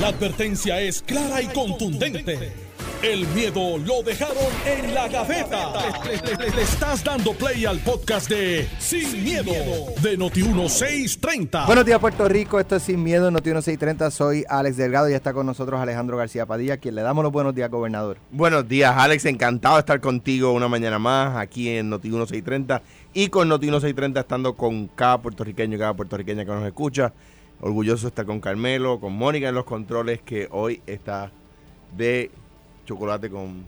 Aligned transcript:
La 0.00 0.08
advertencia 0.08 0.80
es 0.80 1.02
clara 1.02 1.40
y 1.40 1.46
contundente. 1.46 2.52
El 3.02 3.26
miedo 3.28 3.76
lo 3.78 4.02
dejaron 4.02 4.36
en 4.66 4.94
la 4.94 5.08
gaveta. 5.08 5.72
Le, 6.04 6.16
le- 6.16 6.36
le- 6.46 6.56
le 6.56 6.62
estás 6.62 7.04
dando 7.04 7.32
play 7.34 7.66
al 7.66 7.78
podcast 7.80 8.28
de 8.30 8.66
Sin, 8.78 9.22
miedo, 9.22 9.52
de 10.02 10.18
Noti1630. 10.18 11.66
Buenos 11.66 11.84
días, 11.84 11.98
Puerto 11.98 12.26
Rico. 12.28 12.58
Esto 12.58 12.76
es 12.76 12.82
Sin 12.82 13.02
Miedo, 13.02 13.30
Noti 13.30 13.50
1630. 13.50 14.10
Soy 14.10 14.44
Alex 14.48 14.78
Delgado 14.78 15.10
y 15.10 15.12
está 15.12 15.34
con 15.34 15.44
nosotros 15.46 15.78
Alejandro 15.80 16.16
García 16.16 16.46
Padilla, 16.46 16.78
quien 16.78 16.94
le 16.94 17.02
damos 17.02 17.22
los 17.22 17.32
buenos 17.32 17.54
días, 17.54 17.70
gobernador. 17.70 18.16
Buenos 18.30 18.66
días, 18.66 18.94
Alex. 18.96 19.26
Encantado 19.26 19.74
de 19.76 19.80
estar 19.80 20.00
contigo 20.00 20.52
una 20.52 20.68
mañana 20.68 20.98
más 20.98 21.36
aquí 21.36 21.68
en 21.68 21.90
Noti 21.90 22.08
1630 22.08 22.80
y 23.12 23.28
con 23.28 23.48
Noti 23.48 23.66
1630 23.66 24.20
estando 24.20 24.54
con 24.56 24.88
cada 24.88 25.20
puertorriqueño 25.20 25.76
y 25.76 25.78
cada 25.78 25.94
puertorriqueña 25.94 26.44
que 26.46 26.50
nos 26.52 26.64
escucha. 26.66 27.12
Orgulloso 27.60 28.02
de 28.02 28.08
estar 28.08 28.26
con 28.26 28.40
Carmelo, 28.40 29.00
con 29.00 29.12
Mónica 29.14 29.48
en 29.48 29.54
los 29.54 29.64
controles, 29.64 30.20
que 30.22 30.48
hoy 30.50 30.82
está 30.86 31.30
de 31.96 32.30
chocolate 32.84 33.30
con 33.30 33.64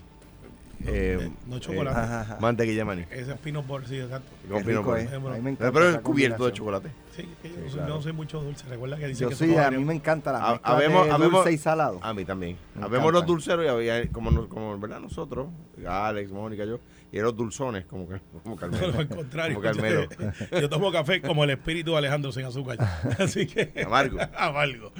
eh, 0.84 1.30
no 1.46 1.58
chocolate. 1.58 2.32
eh, 2.32 2.36
mantequilla 2.38 2.78
de 2.78 2.84
maní. 2.84 3.02
Ese 3.10 3.32
es 3.32 3.38
pino 3.38 3.62
por 3.62 3.86
sí, 3.86 3.96
exacto. 3.98 4.28
Con 4.50 4.62
rico, 4.62 4.82
por- 4.82 4.98
eh. 4.98 5.08
Pero- 5.10 5.28
A 5.30 5.36
mí 5.36 5.40
me 5.40 5.50
encanta 5.52 5.72
Pero 5.72 5.88
es 5.88 5.98
cubierto 6.00 6.44
de 6.44 6.52
chocolate. 6.52 6.90
Sí, 7.16 7.22
yo, 7.22 7.28
Sí, 7.48 7.54
no 7.56 7.62
soy- 7.70 7.70
claro. 7.78 7.94
no 7.94 8.02
soy 8.02 8.12
mucho 8.12 8.42
dulce. 8.42 8.66
Recuerda 8.68 8.98
que 8.98 9.06
dice 9.08 9.22
Yo 9.22 9.28
que 9.30 9.34
sí, 9.36 9.56
a 9.56 9.70
mí 9.70 9.82
me 9.82 9.94
encanta 9.94 10.32
la 10.32 10.50
mezcla 10.52 10.60
habemos- 10.74 11.06
de 11.06 11.12
habemos- 11.12 11.32
dulce 11.32 11.52
y 11.52 11.58
salado. 11.58 11.98
A 12.02 12.12
mí 12.12 12.26
también. 12.26 12.58
Habemos 12.78 13.10
los 13.10 13.24
dulceros 13.24 13.64
y 13.64 13.68
había, 13.68 14.06
como, 14.12 14.46
como 14.48 14.78
¿verdad? 14.78 15.00
nosotros, 15.00 15.46
Alex, 15.88 16.30
Mónica, 16.30 16.66
yo, 16.66 16.78
y 17.12 17.18
los 17.18 17.36
dulzones, 17.36 17.84
como, 17.86 18.08
que- 18.08 18.20
como 18.42 18.56
Carmelo. 18.60 18.92
No, 18.92 18.98
al 18.98 19.08
contrario. 19.08 19.56
Como 19.60 19.64
Carmelo. 19.72 20.08
Yo 20.60 20.68
tomo 20.68 20.90
café 20.92 21.20
como 21.22 21.44
el 21.44 21.50
espíritu 21.50 21.92
de 21.92 21.98
Alejandro 21.98 22.32
sin 22.32 22.44
azúcar. 22.44 22.78
Así 23.18 23.46
que. 23.46 23.72
Amargo. 23.84 24.18
Amargo. 24.36 24.92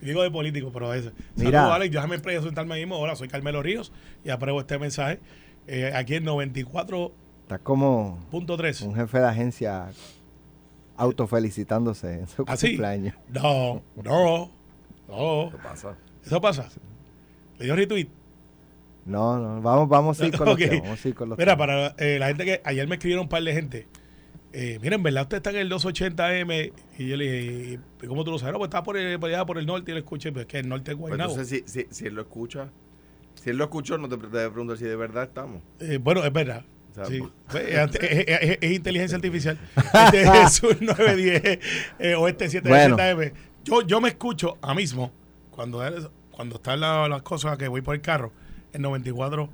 Digo 0.00 0.22
de 0.22 0.30
político, 0.30 0.70
pero 0.72 0.94
eso. 0.94 1.10
Mira. 1.36 1.50
Saludos, 1.60 1.74
Alex. 1.76 1.92
Déjame 1.92 2.18
presentarme 2.18 2.76
mismo. 2.76 2.98
Hola, 2.98 3.16
soy 3.16 3.28
Carmelo 3.28 3.62
Ríos 3.62 3.92
y 4.24 4.30
apruebo 4.30 4.60
este 4.60 4.78
mensaje. 4.78 5.20
Eh, 5.66 5.92
aquí 5.94 6.14
en 6.14 6.24
94.3. 6.24 7.12
Está 7.42 7.58
como 7.58 8.18
un 8.32 8.94
jefe 8.94 9.18
de 9.20 9.26
agencia 9.26 9.90
autofelicitándose 10.96 12.20
en 12.20 12.26
su 12.26 12.44
¿Ah, 12.46 12.56
sí? 12.56 12.68
cumpleaños. 12.68 13.14
No, 13.28 13.82
no, 14.02 14.50
no. 15.08 15.50
¿Qué 15.50 15.58
pasa? 15.62 15.96
Eso 16.24 16.40
pasa. 16.40 16.68
Le 17.58 17.64
dio 17.66 17.76
retweet. 17.76 18.08
No, 19.08 19.38
no, 19.38 19.60
vamos, 19.62 19.88
vamos 19.88 20.20
a 20.20 20.26
ir 20.26 20.36
con 20.36 20.46
los 20.46 20.54
Ok. 20.54 20.60
temas, 20.60 20.82
vamos 20.82 21.04
a 21.04 21.08
ir 21.08 21.14
con 21.14 21.28
los 21.30 21.38
Mira, 21.38 21.56
temas. 21.56 21.66
para 21.66 21.94
eh, 21.98 22.18
la 22.18 22.26
gente 22.28 22.44
que 22.44 22.60
ayer 22.64 22.86
me 22.86 22.94
escribieron 22.96 23.24
un 23.24 23.28
par 23.28 23.42
de 23.42 23.52
gente. 23.52 23.86
Eh, 24.52 24.78
miren, 24.80 25.02
¿verdad? 25.02 25.22
Usted 25.24 25.36
está 25.38 25.50
en 25.50 25.56
el 25.56 25.70
280M. 25.70 26.72
Y 26.98 27.08
yo 27.08 27.16
le 27.16 27.24
dije, 27.32 27.80
¿y 28.02 28.06
cómo 28.06 28.24
tú 28.24 28.30
lo 28.30 28.38
sabes? 28.38 28.52
No, 28.52 28.58
pues 28.58 28.68
está 28.68 28.82
por, 28.82 28.96
el- 28.96 29.18
por 29.18 29.28
allá 29.28 29.44
por 29.44 29.58
el 29.58 29.66
norte 29.66 29.90
y 29.90 29.94
lo 29.94 29.98
escuché. 30.00 30.30
Pero 30.30 30.42
es 30.42 30.46
que 30.46 30.58
el 30.60 30.68
norte 30.68 30.92
es 30.92 30.96
Pues 30.96 31.08
Guaynabo. 31.08 31.32
entonces, 31.32 31.64
si, 31.66 31.80
si, 31.82 31.86
si 31.90 32.06
él 32.06 32.14
lo 32.14 32.22
escucha, 32.22 32.68
si 33.34 33.50
él 33.50 33.56
lo 33.58 33.64
escuchó, 33.64 33.98
no 33.98 34.08
te, 34.08 34.16
preguntar 34.16 34.76
si 34.78 34.84
de 34.84 34.96
verdad 34.96 35.24
estamos. 35.24 35.62
Eh, 35.80 35.98
bueno, 36.02 36.24
es 36.24 36.32
verdad. 36.32 36.64
Sí. 37.06 37.18
pues- 37.20 37.32
Pues, 37.50 37.64
Es, 37.68 37.94
es- 38.02 38.24
es- 38.50 38.58
es 38.60 38.72
inteligencia 38.72 39.16
artificial. 39.16 39.58
Este 40.04 40.22
es 40.42 40.62
un 40.62 40.78
910 40.80 41.58
eh, 41.98 42.14
o 42.14 42.26
este 42.28 42.46
770M. 42.46 43.32
Yo, 43.64 43.82
yo 43.82 44.00
me 44.00 44.08
escucho 44.08 44.56
a 44.62 44.74
mismo 44.74 45.12
cuando, 45.50 45.82
cuando 46.30 46.56
están 46.56 46.80
la- 46.80 47.06
las 47.08 47.22
cosas 47.22 47.56
que 47.58 47.68
voy 47.68 47.82
por 47.82 47.94
el 47.94 48.00
carro 48.00 48.32
en 48.72 48.82
94. 48.82 49.48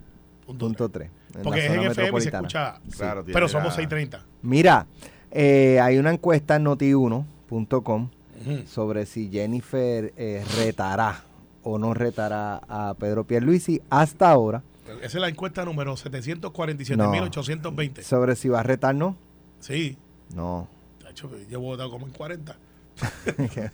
Punto 0.47 0.89
3. 0.89 1.11
Porque 1.43 1.67
es 1.67 1.73
en 1.73 1.81
FM 1.85 2.19
y 2.19 2.21
se 2.21 2.29
escucha. 2.29 2.81
Claro, 2.97 3.23
tiene 3.25 3.33
Pero 3.35 3.47
la- 3.47 3.53
somos 3.53 3.75
630. 3.75 4.25
Mira, 4.43 4.87
eh, 5.31 5.81
hay 5.81 5.99
una 5.99 6.13
encuesta 6.13 6.57
en 6.57 6.65
noti1.com 6.67 8.11
Ujú. 8.47 8.67
sobre 8.67 9.07
si 9.07 9.31
Jennifer 9.31 10.13
eh, 10.17 10.45
retará 10.59 11.23
o 11.63 11.79
no 11.79 11.95
retará 11.95 12.57
a 12.69 12.95
Pedro 12.99 13.25
Pierluisi 13.25 13.81
hasta 13.89 14.31
ahora, 14.31 14.63
Esa 15.01 15.07
es 15.07 15.15
la 15.15 15.29
encuesta 15.29 15.65
número 15.65 15.97
747.820. 15.97 18.03
sobre 18.03 18.37
si 18.37 18.49
va 18.51 18.61
a 18.61 18.63
retar 18.63 18.95
no. 18.95 19.17
Sí. 19.61 19.97
No. 20.35 20.69
De 21.03 21.11
hecho, 21.11 21.31
yo 21.49 21.59
he 21.59 21.61
votado 21.61 21.91
como 21.91 22.07
en 22.07 22.13
40. 22.13 22.55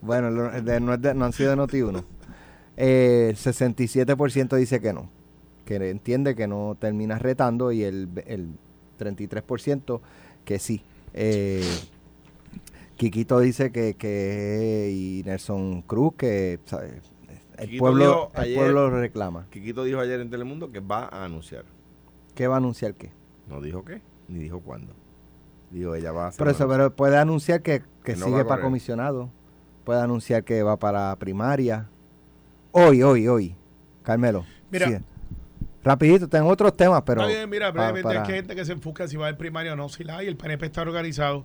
Bueno, 0.00 0.30
lo- 0.30 0.50
de- 0.50 0.80
no, 0.80 0.94
es 0.94 1.02
de- 1.02 1.14
no 1.14 1.24
han 1.24 1.32
sido 1.32 1.50
de 1.50 1.56
Noti1. 1.56 2.04
Eh, 2.76 3.28
el 3.30 3.36
67% 3.36 4.56
dice 4.56 4.80
que 4.80 4.92
no, 4.92 5.10
que 5.64 5.76
entiende 5.76 6.34
que 6.34 6.46
no 6.48 6.76
termina 6.78 7.18
retando 7.18 7.72
y 7.72 7.82
el, 7.84 8.08
el 8.26 8.48
33% 8.98 10.00
que 10.44 10.58
sí. 10.58 10.82
Eh, 11.12 11.62
Quiquito 12.96 13.40
dice 13.40 13.72
que, 13.72 13.94
que 13.94 14.90
y 14.92 15.22
Nelson 15.24 15.82
Cruz 15.82 16.14
que 16.16 16.60
el 17.58 17.66
Quiquito 17.66 17.78
pueblo 17.80 18.30
el 18.34 18.40
ayer- 18.40 18.56
pueblo 18.56 18.90
reclama. 18.90 19.46
Quiquito 19.50 19.84
dijo 19.84 20.00
ayer 20.00 20.20
en 20.20 20.30
Telemundo 20.30 20.70
que 20.70 20.80
va 20.80 21.04
a 21.06 21.24
anunciar. 21.24 21.64
¿Qué 22.34 22.46
va 22.46 22.54
a 22.54 22.58
anunciar 22.58 22.94
qué? 22.94 23.10
No 23.48 23.60
dijo 23.60 23.84
qué, 23.84 24.00
ni 24.28 24.38
dijo 24.40 24.60
cuándo. 24.60 24.92
Dijo, 25.70 25.94
ella 25.96 26.12
va 26.12 26.26
a 26.26 26.28
hacer 26.28 26.38
Pero 26.38 26.50
eso, 26.52 26.68
pero 26.68 26.94
puede 26.94 27.16
anunciar 27.16 27.62
que, 27.62 27.82
que 28.04 28.14
sigue 28.16 28.44
para 28.44 28.62
comisionado. 28.62 29.28
Puede 29.84 30.00
anunciar 30.00 30.44
que 30.44 30.62
va 30.62 30.76
para 30.78 31.14
primaria. 31.16 31.88
Hoy, 32.76 33.04
hoy, 33.04 33.28
hoy. 33.28 33.54
Carmelo. 34.02 34.44
Mira. 34.68 34.88
sí. 34.88 34.96
Rapidito, 35.84 36.28
tengo 36.28 36.48
otros 36.48 36.76
temas, 36.76 37.02
pero... 37.06 37.20
Está 37.22 37.32
bien, 37.32 37.48
mira, 37.48 37.70
brevemente, 37.70 38.02
para- 38.02 38.22
es 38.22 38.26
que 38.26 38.32
hay 38.32 38.38
gente 38.38 38.56
que 38.56 38.64
se 38.64 38.72
enfoca 38.72 39.06
si 39.06 39.16
va 39.16 39.28
al 39.28 39.36
primario 39.36 39.74
o 39.74 39.76
no. 39.76 39.88
Si 39.88 40.02
la 40.02 40.16
hay, 40.18 40.26
el 40.26 40.36
PNP 40.36 40.66
está 40.66 40.82
organizado. 40.82 41.44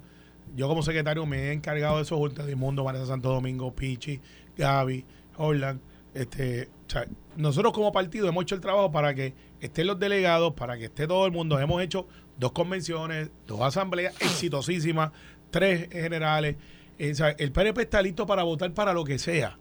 Yo 0.56 0.68
como 0.68 0.82
secretario 0.82 1.24
me 1.28 1.50
he 1.50 1.52
encargado 1.52 1.98
de 1.98 2.02
eso 2.02 2.18
junto 2.18 2.44
de 2.44 2.56
Mundo, 2.56 2.84
Vanessa 2.84 3.06
Santo 3.06 3.30
Domingo, 3.30 3.76
Pichi, 3.76 4.20
Gaby, 4.58 5.06
Holland. 5.38 5.80
Este, 6.16 6.70
o 6.88 6.90
sea, 6.90 7.06
nosotros 7.36 7.74
como 7.74 7.92
partido 7.92 8.28
hemos 8.28 8.44
hecho 8.44 8.56
el 8.56 8.62
trabajo 8.62 8.92
para 8.92 9.14
que 9.14 9.36
estén 9.62 9.86
los 9.86 10.00
delegados, 10.00 10.54
para 10.54 10.78
que 10.80 10.86
esté 10.86 11.06
todo 11.06 11.28
el 11.28 11.32
mundo. 11.32 11.60
Hemos 11.60 11.84
hecho 11.84 12.08
dos 12.40 12.54
convenciones, 12.54 13.30
dos 13.46 13.62
asambleas 13.62 14.16
exitosísimas, 14.22 15.12
tres 15.52 15.90
generales. 15.92 16.56
Eh, 16.98 17.12
o 17.12 17.16
sea, 17.16 17.30
el 17.38 17.52
PNP 17.52 17.82
está 17.84 18.02
listo 18.02 18.26
para 18.26 18.42
votar 18.42 18.74
para 18.74 18.94
lo 18.94 19.04
que 19.04 19.20
sea. 19.20 19.60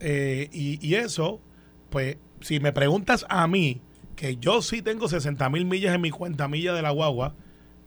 Eh, 0.00 0.48
y, 0.52 0.84
y 0.86 0.94
eso, 0.96 1.40
pues, 1.90 2.16
si 2.40 2.60
me 2.60 2.72
preguntas 2.72 3.24
a 3.28 3.46
mí, 3.46 3.80
que 4.14 4.36
yo 4.36 4.62
sí 4.62 4.82
tengo 4.82 5.08
60 5.08 5.48
mil 5.50 5.64
millas 5.66 5.94
en 5.94 6.00
mi 6.00 6.10
cuenta 6.10 6.48
millas 6.48 6.74
de 6.74 6.82
la 6.82 6.90
guagua 6.90 7.34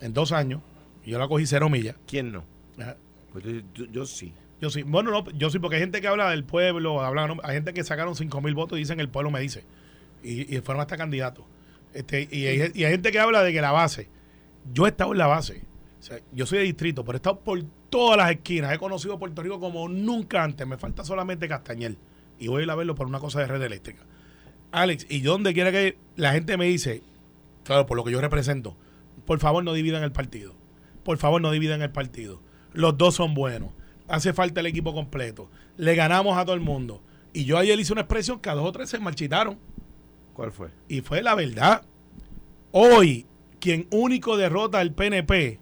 en 0.02 0.14
dos 0.14 0.31
años, 0.31 0.62
y 1.06 1.12
yo 1.12 1.20
la 1.20 1.28
cogí 1.28 1.46
cero 1.46 1.70
millas. 1.70 1.96
¿Quién 2.08 2.31
no? 2.31 2.46
Ajá. 2.80 2.97
Pues 3.31 3.44
yo, 3.46 3.52
yo- 3.74 3.86
yo 3.92 4.06
sí. 4.06 4.34
Yo 4.62 4.70
sí, 4.70 4.84
bueno, 4.84 5.12
no, 5.12 5.30
yo 5.31 5.50
sí, 5.50 5.58
porque 5.59 5.78
hay 5.78 5.81
gente 5.81 6.02
que 6.02 6.08
habla 6.09 6.30
del 6.31 6.44
pueblo, 6.44 7.02
habla, 7.02 7.28
¿no? 7.28 7.38
hay 7.44 7.56
gente 7.56 7.74
que 7.74 7.81
sacaron 7.86 8.16
5 8.16 8.41
mil 8.41 8.56
votos 8.56 8.78
y 8.78 8.81
dicen 8.81 9.00
el 9.00 9.08
pueblo 9.08 9.31
me 9.31 9.40
dice, 9.40 9.64
y, 10.22 10.53
y 10.53 10.59
fueron 10.59 10.81
hasta 10.81 10.97
candidatos. 10.97 11.46
Este, 11.94 12.28
y, 12.30 12.46
hay, 12.46 12.72
y 12.76 12.84
hay 12.84 12.91
gente 12.91 13.12
que 13.14 13.20
habla 13.20 13.41
de 13.41 13.53
que 13.53 13.62
la 13.62 13.72
base, 13.72 14.09
yo 14.74 14.86
he 14.86 14.90
estado 14.90 15.14
en 15.14 15.18
la 15.18 15.28
base, 15.28 15.64
o 15.99 16.03
sea, 16.03 16.19
yo 16.31 16.45
soy 16.45 16.59
de 16.59 16.63
distrito, 16.65 17.03
pero 17.03 17.15
he 17.15 17.19
estado 17.19 17.39
por 17.39 17.61
todas 17.89 18.17
las 18.17 18.31
esquinas, 18.31 18.73
he 18.73 18.77
conocido 18.77 19.19
Puerto 19.19 19.41
Rico 19.43 19.59
como 19.59 19.89
nunca 19.89 20.43
antes, 20.43 20.65
me 20.65 20.77
falta 20.77 21.03
solamente 21.03 21.47
Castañel, 21.47 21.97
y 22.37 22.47
voy 22.47 22.61
a 22.61 22.63
ir 22.63 22.71
a 22.71 22.75
verlo 22.75 22.95
por 22.95 23.07
una 23.07 23.19
cosa 23.19 23.39
de 23.39 23.47
red 23.47 23.61
eléctrica. 23.61 24.03
Alex, 24.71 25.07
y 25.09 25.21
yo 25.21 25.31
donde 25.31 25.53
quiera 25.53 25.71
que 25.71 25.97
la 26.15 26.31
gente 26.31 26.55
me 26.55 26.65
dice, 26.65 27.01
claro, 27.63 27.85
por 27.85 27.97
lo 27.97 28.03
que 28.03 28.11
yo 28.11 28.21
represento, 28.21 28.77
por 29.25 29.39
favor 29.39 29.63
no 29.63 29.73
dividan 29.73 30.03
el 30.03 30.11
partido. 30.11 30.55
Por 31.03 31.17
favor 31.17 31.41
no 31.41 31.51
dividan 31.51 31.81
el 31.81 31.91
partido. 31.91 32.41
Los 32.73 32.97
dos 32.97 33.16
son 33.16 33.33
buenos. 33.33 33.71
Hace 34.07 34.33
falta 34.33 34.59
el 34.59 34.66
equipo 34.67 34.93
completo. 34.93 35.49
Le 35.77 35.95
ganamos 35.95 36.37
a 36.37 36.45
todo 36.45 36.55
el 36.55 36.61
mundo. 36.61 37.03
Y 37.33 37.45
yo 37.45 37.57
ayer 37.57 37.79
hice 37.79 37.93
una 37.93 38.01
expresión 38.01 38.39
que 38.39 38.49
a 38.49 38.55
dos 38.55 38.66
o 38.66 38.71
tres 38.71 38.89
se 38.89 38.99
marchitaron. 38.99 39.57
¿Cuál 40.33 40.51
fue? 40.51 40.69
Y 40.87 41.01
fue 41.01 41.21
la 41.21 41.35
verdad. 41.35 41.83
Hoy, 42.71 43.25
quien 43.59 43.87
único 43.91 44.37
derrota 44.37 44.79
al 44.79 44.93
PNP 44.93 45.59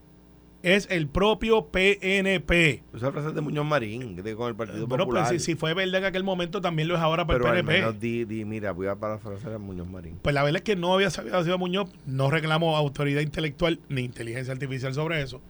es 0.75 0.87
el 0.89 1.07
propio 1.07 1.67
PNP. 1.67 2.83
Esa 2.93 3.11
frase 3.11 3.31
de 3.31 3.41
Muñoz 3.41 3.65
Marín, 3.65 4.15
que 4.15 4.21
tiene 4.23 4.35
con 4.37 4.49
el 4.49 4.55
Partido 4.55 4.85
Bueno, 4.87 5.05
Popular. 5.05 5.27
pues 5.29 5.41
si, 5.43 5.53
si 5.53 5.55
fue 5.57 5.73
verdad 5.73 6.01
en 6.01 6.05
aquel 6.05 6.23
momento, 6.23 6.61
también 6.61 6.87
lo 6.87 6.95
es 6.95 7.01
ahora 7.01 7.25
para 7.25 7.39
pero 7.39 7.51
el 7.53 7.59
al 7.59 7.65
PNP. 7.65 7.79
menos 7.79 7.99
di, 7.99 8.25
di, 8.25 8.45
mira, 8.45 8.71
voy 8.71 8.87
a 8.87 8.95
parafrasear 8.95 9.53
a 9.53 9.57
Muñoz 9.59 9.87
Marín. 9.87 10.17
Pues 10.21 10.33
la 10.35 10.43
verdad 10.43 10.57
es 10.57 10.63
que 10.63 10.75
no 10.75 10.93
había 10.93 11.09
sabido 11.09 11.41
Ciudad 11.43 11.57
Muñoz, 11.57 11.89
no 12.05 12.29
reclamo 12.29 12.75
autoridad 12.75 13.21
intelectual 13.21 13.79
ni 13.89 14.01
inteligencia 14.01 14.51
artificial 14.53 14.93
sobre 14.93 15.21
eso, 15.21 15.41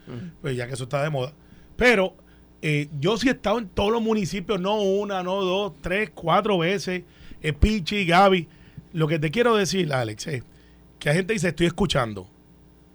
pues 0.42 0.56
ya 0.56 0.68
que 0.68 0.74
eso 0.74 0.84
está 0.84 1.02
de 1.04 1.10
moda. 1.10 1.34
Pero 1.76 2.16
eh, 2.62 2.88
yo 3.00 3.18
sí 3.18 3.28
he 3.28 3.32
estado 3.32 3.60
en 3.60 3.70
todos 3.70 3.92
los 3.92 4.02
municipios, 4.02 4.60
no 4.60 4.82
una, 4.82 5.24
no 5.24 5.42
dos, 5.44 5.74
tres, 5.82 6.10
cuatro 6.14 6.58
veces, 6.58 7.04
eh, 7.42 7.54
Pichi, 7.54 8.06
Gaby. 8.06 8.48
Lo 8.94 9.08
que 9.08 9.20
te 9.20 9.30
quiero 9.32 9.56
decir, 9.56 9.92
Alex, 9.94 10.28
es 10.28 10.44
que 11.00 11.10
hay 11.10 11.16
gente 11.18 11.28
que 11.34 11.36
dice 11.36 11.50
estoy 11.50 11.68
escuchando. 11.68 12.28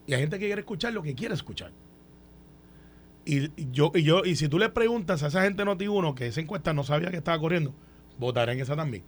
Y 0.06 0.14
hay 0.14 0.20
gente 0.20 0.38
que 0.38 0.46
quiere 0.46 0.60
escuchar 0.60 0.92
lo 0.92 1.02
que 1.02 1.14
quiere 1.14 1.34
escuchar. 1.34 1.70
Y, 3.24 3.50
yo, 3.70 3.92
y 3.94 4.02
yo, 4.02 4.24
y 4.24 4.36
si 4.36 4.48
tú 4.48 4.58
le 4.58 4.69
preguntas 4.69 5.22
a 5.22 5.28
esa 5.28 5.42
gente 5.42 5.64
noti 5.64 5.86
uno 5.86 6.14
que 6.14 6.26
esa 6.26 6.40
encuesta 6.40 6.72
no 6.72 6.82
sabía 6.82 7.10
que 7.10 7.19
estaba 7.19 7.38
corriendo, 7.38 7.72
votaré 8.19 8.52
en 8.52 8.60
esa 8.60 8.74
también. 8.76 9.04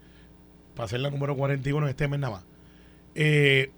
Para 0.75 0.89
ser 0.89 1.01
la 1.01 1.11
número 1.11 1.37
41 1.37 1.87
en 1.87 1.91
este 1.91 2.09
mes 2.09 2.21
nada 2.21 2.35
más. 2.35 2.45
Eh, 3.15 3.71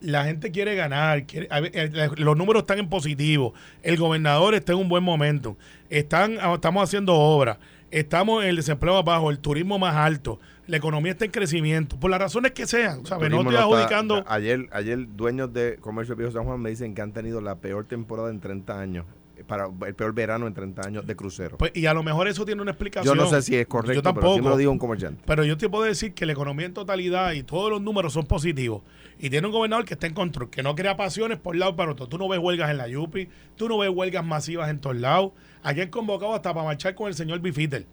la 0.00 0.24
gente 0.24 0.50
quiere 0.50 0.74
ganar, 0.74 1.24
eh, 1.32 2.10
los 2.16 2.36
números 2.36 2.62
están 2.62 2.78
en 2.78 2.88
positivo, 2.88 3.54
el 3.82 3.96
gobernador 3.96 4.54
está 4.54 4.72
en 4.72 4.78
un 4.78 4.88
buen 4.88 5.02
momento, 5.02 5.56
están, 5.88 6.38
ah, 6.40 6.54
estamos 6.54 6.82
haciendo 6.84 7.14
obras, 7.14 7.58
estamos 7.90 8.42
en 8.44 8.50
el 8.50 8.56
desempleo 8.56 8.94
más 8.94 9.04
bajo, 9.04 9.30
el 9.30 9.38
turismo 9.38 9.78
más 9.78 9.94
alto, 9.96 10.40
la 10.66 10.76
economía 10.76 11.12
está 11.12 11.24
en 11.24 11.30
crecimiento, 11.30 11.98
por 11.98 12.10
las 12.10 12.20
razones 12.20 12.52
que 12.52 12.66
sean, 12.66 13.06
¿sabes? 13.06 13.30
No 13.30 13.38
estoy 13.40 13.54
está- 13.54 13.64
adjudicando... 13.66 14.24
ayer, 14.26 14.68
ayer 14.72 15.06
dueños 15.16 15.52
de 15.52 15.76
Comercio 15.80 16.16
Viejo 16.16 16.32
San 16.32 16.44
Juan 16.44 16.60
me 16.60 16.70
dicen 16.70 16.94
que 16.94 17.02
han 17.02 17.12
tenido 17.12 17.40
la 17.40 17.56
peor 17.56 17.84
temporada 17.86 18.30
en 18.30 18.40
30 18.40 18.78
años. 18.80 19.06
Para 19.46 19.68
el 19.86 19.94
peor 19.94 20.14
verano 20.14 20.46
en 20.46 20.54
30 20.54 20.86
años 20.86 21.06
de 21.06 21.14
crucero. 21.14 21.58
Pues, 21.58 21.70
y 21.74 21.84
a 21.84 21.92
lo 21.92 22.02
mejor 22.02 22.26
eso 22.26 22.46
tiene 22.46 22.62
una 22.62 22.70
explicación. 22.70 23.14
Yo 23.14 23.22
no 23.22 23.28
sé 23.28 23.42
si 23.42 23.54
es 23.54 23.66
correcto, 23.66 23.92
Yo 23.92 24.02
pero 24.02 24.14
sí 24.14 24.14
tampoco. 24.22 24.42
me 24.42 24.48
lo 24.48 24.56
dijo 24.56 24.70
un 24.72 24.78
comerciante. 24.78 25.22
Pero 25.26 25.44
yo 25.44 25.58
te 25.58 25.68
puedo 25.68 25.84
decir 25.84 26.14
que 26.14 26.24
la 26.24 26.32
economía 26.32 26.64
en 26.64 26.72
totalidad 26.72 27.32
y 27.32 27.42
todos 27.42 27.70
los 27.70 27.82
números 27.82 28.14
son 28.14 28.24
positivos. 28.26 28.82
Y 29.18 29.28
tiene 29.28 29.46
un 29.46 29.52
gobernador 29.52 29.84
que 29.84 29.92
está 29.92 30.06
en 30.06 30.14
control, 30.14 30.48
que 30.48 30.62
no 30.62 30.74
crea 30.74 30.96
pasiones 30.96 31.38
por 31.38 31.54
lado 31.54 31.72
y 31.72 31.74
para 31.74 31.92
otro. 31.92 32.08
Tú 32.08 32.16
no 32.16 32.28
ves 32.28 32.40
huelgas 32.40 32.70
en 32.70 32.78
la 32.78 32.88
Yupi, 32.88 33.28
tú 33.56 33.68
no 33.68 33.76
ves 33.76 33.90
huelgas 33.90 34.24
masivas 34.24 34.70
en 34.70 34.80
todos 34.80 34.96
lados. 34.96 35.32
Aquí 35.66 35.80
han 35.80 35.88
convocado 35.90 36.32
hasta 36.32 36.54
para 36.54 36.64
marchar 36.64 36.94
con 36.94 37.08
el 37.08 37.14
señor 37.14 37.40
Bifitter. 37.40 37.86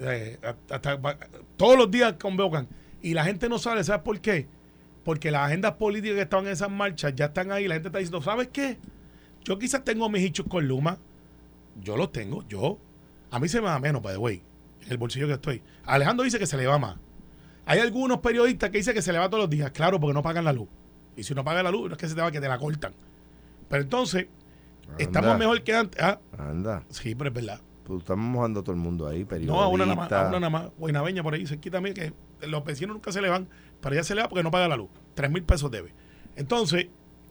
Eh, 0.00 0.36
hasta- 0.68 0.98
todos 1.56 1.78
los 1.78 1.88
días 1.88 2.14
convocan. 2.20 2.66
Y 3.02 3.14
la 3.14 3.22
gente 3.24 3.48
no 3.48 3.60
sabe, 3.60 3.84
¿sabes 3.84 4.02
por 4.02 4.20
qué? 4.20 4.48
Porque 5.04 5.30
las 5.30 5.42
agendas 5.46 5.74
políticas 5.74 6.16
que 6.16 6.22
estaban 6.22 6.46
en 6.46 6.52
esas 6.52 6.72
marchas 6.72 7.14
ya 7.14 7.26
están 7.26 7.52
ahí. 7.52 7.68
La 7.68 7.74
gente 7.74 7.86
está 7.88 8.00
diciendo, 8.00 8.20
¿sabes 8.20 8.48
qué? 8.52 8.78
Yo 9.44 9.60
quizás 9.60 9.84
tengo 9.84 10.08
mis 10.08 10.22
hichos 10.24 10.44
con 10.48 10.66
Luma. 10.66 10.98
Yo 11.80 11.96
los 11.96 12.10
tengo, 12.10 12.42
yo. 12.48 12.78
A 13.30 13.38
mí 13.38 13.46
se 13.48 13.60
me 13.60 13.68
da 13.68 13.78
menos, 13.78 14.02
by 14.02 14.14
the 14.14 14.18
way, 14.18 14.42
en 14.84 14.90
el 14.90 14.98
bolsillo 14.98 15.28
que 15.28 15.34
estoy. 15.34 15.62
Alejandro 15.84 16.24
dice 16.24 16.40
que 16.40 16.46
se 16.46 16.56
le 16.56 16.66
va 16.66 16.78
más. 16.80 16.96
Hay 17.64 17.78
algunos 17.78 18.18
periodistas 18.18 18.70
que 18.70 18.78
dicen 18.78 18.92
que 18.92 19.02
se 19.02 19.12
le 19.12 19.20
va 19.20 19.28
todos 19.30 19.44
los 19.44 19.50
días, 19.50 19.70
claro, 19.70 20.00
porque 20.00 20.14
no 20.14 20.22
pagan 20.24 20.44
la 20.44 20.52
luz. 20.52 20.68
Y 21.16 21.22
si 21.22 21.32
no 21.32 21.44
pagan 21.44 21.62
la 21.62 21.70
luz, 21.70 21.86
no 21.88 21.92
es 21.94 21.98
que 22.00 22.08
se 22.08 22.16
te 22.16 22.20
va, 22.22 22.32
que 22.32 22.40
te 22.40 22.48
la 22.48 22.58
cortan. 22.58 22.92
Pero 23.68 23.82
entonces, 23.84 24.26
estamos 24.98 25.30
Anda. 25.30 25.38
mejor 25.38 25.62
que 25.62 25.74
antes. 25.74 26.02
Ah, 26.02 26.18
Anda. 26.38 26.82
sí, 26.90 27.14
pero 27.14 27.28
es 27.30 27.34
verdad. 27.34 27.60
Pues 27.84 28.00
estamos 28.00 28.24
mojando 28.24 28.60
a 28.60 28.62
todo 28.64 28.72
el 28.74 28.80
mundo 28.80 29.06
ahí, 29.06 29.24
periodistas. 29.24 29.56
No, 29.56 29.62
a 29.62 29.68
una 29.68 29.84
nada 29.84 29.96
más, 29.96 30.10
a 30.12 30.28
una 30.28 30.40
nada 30.40 30.50
más. 30.50 30.68
Guaynabeña 30.78 31.22
por 31.22 31.34
ahí, 31.34 31.46
cerquita 31.46 31.80
mí, 31.82 31.92
que 31.92 32.14
los 32.46 32.64
vecinos 32.64 32.94
nunca 32.94 33.12
se 33.12 33.20
le 33.20 33.28
van, 33.28 33.46
pero 33.80 33.94
ella 33.94 34.04
se 34.04 34.14
le 34.14 34.22
va 34.22 34.28
porque 34.28 34.42
no 34.42 34.50
paga 34.50 34.68
la 34.68 34.76
luz. 34.76 34.88
Tres 35.14 35.30
mil 35.30 35.42
pesos 35.42 35.70
debe. 35.70 35.92
Entonces, 36.34 36.86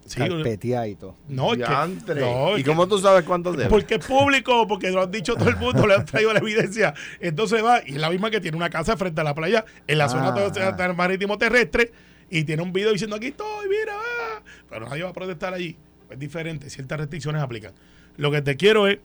sí, 0.06 0.22
y 0.22 0.96
todo. 0.96 1.16
no, 1.28 1.54
es 1.54 1.60
que, 1.60 1.66
Diantre. 1.66 2.22
no, 2.22 2.50
es 2.54 2.60
¿Y 2.60 2.64
que- 2.64 2.70
cómo 2.70 2.88
tú 2.88 3.00
sabes 3.00 3.24
cuántos 3.24 3.58
debe? 3.58 3.70
porque 3.70 3.96
es 3.96 4.06
público, 4.06 4.68
porque 4.68 4.92
lo 4.92 5.02
han 5.02 5.10
dicho 5.12 5.34
todo 5.36 5.50
el 5.50 5.58
mundo, 5.58 5.88
le 5.88 5.96
han 5.96 6.06
traído 6.06 6.32
la 6.34 6.40
evidencia. 6.40 6.94
Entonces 7.20 7.64
va, 7.64 7.80
y 7.84 7.94
es 7.94 7.98
la 7.98 8.12
misma 8.12 8.30
que 8.30 8.40
tiene 8.40 8.56
una 8.56 8.70
casa 8.70 8.96
frente 8.96 9.22
a 9.22 9.24
la 9.24 9.34
playa, 9.34 9.66
en 9.88 9.98
la 9.98 10.08
zona 10.08 10.36
Ah, 10.38 10.76
ah. 10.80 10.94
marítimo 10.94 11.38
terrestre, 11.40 11.92
y 12.30 12.44
tiene 12.44 12.62
un 12.62 12.72
video 12.74 12.92
diciendo 12.92 13.16
aquí 13.16 13.28
estoy, 13.28 13.68
mira, 13.70 13.94
ah". 13.96 14.42
pero 14.70 14.88
nadie 14.88 15.02
va 15.04 15.10
a 15.10 15.14
protestar 15.14 15.54
allí. 15.54 15.78
Es 16.14 16.20
diferente, 16.20 16.70
ciertas 16.70 17.00
restricciones 17.00 17.42
aplican. 17.42 17.74
Lo 18.18 18.32
que 18.32 18.42
te 18.42 18.56
quiero 18.56 18.88
es, 18.88 19.00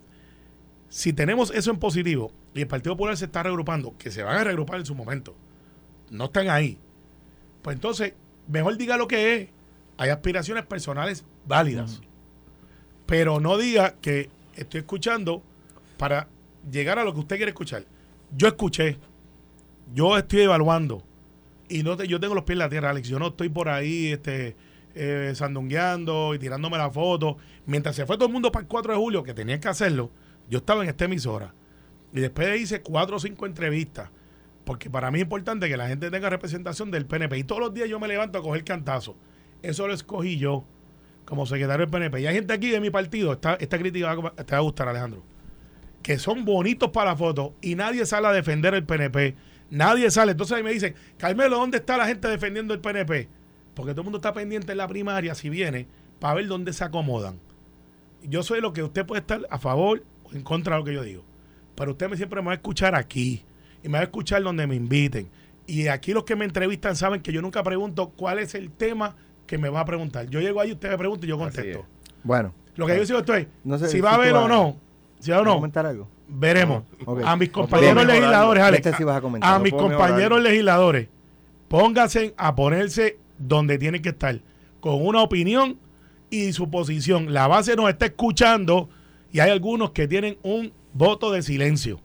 si 0.88 1.12
tenemos 1.12 1.50
eso 1.50 1.70
en 1.70 1.78
positivo, 1.78 2.32
y 2.54 2.60
el 2.62 2.66
Partido 2.66 2.94
Popular 2.94 3.16
se 3.16 3.26
está 3.26 3.42
reagrupando, 3.42 3.94
que 3.98 4.10
se 4.10 4.22
van 4.22 4.36
a 4.36 4.44
reagrupar 4.44 4.78
en 4.78 4.86
su 4.86 4.94
momento, 4.94 5.34
no 6.10 6.26
están 6.26 6.48
ahí, 6.48 6.78
pues 7.62 7.74
entonces, 7.74 8.14
mejor 8.46 8.76
diga 8.76 8.96
lo 8.96 9.08
que 9.08 9.34
es. 9.34 9.48
Hay 9.98 10.10
aspiraciones 10.10 10.64
personales 10.64 11.24
válidas. 11.46 12.00
Pero 13.04 13.40
no 13.40 13.58
diga 13.58 13.94
que 14.00 14.30
estoy 14.54 14.80
escuchando 14.80 15.42
para 15.96 16.28
llegar 16.70 16.98
a 16.98 17.04
lo 17.04 17.12
que 17.14 17.20
usted 17.20 17.36
quiere 17.36 17.50
escuchar. 17.50 17.84
Yo 18.36 18.46
escuché, 18.48 18.96
yo 19.94 20.16
estoy 20.16 20.42
evaluando 20.42 21.02
y 21.68 21.82
no 21.82 21.96
te- 21.96 22.06
yo 22.06 22.20
tengo 22.20 22.34
los 22.34 22.44
pies 22.44 22.54
en 22.54 22.58
la 22.60 22.68
tierra, 22.68 22.90
Alex. 22.90 23.08
Yo 23.08 23.18
no 23.18 23.28
estoy 23.28 23.48
por 23.48 23.68
ahí 23.68 24.12
este, 24.12 24.54
eh, 24.94 25.32
sandungueando 25.34 26.34
y 26.34 26.38
tirándome 26.38 26.78
la 26.78 26.90
foto. 26.90 27.36
Mientras 27.66 27.96
se 27.96 28.06
fue 28.06 28.16
todo 28.16 28.26
el 28.26 28.32
mundo 28.32 28.50
para 28.52 28.62
el 28.62 28.68
4 28.68 28.92
de 28.92 28.98
julio, 28.98 29.22
que 29.22 29.34
tenían 29.34 29.60
que 29.60 29.68
hacerlo, 29.68 30.10
yo 30.48 30.58
estaba 30.58 30.82
en 30.82 30.88
esta 30.88 31.04
emisora. 31.04 31.54
Y 32.12 32.20
después 32.20 32.60
hice 32.60 32.80
cuatro 32.80 33.16
o 33.16 33.18
cinco 33.20 33.46
entrevistas. 33.46 34.10
Porque 34.64 34.90
para 34.90 35.10
mí 35.10 35.18
es 35.18 35.22
importante 35.22 35.68
que 35.68 35.76
la 35.76 35.88
gente 35.88 36.10
tenga 36.10 36.30
representación 36.30 36.90
del 36.90 37.06
PNP. 37.06 37.38
Y 37.38 37.44
todos 37.44 37.60
los 37.60 37.74
días 37.74 37.88
yo 37.88 38.00
me 38.00 38.08
levanto 38.08 38.38
a 38.38 38.42
coger 38.42 38.64
cantazo. 38.64 39.16
Eso 39.62 39.86
lo 39.86 39.94
escogí 39.94 40.38
yo 40.38 40.64
como 41.24 41.46
secretario 41.46 41.86
del 41.86 41.90
PNP. 41.90 42.20
Y 42.20 42.26
hay 42.26 42.34
gente 42.34 42.54
aquí 42.54 42.70
de 42.70 42.80
mi 42.80 42.90
partido, 42.90 43.32
esta, 43.32 43.54
esta 43.54 43.78
crítica 43.78 44.16
te 44.44 44.52
va 44.52 44.58
a 44.58 44.60
gustar, 44.60 44.88
Alejandro, 44.88 45.22
que 46.02 46.18
son 46.18 46.44
bonitos 46.44 46.90
para 46.90 47.10
la 47.10 47.16
foto 47.16 47.54
y 47.60 47.74
nadie 47.74 48.06
sale 48.06 48.28
a 48.28 48.32
defender 48.32 48.74
el 48.74 48.84
PNP. 48.84 49.36
Nadie 49.70 50.10
sale. 50.10 50.32
Entonces 50.32 50.56
ahí 50.56 50.62
me 50.62 50.72
dicen, 50.72 50.94
Carmelo, 51.18 51.58
¿dónde 51.58 51.78
está 51.78 51.98
la 51.98 52.06
gente 52.06 52.28
defendiendo 52.28 52.72
el 52.72 52.80
PNP? 52.80 53.28
Porque 53.78 53.92
todo 53.92 54.00
el 54.00 54.06
mundo 54.06 54.18
está 54.18 54.32
pendiente 54.34 54.72
en 54.72 54.78
la 54.78 54.88
primaria, 54.88 55.36
si 55.36 55.48
viene, 55.50 55.86
para 56.18 56.34
ver 56.34 56.48
dónde 56.48 56.72
se 56.72 56.82
acomodan. 56.82 57.38
Yo 58.24 58.42
soy 58.42 58.60
lo 58.60 58.72
que 58.72 58.82
usted 58.82 59.06
puede 59.06 59.20
estar 59.20 59.46
a 59.50 59.58
favor 59.60 60.02
o 60.24 60.32
en 60.34 60.42
contra 60.42 60.74
de 60.74 60.80
lo 60.80 60.84
que 60.84 60.94
yo 60.94 61.02
digo. 61.04 61.22
Pero 61.76 61.92
usted 61.92 62.10
me 62.10 62.16
siempre 62.16 62.40
me 62.42 62.46
va 62.46 62.52
a 62.52 62.56
escuchar 62.56 62.96
aquí 62.96 63.44
y 63.84 63.88
me 63.88 63.92
va 63.98 64.00
a 64.00 64.02
escuchar 64.02 64.42
donde 64.42 64.66
me 64.66 64.74
inviten. 64.74 65.28
Y 65.64 65.86
aquí 65.86 66.12
los 66.12 66.24
que 66.24 66.34
me 66.34 66.44
entrevistan 66.44 66.96
saben 66.96 67.20
que 67.22 67.32
yo 67.32 67.40
nunca 67.40 67.62
pregunto 67.62 68.08
cuál 68.16 68.40
es 68.40 68.56
el 68.56 68.72
tema 68.72 69.14
que 69.46 69.58
me 69.58 69.68
va 69.68 69.78
a 69.78 69.84
preguntar. 69.84 70.26
Yo 70.28 70.40
llego 70.40 70.60
ahí, 70.60 70.72
usted 70.72 70.90
me 70.90 70.98
pregunta 70.98 71.24
y 71.24 71.28
yo 71.28 71.38
contesto. 71.38 71.78
es. 71.78 71.86
Bueno, 72.24 72.52
Lo 72.74 72.84
que 72.84 72.96
yo 72.96 73.04
digo 73.04 73.18
esto 73.20 73.34
es, 73.36 73.46
No 73.62 73.78
sé 73.78 73.86
si 73.86 74.00
va 74.00 74.10
a 74.10 74.14
haber 74.14 74.34
o 74.34 74.48
no, 74.48 74.76
si 75.20 75.30
va 75.30 75.36
o 75.36 75.40
¿vas 75.40 75.46
a 75.46 75.50
no, 75.50 75.54
comentar 75.54 75.86
algo? 75.86 76.08
veremos. 76.26 76.82
A 77.24 77.36
mis 77.36 77.50
compañeros 77.50 78.04
legisladores, 78.04 78.64
Alex, 78.64 78.86
Este 78.86 78.98
sí 79.04 79.08
a 79.40 79.58
mis 79.60 79.72
compañeros 79.72 80.18
mejorar. 80.18 80.42
legisladores, 80.42 81.08
pónganse 81.68 82.34
a 82.36 82.56
ponerse 82.56 83.18
donde 83.38 83.78
tienen 83.78 84.02
que 84.02 84.10
estar, 84.10 84.40
con 84.80 85.04
una 85.04 85.22
opinión 85.22 85.78
y 86.30 86.52
su 86.52 86.70
posición. 86.70 87.32
La 87.32 87.46
base 87.46 87.76
nos 87.76 87.88
está 87.88 88.06
escuchando 88.06 88.88
y 89.32 89.40
hay 89.40 89.50
algunos 89.50 89.90
que 89.92 90.06
tienen 90.08 90.38
un 90.42 90.72
voto 90.92 91.30
de 91.32 91.42
silencio. 91.42 92.00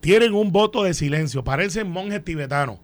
Tienen 0.00 0.34
un 0.34 0.52
voto 0.52 0.84
de 0.84 0.94
silencio, 0.94 1.42
parecen 1.42 1.90
monjes 1.90 2.24
tibetanos. 2.24 2.78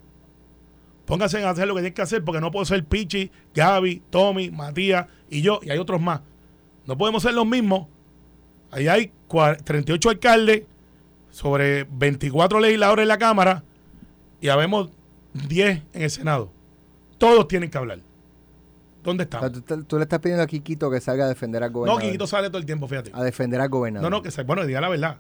Pónganse 1.05 1.43
a 1.45 1.51
hacer 1.51 1.69
lo 1.69 1.75
que 1.75 1.81
tienen 1.83 1.95
que 1.95 2.03
hacer 2.03 2.25
porque 2.25 2.41
no 2.41 2.51
puedo 2.51 2.65
ser 2.65 2.85
Pichi, 2.85 3.31
Gaby, 3.55 4.03
Tommy, 4.11 4.51
Matías 4.51 5.07
y 5.29 5.43
yo, 5.43 5.61
y 5.63 5.71
hay 5.71 5.79
otros 5.79 6.01
más. 6.01 6.21
No 6.87 6.97
podemos 6.97 7.23
ser 7.23 7.35
los 7.35 7.47
mismos. 7.47 7.87
Ahí 8.71 8.89
hay 8.89 9.13
cua- 9.29 9.57
38 9.63 10.11
alcaldes 10.11 10.63
sobre 11.31 11.85
24 11.85 12.61
legisladores 12.61 13.03
en 13.03 13.09
la 13.09 13.19
Cámara 13.19 13.65
y 14.41 14.49
habemos 14.49 14.91
10 15.49 15.83
en 15.93 16.03
el 16.03 16.11
Senado. 16.11 16.51
Todos 17.19 17.49
tienen 17.49 17.71
que 17.71 17.79
hablar. 17.79 18.01
¿Dónde 19.03 19.25
O 19.25 19.39
sea, 19.39 19.51
tú, 19.51 19.83
tú 19.85 19.97
le 19.97 20.03
estás 20.05 20.21
pidiendo 20.21 20.45
a 20.45 20.47
Kikito 20.47 20.91
que 20.91 21.01
salga 21.01 21.25
a 21.25 21.29
defender 21.29 21.63
al 21.63 21.71
No, 21.71 21.79
gobernador. 21.79 22.03
Quiquito 22.03 22.27
sale 22.27 22.49
todo 22.49 22.59
el 22.59 22.67
tiempo, 22.67 22.87
fíjate. 22.87 23.11
A 23.13 23.23
defender 23.25 23.61
al 23.61 23.69
gobernador. 23.69 24.09
No, 24.11 24.17
no, 24.19 24.23
que 24.23 24.31
se, 24.31 24.43
bueno, 24.45 24.65
diga 24.65 24.81
la 24.81 24.89
verdad. 24.89 25.19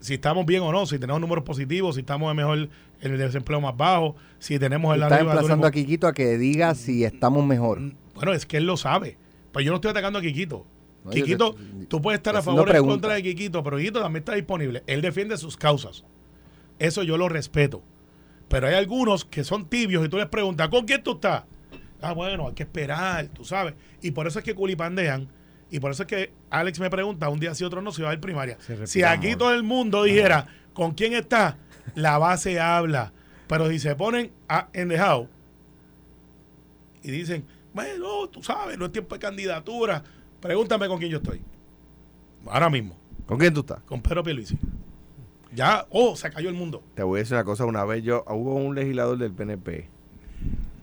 Si 0.00 0.14
estamos 0.14 0.46
bien 0.46 0.62
o 0.62 0.72
no, 0.72 0.86
si 0.86 0.98
tenemos 0.98 1.20
números 1.20 1.44
positivos, 1.44 1.96
si 1.96 2.00
estamos 2.02 2.32
mejor 2.34 2.68
en 3.00 3.12
el 3.12 3.18
desempleo 3.18 3.60
más 3.60 3.76
bajo, 3.76 4.14
si 4.38 4.58
tenemos 4.58 4.94
el 4.94 5.00
de 5.00 5.16
emplazando 5.16 5.66
a 5.66 5.70
Kikito 5.70 6.06
a 6.06 6.14
que 6.14 6.38
diga 6.38 6.74
si 6.74 7.04
estamos 7.04 7.44
mejor. 7.44 7.80
Bueno, 8.14 8.32
es 8.32 8.46
que 8.46 8.56
él 8.58 8.66
lo 8.66 8.76
sabe. 8.76 9.18
Pero 9.52 9.64
yo 9.64 9.70
no 9.72 9.76
estoy 9.76 9.90
atacando 9.90 10.20
a 10.20 10.22
Quiquito. 10.22 10.64
No, 11.04 11.10
Quiquito, 11.10 11.54
te- 11.54 11.86
tú 11.86 12.00
puedes 12.00 12.18
estar 12.18 12.36
a 12.36 12.42
favor 12.42 12.68
o 12.70 12.74
en 12.74 12.86
contra 12.86 13.14
de 13.14 13.22
Quiquito, 13.22 13.62
pero 13.62 13.76
Quiquito 13.76 14.00
también 14.00 14.22
está 14.22 14.34
disponible. 14.34 14.82
Él 14.86 15.02
defiende 15.02 15.36
sus 15.36 15.56
causas. 15.56 16.04
Eso 16.78 17.02
yo 17.02 17.18
lo 17.18 17.28
respeto. 17.28 17.82
Pero 18.48 18.66
hay 18.66 18.74
algunos 18.74 19.24
que 19.24 19.44
son 19.44 19.68
tibios 19.68 20.04
y 20.04 20.08
tú 20.08 20.16
les 20.16 20.26
preguntas, 20.26 20.68
¿con 20.68 20.86
quién 20.86 21.02
tú 21.02 21.12
estás? 21.12 21.44
Ah, 22.00 22.12
bueno, 22.12 22.48
hay 22.48 22.54
que 22.54 22.62
esperar, 22.62 23.26
tú 23.28 23.44
sabes. 23.44 23.74
Y 24.00 24.12
por 24.12 24.26
eso 24.26 24.38
es 24.38 24.44
que 24.44 24.54
culipandean. 24.54 25.28
Y 25.70 25.80
por 25.80 25.90
eso 25.90 26.04
es 26.04 26.06
que 26.06 26.32
Alex 26.48 26.80
me 26.80 26.88
pregunta 26.88 27.28
un 27.28 27.40
día 27.40 27.54
si 27.54 27.64
otro 27.64 27.82
no, 27.82 27.92
si 27.92 28.00
va 28.00 28.08
a 28.08 28.10
haber 28.12 28.20
primaria. 28.20 28.56
Si 28.84 29.02
aquí 29.02 29.26
amor. 29.28 29.38
todo 29.38 29.54
el 29.54 29.62
mundo 29.62 30.02
dijera, 30.04 30.46
¿con 30.72 30.92
quién 30.94 31.12
está? 31.12 31.58
La 31.94 32.16
base 32.16 32.58
habla. 32.58 33.12
Pero 33.48 33.68
si 33.68 33.78
se 33.78 33.94
ponen 33.94 34.32
a, 34.48 34.68
en 34.72 34.88
dejado 34.88 35.28
y 37.02 37.10
dicen, 37.10 37.44
bueno, 37.74 38.28
tú 38.28 38.42
sabes, 38.42 38.78
no 38.78 38.86
es 38.86 38.92
tiempo 38.92 39.14
de 39.14 39.20
candidatura, 39.20 40.02
pregúntame 40.40 40.88
con 40.88 40.98
quién 40.98 41.10
yo 41.10 41.18
estoy. 41.18 41.42
Ahora 42.46 42.70
mismo, 42.70 42.96
¿Con 43.26 43.38
quién 43.38 43.52
tú 43.52 43.60
estás? 43.60 43.80
con 43.82 44.00
Pedro 44.00 44.22
Pierluisi. 44.22 44.58
Ya, 45.54 45.86
oh, 45.90 46.14
se 46.16 46.30
cayó 46.30 46.48
el 46.48 46.54
mundo. 46.54 46.82
Te 46.94 47.02
voy 47.02 47.18
a 47.18 47.20
decir 47.20 47.34
una 47.34 47.44
cosa. 47.44 47.64
Una 47.64 47.84
vez 47.84 48.02
yo, 48.04 48.24
hubo 48.28 48.54
un 48.54 48.74
legislador 48.74 49.18
del 49.18 49.32
PNP 49.32 49.88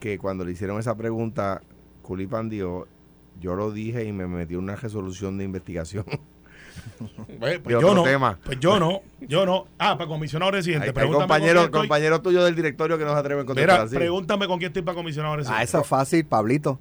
que 0.00 0.18
cuando 0.18 0.44
le 0.44 0.52
hicieron 0.52 0.78
esa 0.78 0.96
pregunta, 0.96 1.62
Culipan 2.02 2.48
dio, 2.48 2.86
yo 3.40 3.54
lo 3.54 3.72
dije 3.72 4.04
y 4.04 4.12
me 4.12 4.26
metió 4.26 4.58
una 4.58 4.76
resolución 4.76 5.38
de 5.38 5.44
investigación. 5.44 6.04
Pues, 7.38 7.58
pues 7.58 7.80
yo 7.80 7.94
no. 7.94 8.02
tema. 8.02 8.38
Pues 8.44 8.60
yo 8.60 8.78
no. 8.78 9.00
Yo 9.20 9.44
no. 9.44 9.66
Ah, 9.78 9.96
para 9.96 10.08
comisionado 10.08 10.52
residente. 10.52 10.92
Compañero, 10.92 11.70
compañero 11.70 12.20
tuyo 12.20 12.44
del 12.44 12.54
directorio 12.54 12.98
que 12.98 13.04
no 13.04 13.12
se 13.12 13.18
atreve 13.18 13.42
a 13.42 13.44
contestar 13.44 13.74
Mira, 13.76 13.84
así. 13.86 13.96
pregúntame 13.96 14.46
con 14.46 14.58
quién 14.58 14.68
estoy 14.68 14.82
para 14.82 14.94
comisionado 14.94 15.36
residente. 15.36 15.60
Ah, 15.60 15.64
eso 15.64 15.80
es 15.80 15.86
fácil, 15.86 16.24
Pablito. 16.26 16.78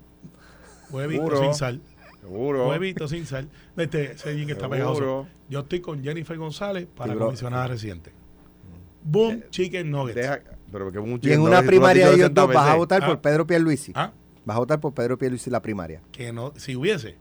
Huevito 0.92 1.38
sin 1.38 1.54
sal. 1.54 1.82
Seguro. 2.26 2.70
Huevito 2.70 3.08
sin 3.08 3.26
sal. 3.26 3.50
Este, 3.78 4.12
ese 4.14 4.36
jean 4.36 4.48
que 4.48 4.54
está 4.54 4.68
pegajoso. 4.70 5.28
Yo 5.50 5.60
estoy 5.60 5.80
con 5.82 6.04
Jennifer 6.04 6.38
González 6.38 6.88
para 6.96 7.14
Sí, 7.14 7.20
comisionada 7.20 7.68
residente. 7.68 8.12
Boom, 9.04 9.44
chicken 9.52 9.92
nuggets. 9.92 10.16
Deja- 10.16 10.42
pero 10.72 10.92
que 10.92 10.98
un 11.00 11.10
Y 11.10 11.14
en 11.14 11.20
chicken 11.22 11.42
una 11.42 11.62
primaria 11.62 12.06
de 12.08 12.16
ellos 12.16 12.22
60 12.30 12.42
dos 12.42 12.54
vas 12.54 12.70
a 12.70 12.76
votar 12.76 13.04
Ah. 13.04 13.08
por 13.08 13.22
Pedro 13.22 13.46
Pierluisi. 13.46 13.92
Ah, 13.96 14.12
Vas 14.44 14.56
a 14.58 14.60
votar 14.60 14.80
por 14.80 14.94
Pedro 14.94 15.18
Pierluisi 15.18 15.50
la 15.50 15.62
primaria. 15.62 16.02
que 16.12 16.32
no, 16.34 16.54
si 16.56 16.76
hubiese, 16.76 17.18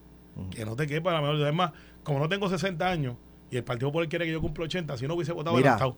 que 0.50 0.64
no 0.64 0.74
te 0.76 0.86
quepa 0.86 1.12
la 1.12 1.20
mejor. 1.20 1.36
Además, 1.36 1.72
como 2.02 2.18
no 2.18 2.28
tengo 2.28 2.48
60 2.48 2.88
años 2.90 3.16
Y 3.50 3.56
el 3.58 3.62
Partido 3.64 3.88
Popular 3.90 4.08
quiere 4.08 4.24
que 4.24 4.32
yo 4.32 4.40
cumpla 4.40 4.64
80. 4.64 4.96
Si 4.96 5.06
no 5.06 5.14
hubiese 5.14 5.30
votado 5.32 5.54
Mira. 5.56 5.74
adelantado. 5.74 5.96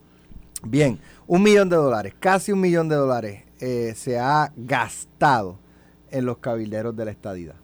Bien, 0.63 0.99
un 1.27 1.43
millón 1.43 1.69
de 1.71 1.77
dólares, 1.77 2.13
casi 2.19 2.53
un 2.53 2.61
millón 2.61 2.89
de 2.89 2.97
dólares 2.97 3.45
eh, 3.61 3.95
se 3.97 4.19
ha 4.19 4.53
gastado 4.57 5.59
en 6.11 6.27
los 6.27 6.37
cabilderos 6.39 6.95
de 6.97 7.05
la 7.07 7.11
estadidad. 7.13 7.55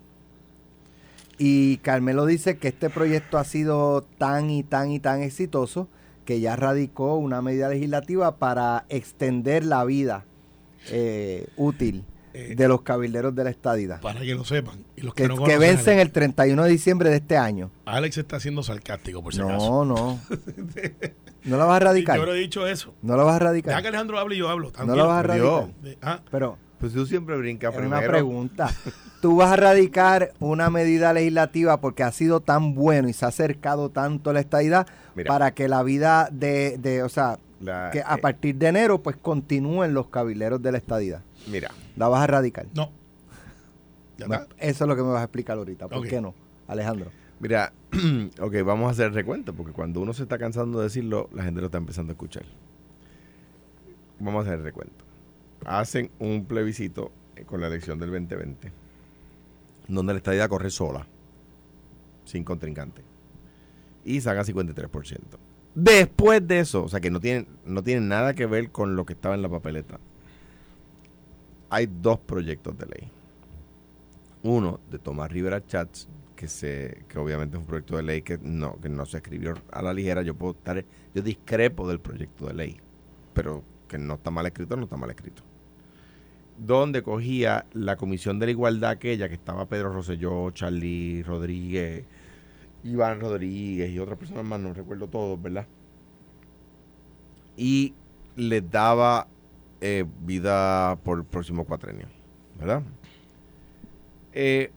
Y 1.44 1.78
Carmelo 1.78 2.24
dice 2.24 2.56
que 2.56 2.68
este 2.68 2.88
proyecto 2.88 3.36
ha 3.36 3.42
sido 3.44 4.02
tan 4.16 4.48
y 4.48 4.62
tan 4.62 4.92
y 4.92 5.00
tan 5.00 5.22
exitoso 5.22 5.88
que 6.24 6.38
ya 6.38 6.54
radicó 6.54 7.16
una 7.16 7.42
medida 7.42 7.68
legislativa 7.68 8.36
para 8.36 8.84
extender 8.88 9.64
la 9.64 9.84
vida 9.84 10.24
eh, 10.90 11.48
útil 11.56 12.04
Eh, 12.34 12.54
de 12.56 12.66
los 12.68 12.80
cabilderos 12.82 13.34
de 13.34 13.44
la 13.44 13.50
estadidad. 13.50 14.00
Para 14.00 14.20
que 14.20 14.34
lo 14.34 14.44
sepan. 14.44 14.78
Y 14.96 15.02
los 15.02 15.14
que, 15.14 15.24
Que, 15.24 15.28
no 15.28 15.44
que 15.44 15.58
vencen 15.58 15.98
el 15.98 16.12
31 16.12 16.62
de 16.64 16.70
diciembre 16.70 17.10
de 17.10 17.16
este 17.16 17.36
año. 17.36 17.70
Alex 17.84 18.16
está 18.18 18.38
siendo 18.40 18.62
sarcástico, 18.62 19.20
por 19.22 19.34
si 19.34 19.40
acaso. 19.42 19.84
No, 19.84 19.84
no. 19.84 20.20
¿No 21.44 21.56
la 21.58 21.64
vas 21.66 21.76
a 21.76 21.84
radicar? 21.86 22.16
Yo 22.18 22.24
no 22.24 22.32
he 22.32 22.38
dicho 22.38 22.66
eso. 22.68 22.94
¿No 23.02 23.16
la 23.16 23.24
vas 23.24 23.36
a 23.36 23.38
radicar? 23.40 23.82
que 23.82 23.88
Alejandro 23.88 24.18
hable 24.18 24.36
y 24.36 24.38
yo 24.38 24.48
hablo. 24.48 24.70
¿No 24.86 24.94
la 24.96 25.04
vas 25.04 25.18
a 25.18 25.22
radicar? 25.24 25.66
Ah, 26.00 26.20
Pero 26.30 26.56
Pues 26.82 26.92
tú 26.92 27.06
siempre 27.06 27.36
brincas 27.38 27.72
primero. 27.74 27.96
una 27.98 28.06
pregunta. 28.06 28.68
Tú 29.22 29.36
vas 29.36 29.52
a 29.52 29.56
radicar 29.56 30.32
una 30.40 30.68
medida 30.68 31.12
legislativa 31.12 31.80
porque 31.80 32.02
ha 32.02 32.10
sido 32.10 32.40
tan 32.40 32.74
bueno 32.74 33.08
y 33.08 33.12
se 33.12 33.24
ha 33.24 33.28
acercado 33.28 33.88
tanto 33.88 34.30
a 34.30 34.32
la 34.32 34.40
estadidad 34.40 34.84
Mira. 35.14 35.28
para 35.28 35.54
que 35.54 35.68
la 35.68 35.84
vida 35.84 36.28
de, 36.32 36.76
de 36.78 37.04
o 37.04 37.08
sea, 37.08 37.38
La- 37.60 37.90
que 37.92 38.00
a 38.04 38.16
eh, 38.16 38.20
partir 38.20 38.56
de 38.56 38.66
enero 38.66 39.00
pues 39.00 39.16
continúen 39.16 39.94
los 39.94 40.08
cabileros 40.08 40.60
de 40.60 40.72
la 40.72 40.78
estadidad. 40.78 41.22
Mira, 41.46 41.70
La 41.94 42.08
vas 42.08 42.20
a 42.22 42.26
radicar. 42.26 42.66
no. 42.74 42.90
Ya 44.18 44.26
Bueno, 44.26 44.42
está. 44.42 44.56
eso 44.58 44.84
es 44.84 44.88
lo 44.88 44.96
que 44.96 45.02
me 45.02 45.08
vas 45.10 45.20
a 45.20 45.24
explicar 45.24 45.56
ahorita. 45.56 45.86
¿Por 45.86 46.04
qué 46.08 46.20
no, 46.20 46.34
Alejandro? 46.66 47.10
mira, 47.38 47.72
ok, 48.40 48.54
vamos 48.64 48.88
a 48.88 48.90
hacer 48.90 49.06
el 49.06 49.14
recuento, 49.14 49.54
porque 49.54 49.72
cuando 49.72 50.00
uno 50.00 50.12
se 50.14 50.24
está 50.24 50.36
cansando 50.36 50.78
de 50.80 50.84
decirlo, 50.86 51.30
la 51.32 51.44
gente 51.44 51.60
lo 51.60 51.66
está 51.66 51.78
empezando 51.78 52.10
a 52.10 52.14
escuchar. 52.14 52.42
Vamos 54.18 54.40
a 54.44 54.48
hacer 54.48 54.58
el 54.58 54.64
recuento. 54.64 55.04
Hacen 55.64 56.10
un 56.18 56.44
plebiscito 56.44 57.12
eh, 57.36 57.44
con 57.44 57.60
la 57.60 57.68
elección 57.68 57.98
del 57.98 58.10
2020, 58.10 58.72
donde 59.88 60.12
la 60.12 60.18
estadía 60.18 60.48
corre 60.48 60.70
sola, 60.70 61.06
sin 62.24 62.44
contrincante, 62.44 63.02
y 64.04 64.20
saca 64.20 64.42
53%. 64.42 65.18
Después 65.74 66.46
de 66.46 66.60
eso, 66.60 66.84
o 66.84 66.88
sea 66.88 67.00
que 67.00 67.10
no 67.10 67.20
tienen, 67.20 67.46
no 67.64 67.82
nada 68.00 68.34
que 68.34 68.46
ver 68.46 68.70
con 68.70 68.94
lo 68.94 69.06
que 69.06 69.14
estaba 69.14 69.34
en 69.34 69.42
la 69.42 69.48
papeleta, 69.48 69.98
hay 71.70 71.86
dos 71.86 72.18
proyectos 72.18 72.76
de 72.76 72.86
ley. 72.86 73.10
Uno 74.42 74.80
de 74.90 74.98
Tomás 74.98 75.32
Rivera 75.32 75.64
Chats, 75.64 76.08
que 76.36 76.48
se 76.48 77.04
que 77.08 77.18
obviamente 77.18 77.56
es 77.56 77.60
un 77.60 77.66
proyecto 77.66 77.96
de 77.96 78.02
ley 78.02 78.22
que 78.22 78.36
no 78.42 78.78
que 78.80 78.88
no 78.88 79.06
se 79.06 79.18
escribió 79.18 79.54
a 79.70 79.80
la 79.80 79.94
ligera. 79.94 80.22
Yo 80.22 80.34
puedo 80.34 80.52
estar, 80.52 80.84
yo 81.14 81.22
discrepo 81.22 81.88
del 81.88 82.00
proyecto 82.00 82.46
de 82.46 82.54
ley, 82.54 82.80
pero 83.32 83.62
que 83.88 83.96
no 83.96 84.14
está 84.14 84.30
mal 84.30 84.44
escrito, 84.44 84.76
no 84.76 84.84
está 84.84 84.96
mal 84.96 85.08
escrito. 85.10 85.42
Donde 86.64 87.02
cogía 87.02 87.66
la 87.72 87.96
Comisión 87.96 88.38
de 88.38 88.46
la 88.46 88.52
Igualdad 88.52 88.90
aquella 88.90 89.28
que 89.28 89.34
estaba 89.34 89.66
Pedro 89.66 89.92
Rosselló, 89.92 90.50
Charlie 90.52 91.22
Rodríguez, 91.24 92.04
Iván 92.84 93.20
Rodríguez 93.20 93.90
y 93.90 93.98
otras 93.98 94.18
personas 94.18 94.44
más, 94.44 94.60
no 94.60 94.72
recuerdo 94.72 95.08
todos, 95.08 95.40
¿verdad? 95.40 95.66
Y 97.56 97.94
les 98.36 98.70
daba 98.70 99.26
eh, 99.80 100.04
vida 100.20 100.96
por 101.02 101.18
el 101.18 101.24
próximo 101.24 101.64
cuatrenio, 101.64 102.06
¿verdad? 102.58 102.82
Eh, 104.32 104.70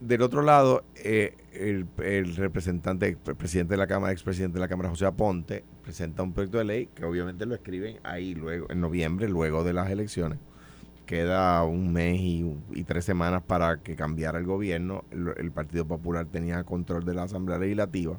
del 0.00 0.22
otro 0.22 0.42
lado, 0.42 0.84
eh, 0.96 1.34
el, 1.52 2.36
representante, 2.36 3.08
el 3.08 3.36
presidente 3.36 3.74
de 3.74 3.78
la 3.78 3.86
Cámara, 3.86 4.12
expresidente 4.12 4.54
de 4.54 4.60
la 4.60 4.68
Cámara, 4.68 4.90
José 4.90 5.06
Aponte, 5.06 5.64
presenta 5.82 6.22
un 6.22 6.32
proyecto 6.32 6.58
de 6.58 6.64
ley 6.64 6.88
que 6.94 7.04
obviamente 7.04 7.46
lo 7.46 7.54
escriben 7.54 7.98
ahí 8.02 8.34
luego, 8.34 8.66
en 8.70 8.80
noviembre, 8.80 9.28
luego 9.28 9.64
de 9.64 9.72
las 9.72 9.90
elecciones. 9.90 10.38
Queda 11.06 11.62
un 11.64 11.92
mes 11.92 12.18
y, 12.20 12.84
tres 12.84 13.04
semanas 13.04 13.42
para 13.42 13.78
que 13.78 13.94
cambiara 13.94 14.38
el 14.38 14.46
gobierno. 14.46 15.04
El, 15.10 15.50
Partido 15.52 15.86
Popular 15.86 16.26
tenía 16.26 16.64
control 16.64 17.04
de 17.04 17.14
la 17.14 17.24
Asamblea 17.24 17.58
Legislativa 17.58 18.18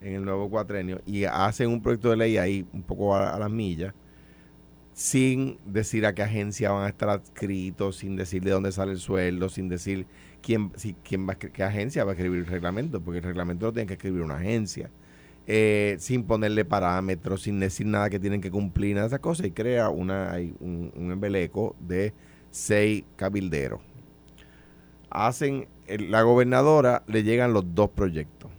en 0.00 0.14
el 0.14 0.24
nuevo 0.24 0.48
cuatrenio 0.50 1.00
y 1.06 1.24
hacen 1.24 1.68
un 1.68 1.82
proyecto 1.82 2.10
de 2.10 2.16
ley 2.16 2.36
ahí 2.36 2.66
un 2.72 2.82
poco 2.82 3.16
a, 3.16 3.38
las 3.38 3.50
millas 3.50 3.94
sin 4.92 5.58
decir 5.64 6.04
a 6.04 6.14
qué 6.14 6.22
agencia 6.22 6.72
van 6.72 6.84
a 6.84 6.88
estar 6.88 7.08
adscritos, 7.08 7.96
sin 7.96 8.16
decir 8.16 8.42
de 8.42 8.50
dónde 8.50 8.72
sale 8.72 8.92
el 8.92 8.98
sueldo, 8.98 9.48
sin 9.48 9.68
decir 9.68 10.06
quién, 10.42 10.72
si, 10.76 10.94
quién 11.04 11.26
va 11.28 11.36
qué 11.36 11.62
agencia 11.62 12.04
va 12.04 12.12
a 12.12 12.14
escribir 12.14 12.40
el 12.40 12.46
reglamento, 12.46 13.00
porque 13.00 13.18
el 13.18 13.24
reglamento 13.24 13.66
lo 13.66 13.72
tiene 13.72 13.86
que 13.86 13.94
escribir 13.94 14.22
una 14.22 14.36
agencia, 14.36 14.90
eh, 15.46 15.96
sin 15.98 16.24
ponerle 16.24 16.64
parámetros, 16.64 17.42
sin 17.42 17.60
decir 17.60 17.86
nada 17.86 18.10
que 18.10 18.20
tienen 18.20 18.40
que 18.40 18.50
cumplir, 18.50 18.94
nada 18.94 19.06
de 19.06 19.08
esas 19.08 19.20
cosas, 19.20 19.46
y 19.46 19.50
crea 19.50 19.88
un, 19.88 20.10
un 20.10 21.12
embeleco 21.12 21.76
de 21.80 22.12
seis 22.50 23.04
cabilderos. 23.16 23.80
Hacen, 25.10 25.68
la 25.88 26.22
gobernadora 26.22 27.02
le 27.06 27.22
llegan 27.22 27.52
los 27.52 27.74
dos 27.74 27.90
proyectos. 27.90 28.50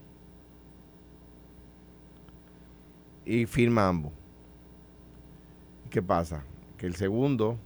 Y 3.26 3.46
firma 3.46 3.88
ambos. 3.88 4.12
¿Qué 5.90 6.02
pasa? 6.02 6.44
Que 6.78 6.88
el 6.88 6.96
segundo 6.96 7.58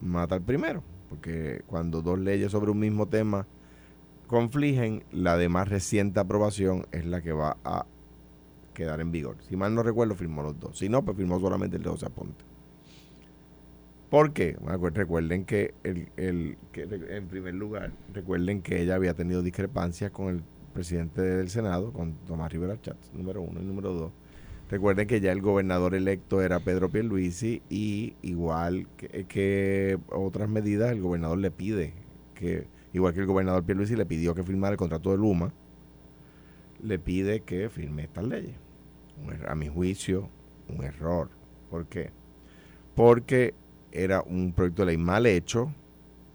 mata 0.00 0.34
al 0.34 0.42
primero, 0.42 0.82
porque 1.08 1.62
cuando 1.66 2.02
dos 2.02 2.18
leyes 2.18 2.52
sobre 2.52 2.70
un 2.70 2.78
mismo 2.78 3.06
tema 3.06 3.46
confligen, 4.26 5.04
la 5.12 5.36
de 5.36 5.48
más 5.48 5.68
reciente 5.68 6.20
aprobación 6.20 6.86
es 6.90 7.06
la 7.06 7.22
que 7.22 7.32
va 7.32 7.56
a 7.64 7.86
quedar 8.74 9.00
en 9.00 9.12
vigor. 9.12 9.36
Si 9.48 9.56
mal 9.56 9.74
no 9.74 9.82
recuerdo, 9.82 10.14
firmó 10.14 10.42
los 10.42 10.58
dos. 10.58 10.78
Si 10.78 10.88
no, 10.88 11.04
pues 11.04 11.16
firmó 11.16 11.38
solamente 11.40 11.76
el 11.76 11.82
de 11.82 11.90
José 11.90 12.06
Aponte. 12.06 12.44
¿Por 14.10 14.32
qué? 14.32 14.56
Bueno, 14.60 14.78
pues 14.78 14.94
recuerden 14.94 15.44
que, 15.44 15.74
el, 15.84 16.08
el- 16.16 16.58
que 16.72 16.82
en 16.82 17.28
primer 17.28 17.54
lugar, 17.54 17.92
recuerden 18.12 18.60
que 18.62 18.82
ella 18.82 18.94
había 18.96 19.14
tenido 19.14 19.42
discrepancias 19.42 20.10
con 20.10 20.28
el 20.28 20.42
presidente 20.74 21.22
del 21.22 21.48
Senado, 21.48 21.92
con 21.92 22.14
Tomás 22.26 22.52
Rivera 22.52 22.80
Chats, 22.80 23.12
número 23.14 23.40
uno 23.40 23.60
y 23.60 23.64
número 23.64 23.92
dos. 23.94 24.12
Recuerden 24.70 25.06
que 25.06 25.20
ya 25.20 25.32
el 25.32 25.40
gobernador 25.42 25.94
electo 25.94 26.42
era 26.42 26.60
Pedro 26.60 26.90
Pierluisi 26.90 27.62
y 27.68 28.16
igual 28.22 28.86
que, 28.96 29.26
que 29.26 29.98
otras 30.10 30.48
medidas, 30.48 30.92
el 30.92 31.00
gobernador 31.02 31.38
le 31.38 31.50
pide 31.50 31.92
que, 32.34 32.66
igual 32.92 33.12
que 33.14 33.20
el 33.20 33.26
gobernador 33.26 33.64
Pierluisi 33.64 33.96
le 33.96 34.06
pidió 34.06 34.34
que 34.34 34.42
firmara 34.42 34.72
el 34.72 34.78
contrato 34.78 35.10
de 35.10 35.18
Luma, 35.18 35.52
le 36.82 36.98
pide 36.98 37.40
que 37.42 37.68
firme 37.70 38.04
estas 38.04 38.24
leyes. 38.24 38.56
Er- 39.30 39.48
a 39.48 39.54
mi 39.54 39.68
juicio, 39.68 40.28
un 40.68 40.84
error. 40.84 41.28
¿Por 41.70 41.86
qué? 41.86 42.10
Porque 42.94 43.54
era 43.92 44.22
un 44.22 44.52
proyecto 44.52 44.82
de 44.82 44.86
ley 44.86 44.96
mal 44.98 45.26
hecho, 45.26 45.72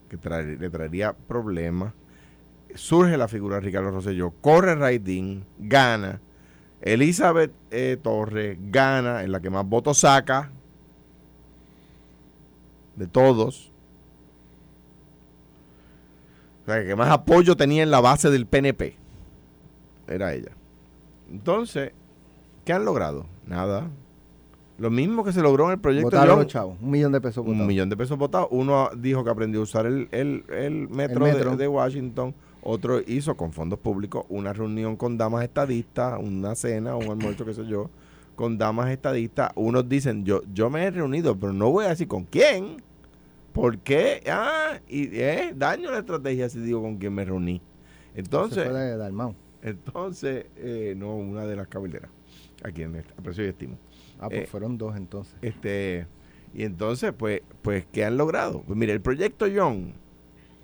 que 0.09 0.17
le 0.57 0.69
traería 0.69 1.13
problemas. 1.13 1.93
Surge 2.75 3.17
la 3.17 3.27
figura 3.27 3.55
de 3.55 3.61
Ricardo 3.61 3.91
Rosselló, 3.91 4.31
corre 4.41 4.75
Raidín, 4.75 5.45
gana. 5.57 6.21
Elizabeth 6.81 7.51
eh, 7.71 7.97
Torres 8.01 8.57
gana, 8.71 9.23
en 9.23 9.31
la 9.31 9.39
que 9.41 9.49
más 9.49 9.65
votos 9.67 9.99
saca 9.99 10.51
de 12.95 13.07
todos. 13.07 13.71
O 16.63 16.65
sea, 16.71 16.83
que 16.85 16.95
más 16.95 17.09
apoyo 17.09 17.55
tenía 17.55 17.81
en 17.83 17.91
la 17.91 18.01
base 18.01 18.29
del 18.29 18.45
PNP. 18.45 18.95
Era 20.07 20.33
ella. 20.33 20.51
Entonces, 21.31 21.93
¿qué 22.67 22.73
han 22.73 22.83
logrado? 22.83 23.25
Nada. 23.45 23.89
Lo 24.77 24.91
mismo 24.91 25.23
que 25.23 25.31
se 25.31 25.41
logró 25.41 25.65
en 25.67 25.71
el 25.71 25.79
proyecto 25.79 26.07
Votaron 26.07 26.27
Young, 26.27 26.37
los 26.39 26.47
chavos. 26.47 26.77
Un 26.81 26.91
millón 26.91 27.11
de 27.13 27.21
pesos 27.21 27.37
un 27.37 27.45
votados. 27.53 27.67
millón 27.67 27.89
de 27.89 27.95
pesos 27.97 28.17
votados. 28.17 28.47
Uno 28.51 28.89
dijo 28.95 29.23
que 29.23 29.29
aprendió 29.29 29.61
a 29.61 29.63
usar 29.63 29.85
el, 29.85 30.09
el- 30.11 30.43
el 30.49 30.89
metro, 30.89 31.25
de- 31.25 31.31
metro. 31.33 31.55
De, 31.55 31.67
Washington. 31.67 32.35
Otro 32.61 32.99
hizo 33.07 33.35
con 33.37 33.53
fondos 33.53 33.79
públicos 33.79 34.25
una 34.27 34.51
reunión 34.51 34.97
con 34.97 35.17
damas 35.17 35.43
estadistas, 35.45 36.19
una 36.21 36.53
cena, 36.55 36.97
un 36.97 37.05
almuerzo, 37.09 37.45
qué 37.45 37.53
sé 37.53 37.65
yo, 37.65 37.89
con 38.35 38.57
damas 38.57 38.89
estadistas. 38.91 39.51
Unos 39.55 39.87
dicen, 39.87 40.25
yo, 40.25 40.41
yo 40.53 40.69
me 40.69 40.83
he 40.83 40.91
reunido, 40.91 41.37
pero 41.39 41.53
no 41.53 41.71
voy 41.71 41.85
a 41.85 41.89
decir 41.89 42.09
con 42.09 42.25
quién. 42.25 42.83
¿Por 43.53 43.77
qué? 43.79 44.21
Ah, 44.29 44.79
y 44.89 45.07
eh, 45.13 45.53
daño 45.55 45.89
la 45.91 45.99
estrategia 45.99 46.49
si 46.49 46.59
digo 46.59 46.81
con 46.81 46.97
quién 46.97 47.13
me 47.13 47.23
reuní. 47.23 47.61
Entonces, 48.13 48.67
entonces, 49.63 50.45
eh, 50.57 50.93
no, 50.97 51.15
una 51.15 51.45
de 51.45 51.55
las 51.55 51.67
cabilderas, 51.67 52.09
a 52.63 52.71
quien 52.71 53.03
aprecio 53.17 53.45
y 53.45 53.47
estimo. 53.49 53.77
Ah, 54.19 54.29
pues 54.29 54.41
Eh, 54.43 54.47
fueron 54.47 54.77
dos 54.77 54.95
entonces. 54.95 55.35
Este, 55.41 56.07
y 56.53 56.63
entonces, 56.63 57.13
pues, 57.17 57.41
pues, 57.61 57.85
¿qué 57.91 58.03
han 58.05 58.17
logrado? 58.17 58.61
Pues 58.65 58.77
mire, 58.77 58.93
el 58.93 59.01
proyecto 59.01 59.47
Young, 59.47 59.91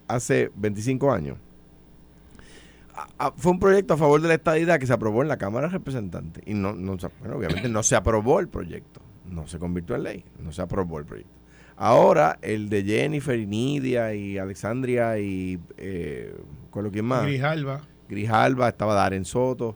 hace 0.08 0.52
25 0.56 1.12
años, 1.12 1.38
a- 2.96 3.08
a- 3.28 3.32
fue 3.32 3.52
un 3.52 3.60
proyecto 3.60 3.94
a 3.94 3.98
favor 3.98 4.22
de 4.22 4.28
la 4.28 4.36
estadidad 4.36 4.80
que 4.80 4.88
se 4.88 4.94
aprobó 4.94 5.22
en 5.22 5.28
la 5.28 5.38
Cámara 5.38 5.68
de 5.68 5.74
Representantes. 5.74 6.44
Y 6.46 6.54
no, 6.54 6.74
no 6.74 6.98
bueno, 7.20 7.38
obviamente 7.38 7.70
no 7.70 7.84
se 7.84 7.96
aprobó 7.96 8.40
el 8.40 8.48
proyecto, 8.48 9.02
no 9.30 9.48
se 9.48 9.58
convirtió 9.60 9.96
en 9.96 10.04
ley, 10.04 10.26
no 10.40 10.52
se 10.52 10.62
aprobó 10.62 11.00
el 11.00 11.06
proyecto. 11.06 11.32
Ahora, 11.76 12.38
el 12.44 12.70
de 12.70 12.84
Jennifer 12.84 13.38
y 13.40 13.48
Nidia 13.48 14.14
y 14.14 14.38
Alexandria 14.38 15.18
y, 15.18 15.60
eh, 15.78 16.36
¿cuál 16.70 16.86
es 16.88 16.92
quién 16.92 17.06
más? 17.06 17.24
Grijalba. 17.26 17.82
Grijalba, 18.08 18.70
estaba 18.70 18.94
Darren 18.94 19.26
Soto. 19.26 19.76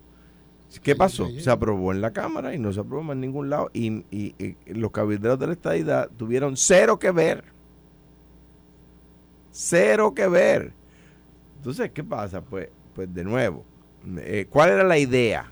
¿Qué 0.83 0.95
pasó? 0.95 1.27
Se 1.39 1.49
aprobó 1.49 1.91
en 1.91 2.01
la 2.01 2.11
Cámara 2.11 2.53
y 2.53 2.59
no 2.59 2.71
se 2.73 2.79
aprobó 2.81 3.11
en 3.13 3.21
ningún 3.21 3.49
lado. 3.49 3.69
Y, 3.73 4.03
y- 4.11 4.35
y 4.39 4.55
los 4.73 4.91
cabilderos 4.91 5.39
de 5.39 5.47
la 5.47 5.53
estadidad 5.53 6.09
tuvieron 6.17 6.57
cero 6.57 6.99
que 6.99 7.11
ver. 7.11 7.43
Cero 9.51 10.13
que 10.13 10.27
ver. 10.27 10.73
Entonces, 11.57 11.91
¿qué 11.91 12.03
pasa? 12.03 12.41
Pues, 12.41 12.69
pues 12.93 13.11
de 13.13 13.23
nuevo, 13.23 13.63
eh, 14.17 14.45
¿cuál 14.49 14.69
era 14.71 14.83
la 14.83 14.97
idea? 14.97 15.51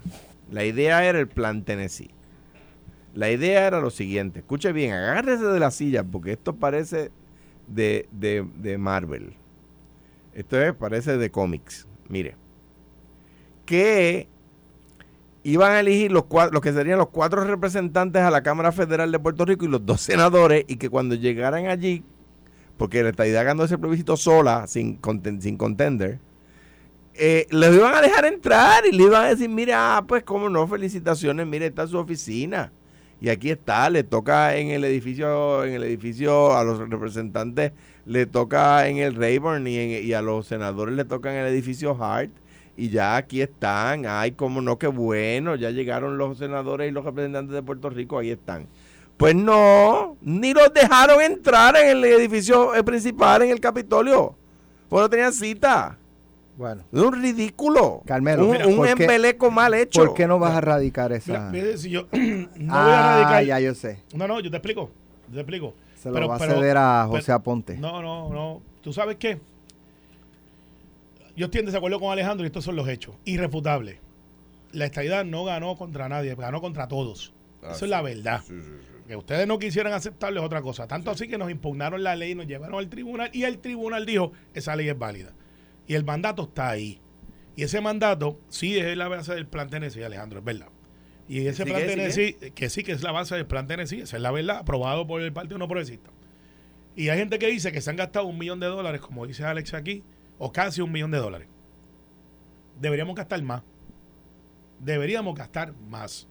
La 0.52 0.64
idea 0.64 1.04
era 1.06 1.20
el 1.20 1.28
plan 1.28 1.64
Tennessee. 1.64 2.12
La 3.14 3.32
idea 3.32 3.66
era 3.66 3.80
lo 3.80 3.90
siguiente. 3.90 4.40
Escuche 4.40 4.72
bien, 4.74 4.92
agárrese 4.92 5.46
de 5.46 5.60
la 5.60 5.72
silla 5.72 6.04
porque 6.04 6.34
esto 6.34 6.56
parece 6.56 7.12
de, 7.68 8.08
de, 8.12 8.46
de 8.58 8.78
Marvel. 8.78 9.34
Esto 10.34 10.62
es, 10.62 10.74
parece 10.74 11.18
de 11.18 11.32
cómics. 11.32 11.88
Mire. 12.10 12.36
Que 13.66 14.28
iban 15.46 15.72
a 15.74 15.80
elegir 15.80 16.12
los, 16.12 16.26
cuatro, 16.26 16.54
los 16.54 16.62
que 16.62 16.74
serían 16.74 16.98
los 16.98 17.10
cuatro 17.10 17.44
representantes 17.44 18.22
a 18.24 18.32
la 18.32 18.42
Cámara 18.42 18.72
Federal 18.72 19.12
de 19.12 19.20
Puerto 19.20 19.46
Rico 19.46 19.64
y 19.64 19.68
los 19.68 19.86
dos 19.86 20.02
senadores 20.02 20.66
y 20.68 20.78
que 20.78 20.90
cuando 20.90 21.14
llegaran 21.14 21.68
allí, 21.68 22.04
porque 22.78 23.04
la 23.04 23.10
estadidad 23.10 23.46
ganó 23.46 23.64
ese 23.64 23.78
plebiscito 23.78 24.18
sola, 24.18 24.66
sin, 24.66 25.00
conten- 25.00 25.40
sin 25.40 25.56
contender, 25.56 26.20
eh, 27.14 27.46
les 27.52 27.76
iban 27.76 27.94
a 27.94 28.02
dejar 28.02 28.26
entrar 28.26 28.86
y 28.86 28.92
le 28.92 29.04
iban 29.04 29.24
a 29.24 29.30
decir, 29.30 29.48
mira, 29.48 30.04
pues 30.08 30.24
cómo 30.24 30.50
no, 30.50 30.68
felicitaciones, 30.68 31.46
mire, 31.46 31.68
está 31.68 31.86
su 31.88 31.98
oficina. 31.98 32.74
Y 33.22 33.30
aquí 33.30 33.50
está, 33.52 33.90
le 33.90 34.04
toca 34.04 34.58
en 34.58 34.70
el 34.70 34.84
edificio, 34.84 35.64
en 35.64 35.74
el 35.74 35.84
edificio 35.84 36.58
a 36.58 36.64
los 36.64 36.80
representantes, 36.90 37.72
le 38.06 38.26
toca 38.26 38.88
en 38.90 38.98
el 38.98 39.16
Rayburn 39.16 39.66
y 39.68 40.12
a 40.12 40.22
los 40.22 40.48
senadores 40.48 40.96
le 40.96 41.06
toca 41.06 41.32
en 41.32 41.46
el 41.46 41.54
edificio 41.54 41.96
Hart. 42.04 42.32
Y 42.78 42.90
ya 42.90 43.16
aquí 43.16 43.42
están, 43.42 44.06
ay, 44.06 44.32
cómo 44.34 44.62
no, 44.62 44.78
qué 44.78 44.88
bueno, 44.88 45.56
ya 45.56 45.72
llegaron 45.72 46.18
los 46.18 46.38
senadores 46.38 46.90
y 46.90 46.92
los 46.92 47.06
representantes 47.06 47.54
de 47.54 47.64
Puerto 47.64 47.90
Rico, 47.90 48.20
ahí 48.20 48.32
están. 48.32 48.68
Pues 49.18 49.34
no, 49.34 50.18
ni 50.22 50.54
los 50.54 50.74
dejaron 50.74 51.22
entrar 51.22 51.78
en 51.78 51.88
el 51.88 52.04
edificio 52.04 52.76
eh, 52.76 52.84
principal, 52.84 53.44
en 53.44 53.52
el 53.52 53.62
Capitolio. 53.62 54.36
Pues 54.90 55.02
no 55.02 55.10
tenían 55.10 55.32
cita. 55.32 55.98
Bueno, 56.58 56.84
Es 56.92 57.00
un 57.02 57.14
ridículo. 57.22 58.02
Carmelo, 58.06 58.46
un, 58.46 58.52
mira, 58.52 58.68
un 58.68 58.76
¿por 58.78 58.86
qué- 58.94 59.04
embeleco 59.04 59.52
mal 59.52 59.74
hecho. 59.74 60.06
¿por 60.06 60.14
qué 60.14 60.28
no 60.28 60.38
vas 60.40 60.56
a 60.56 60.62
radicar 60.62 61.12
esa? 61.14 61.50
Mira, 61.50 61.66
mire, 61.66 61.78
si 61.78 61.90
yo 61.90 62.08
no 62.12 62.18
voy 62.18 62.68
ah, 62.70 63.16
a 63.20 63.22
radicar. 63.22 63.46
ya 63.46 63.60
yo 63.62 63.74
sé. 63.74 64.00
No, 64.14 64.28
no, 64.28 64.40
yo 64.42 64.52
te 64.52 64.58
explico. 64.58 64.90
Yo 65.30 65.34
te 65.36 65.40
explico. 65.42 65.74
Se 65.96 66.10
lo 66.10 66.16
Pero- 66.16 66.28
va 66.28 66.36
a 66.36 66.40
ceder 66.40 66.78
a 66.78 67.06
pero- 67.08 67.18
José 67.18 67.32
Aponte. 67.32 67.78
No, 67.78 68.02
no, 68.02 68.30
no. 68.30 68.62
¿Tú 68.82 68.92
sabes 68.94 69.16
qué? 69.16 69.40
Yo 71.36 71.46
estoy 71.46 71.60
en 71.60 71.66
desacuerdo 71.66 72.00
con 72.00 72.12
Alejandro 72.12 72.46
y 72.46 72.48
estos 72.48 72.64
son 72.64 72.76
los 72.76 72.88
hechos. 72.88 73.16
Irrefutables. 73.26 74.00
La 74.72 74.86
estadidad 74.86 75.26
no 75.26 75.44
ganó 75.46 75.76
contra 75.78 76.10
nadie, 76.10 76.36
ganó 76.36 76.62
contra 76.62 76.88
todos. 76.88 77.34
Ah, 77.62 77.68
Eso 77.72 77.80
sí. 77.80 77.86
es 77.86 77.92
la 77.92 78.02
verdad. 78.02 78.42
Sí, 78.46 78.54
sí, 78.62 78.70
sí. 78.80 78.96
Que 79.08 79.16
ustedes 79.16 79.48
no 79.48 79.60
quisieran 79.60 79.94
aceptarlo 79.94 80.40
es 80.40 80.46
otra 80.46 80.62
cosa. 80.62 80.88
Tanto 80.88 81.12
así 81.12 81.28
que 81.28 81.38
nos 81.38 81.52
impugnaron 81.52 82.04
la 82.04 82.16
ley, 82.16 82.36
nos 82.36 82.48
llevaron 82.48 82.80
al 82.80 82.90
tribunal 82.90 83.30
y 83.34 83.44
el 83.44 83.60
tribunal 83.60 84.06
dijo 84.06 84.32
esa 84.54 84.76
ley 84.76 84.90
es 84.90 84.98
válida. 84.98 85.34
Y 85.88 85.94
el 85.94 86.04
mandato 86.04 86.44
está 86.44 86.70
ahí. 86.70 87.00
Y 87.56 87.64
ese 87.64 87.80
mandato 87.82 88.40
sí 88.50 88.78
es 88.78 88.98
la 88.98 89.08
base 89.08 89.36
del 89.36 89.48
plan 89.48 89.70
Tennessee, 89.70 90.04
Alejandro, 90.04 90.40
es 90.40 90.46
verdad. 90.46 90.68
Y 91.28 91.46
ese 91.48 91.64
¿Sí 91.64 91.70
plan 91.70 91.86
Tennessee, 91.86 92.34
que 92.54 92.70
sí 92.70 92.84
que 92.84 92.92
es 92.92 93.02
la 93.04 93.12
base 93.12 93.36
del 93.36 93.46
plan 93.46 93.68
Tennessee, 93.68 94.02
esa 94.02 94.18
es 94.18 94.22
la 94.22 94.32
verdad, 94.32 94.58
aprobado 94.58 95.08
por 95.08 95.22
el 95.22 95.32
Partido 95.32 95.58
No 95.58 95.68
Progresista. 95.68 96.10
Y 96.96 97.10
hay 97.10 97.18
gente 97.20 97.40
que 97.40 97.48
dice 97.48 97.72
que 97.72 97.82
se 97.82 97.90
han 97.90 97.96
gastado 97.96 98.26
un 98.26 98.38
millón 98.38 98.60
de 98.60 98.68
dólares, 98.68 99.02
como 99.02 99.26
dice 99.28 99.44
Alex 99.44 99.74
aquí, 99.74 100.04
o 100.38 100.52
casi 100.52 100.82
un 100.82 100.92
millón 100.92 101.12
de 101.12 101.18
dólares. 101.18 101.48
Deberíamos 102.80 103.16
gastar 103.16 103.42
más. 103.44 103.64
Deberíamos 104.80 105.36
gastar 105.36 105.74
más. 105.90 106.28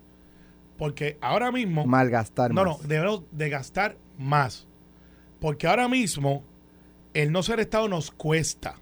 Porque 0.77 1.17
ahora 1.21 1.51
mismo... 1.53 1.87
Malgastar 1.87 2.53
No, 2.53 2.65
más. 2.65 2.83
no, 2.83 2.89
debemos 2.89 3.23
de 3.31 3.49
gastar 3.49 3.97
más. 4.19 4.67
Porque 5.41 5.67
ahora 5.67 5.89
mismo 5.89 6.45
el 7.15 7.33
no 7.33 7.43
ser 7.43 7.61
Estado 7.61 7.89
nos 7.89 8.11
cuesta 8.11 8.77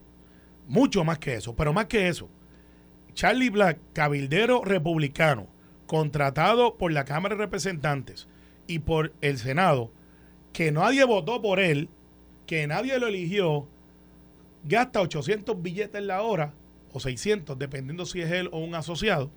mucho 0.67 1.05
más 1.05 1.19
que 1.19 1.35
eso, 1.35 1.55
pero 1.55 1.73
más 1.73 1.87
que 1.87 2.09
eso. 2.09 2.29
Charlie 3.15 3.51
Black, 3.51 3.79
cabildero 3.93 4.65
republicano, 4.65 5.49
contratado 5.87 6.79
por 6.79 6.93
la 6.93 7.05
Cámara 7.05 7.35
de 7.35 7.43
Representantes 7.43 8.27
y 8.67 8.79
por 8.79 9.13
el 9.21 9.39
Senado, 9.39 9.93
que 10.55 10.73
nadie 10.73 11.05
votó 11.05 11.43
por 11.43 11.61
él, 11.61 11.91
que 12.47 12.67
nadie 12.67 12.99
lo 12.99 13.09
eligió, 13.09 13.69
gasta 14.65 15.01
800 15.01 15.61
billetes 15.63 16.03
la 16.03 16.23
hora, 16.23 16.55
o 16.93 17.01
600, 17.01 17.59
dependiendo 17.59 18.07
si 18.07 18.21
es 18.21 18.31
él 18.31 18.49
o 18.53 18.59
un 18.59 18.75
asociado, 18.75 19.31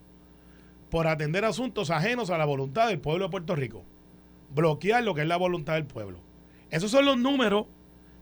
por 0.89 1.07
atender 1.07 1.45
asuntos 1.45 1.89
ajenos 1.89 2.29
a 2.29 2.38
la 2.38 2.45
voluntad 2.45 2.88
del 2.88 2.99
pueblo 2.99 3.25
de 3.25 3.31
Puerto 3.31 3.55
Rico. 3.55 3.83
Bloquear 4.53 5.03
lo 5.03 5.13
que 5.15 5.21
es 5.21 5.27
la 5.27 5.38
voluntad 5.38 5.73
del 5.73 5.85
pueblo. 5.85 6.19
Esos 6.69 6.91
son 6.91 7.05
los 7.05 7.17
números, 7.17 7.67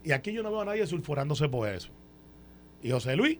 y 0.03 0.11
aquí 0.11 0.31
yo 0.33 0.43
no 0.43 0.51
veo 0.51 0.61
a 0.61 0.65
nadie 0.65 0.87
sulfurándose 0.87 1.49
por 1.49 1.67
eso. 1.69 1.91
Y 2.81 2.91
José 2.91 3.15
Luis 3.15 3.39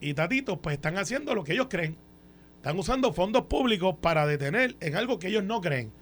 y 0.00 0.14
Tatito, 0.14 0.60
pues 0.60 0.74
están 0.74 0.98
haciendo 0.98 1.34
lo 1.34 1.44
que 1.44 1.52
ellos 1.52 1.66
creen. 1.68 1.96
Están 2.56 2.78
usando 2.78 3.12
fondos 3.12 3.44
públicos 3.44 3.96
para 4.00 4.26
detener 4.26 4.76
en 4.80 4.96
algo 4.96 5.18
que 5.18 5.28
ellos 5.28 5.44
no 5.44 5.60
creen. 5.60 5.92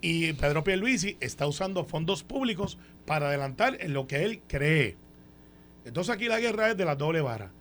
Y 0.00 0.32
Pedro 0.32 0.64
Pierluisi 0.64 1.16
está 1.20 1.46
usando 1.46 1.84
fondos 1.84 2.24
públicos 2.24 2.78
para 3.06 3.28
adelantar 3.28 3.78
en 3.80 3.94
lo 3.94 4.06
que 4.06 4.24
él 4.24 4.42
cree. 4.46 4.96
Entonces 5.84 6.14
aquí 6.14 6.26
la 6.28 6.40
guerra 6.40 6.70
es 6.70 6.76
de 6.76 6.84
la 6.84 6.96
doble 6.96 7.20
vara. 7.20 7.52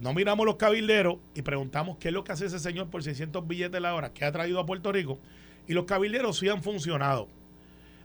No 0.00 0.12
miramos 0.12 0.44
los 0.46 0.56
cabilderos 0.56 1.16
y 1.34 1.42
preguntamos 1.42 1.96
qué 1.98 2.08
es 2.08 2.14
lo 2.14 2.22
que 2.24 2.32
hace 2.32 2.46
ese 2.46 2.58
señor 2.58 2.88
por 2.90 3.02
600 3.02 3.46
billetes 3.46 3.80
la 3.80 3.94
hora 3.94 4.12
que 4.12 4.24
ha 4.24 4.32
traído 4.32 4.60
a 4.60 4.66
Puerto 4.66 4.92
Rico. 4.92 5.18
Y 5.66 5.72
los 5.72 5.84
cabilderos 5.84 6.38
sí 6.38 6.48
han 6.48 6.62
funcionado. 6.62 7.28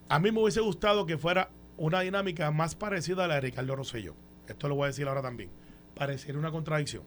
A 0.09 0.19
mí 0.19 0.31
me 0.31 0.41
hubiese 0.41 0.61
gustado 0.61 1.05
que 1.05 1.17
fuera 1.17 1.49
una 1.77 2.01
dinámica 2.01 2.49
más 2.51 2.75
parecida 2.75 3.25
a 3.25 3.27
la 3.27 3.35
de 3.35 3.41
Ricardo 3.41 3.75
Rosselló. 3.75 4.15
Esto 4.47 4.67
lo 4.67 4.75
voy 4.75 4.85
a 4.85 4.87
decir 4.87 5.07
ahora 5.07 5.21
también. 5.21 5.49
Pareciera 5.95 6.37
una 6.39 6.51
contradicción. 6.51 7.03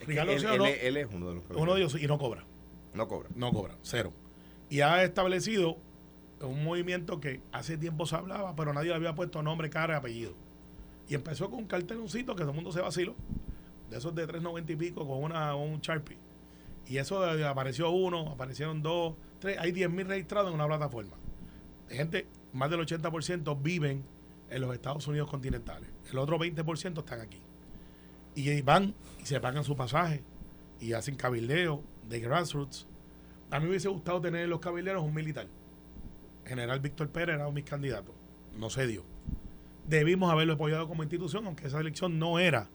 Es 0.00 0.06
Ricardo 0.06 0.32
él, 0.32 0.36
Rosselló 0.42 0.52
él 0.54 0.58
no- 0.58 0.66
es- 0.66 0.82
él 0.84 0.96
es 0.96 1.08
uno 1.12 1.28
de 1.28 1.34
los 1.34 1.44
uno 1.50 1.74
de 1.74 1.80
ellos 1.80 2.00
y 2.00 2.06
no 2.06 2.18
cobra. 2.18 2.44
No 2.94 3.08
cobra. 3.08 3.28
No 3.34 3.52
cobra, 3.52 3.76
cero. 3.82 4.12
Y 4.70 4.80
ha 4.80 5.02
establecido 5.02 5.76
un 6.40 6.62
movimiento 6.64 7.20
que 7.20 7.40
hace 7.52 7.76
tiempo 7.76 8.06
se 8.06 8.16
hablaba, 8.16 8.54
pero 8.54 8.72
nadie 8.72 8.88
le 8.90 8.94
había 8.96 9.14
puesto 9.14 9.42
nombre, 9.42 9.68
cara 9.70 9.94
y 9.94 9.96
apellido. 9.96 10.34
Y 11.08 11.14
empezó 11.14 11.50
con 11.50 11.60
un 11.60 11.66
carteloncito 11.66 12.34
que 12.34 12.40
todo 12.42 12.50
el 12.50 12.56
mundo 12.56 12.72
se 12.72 12.80
vaciló. 12.80 13.14
De 13.90 13.98
esos 13.98 14.14
de 14.14 14.26
3.90 14.26 14.70
y 14.70 14.76
pico 14.76 15.06
con 15.06 15.22
una, 15.22 15.54
un 15.54 15.80
Sharpie. 15.80 16.16
Y 16.86 16.96
eso 16.98 17.20
de- 17.20 17.46
apareció 17.46 17.90
uno, 17.90 18.30
aparecieron 18.30 18.82
dos, 18.82 19.14
tres. 19.38 19.58
Hay 19.58 19.72
10.000 19.72 20.06
registrados 20.06 20.48
en 20.48 20.54
una 20.54 20.66
plataforma. 20.66 21.16
Gente, 21.88 22.26
más 22.52 22.70
del 22.70 22.80
80% 22.80 23.60
viven 23.62 24.04
en 24.50 24.60
los 24.62 24.72
Estados 24.74 25.06
Unidos 25.06 25.30
continentales. 25.30 25.88
El 26.10 26.18
otro 26.18 26.38
20% 26.38 26.98
están 27.00 27.20
aquí. 27.20 27.40
Y 28.34 28.62
van 28.62 28.94
y 29.20 29.26
se 29.26 29.38
pagan 29.40 29.64
su 29.64 29.76
pasaje 29.76 30.22
y 30.80 30.92
hacen 30.94 31.14
cabildeo 31.16 31.82
de 32.08 32.20
grassroots. 32.20 32.86
A 33.50 33.58
mí 33.58 33.64
me 33.64 33.70
hubiese 33.70 33.88
gustado 33.88 34.20
tener 34.20 34.42
en 34.44 34.50
los 34.50 34.60
cabilderos 34.60 35.04
un 35.04 35.14
militar. 35.14 35.46
General 36.46 36.80
Víctor 36.80 37.08
Pérez 37.10 37.36
era 37.36 37.44
de 37.46 37.52
mis 37.52 37.64
candidatos. 37.64 38.14
No 38.58 38.70
se 38.70 38.86
dio. 38.86 39.04
Debimos 39.86 40.30
haberlo 40.32 40.54
apoyado 40.54 40.88
como 40.88 41.02
institución, 41.02 41.46
aunque 41.46 41.66
esa 41.66 41.78
elección 41.80 42.18
no 42.18 42.38
era, 42.38 42.68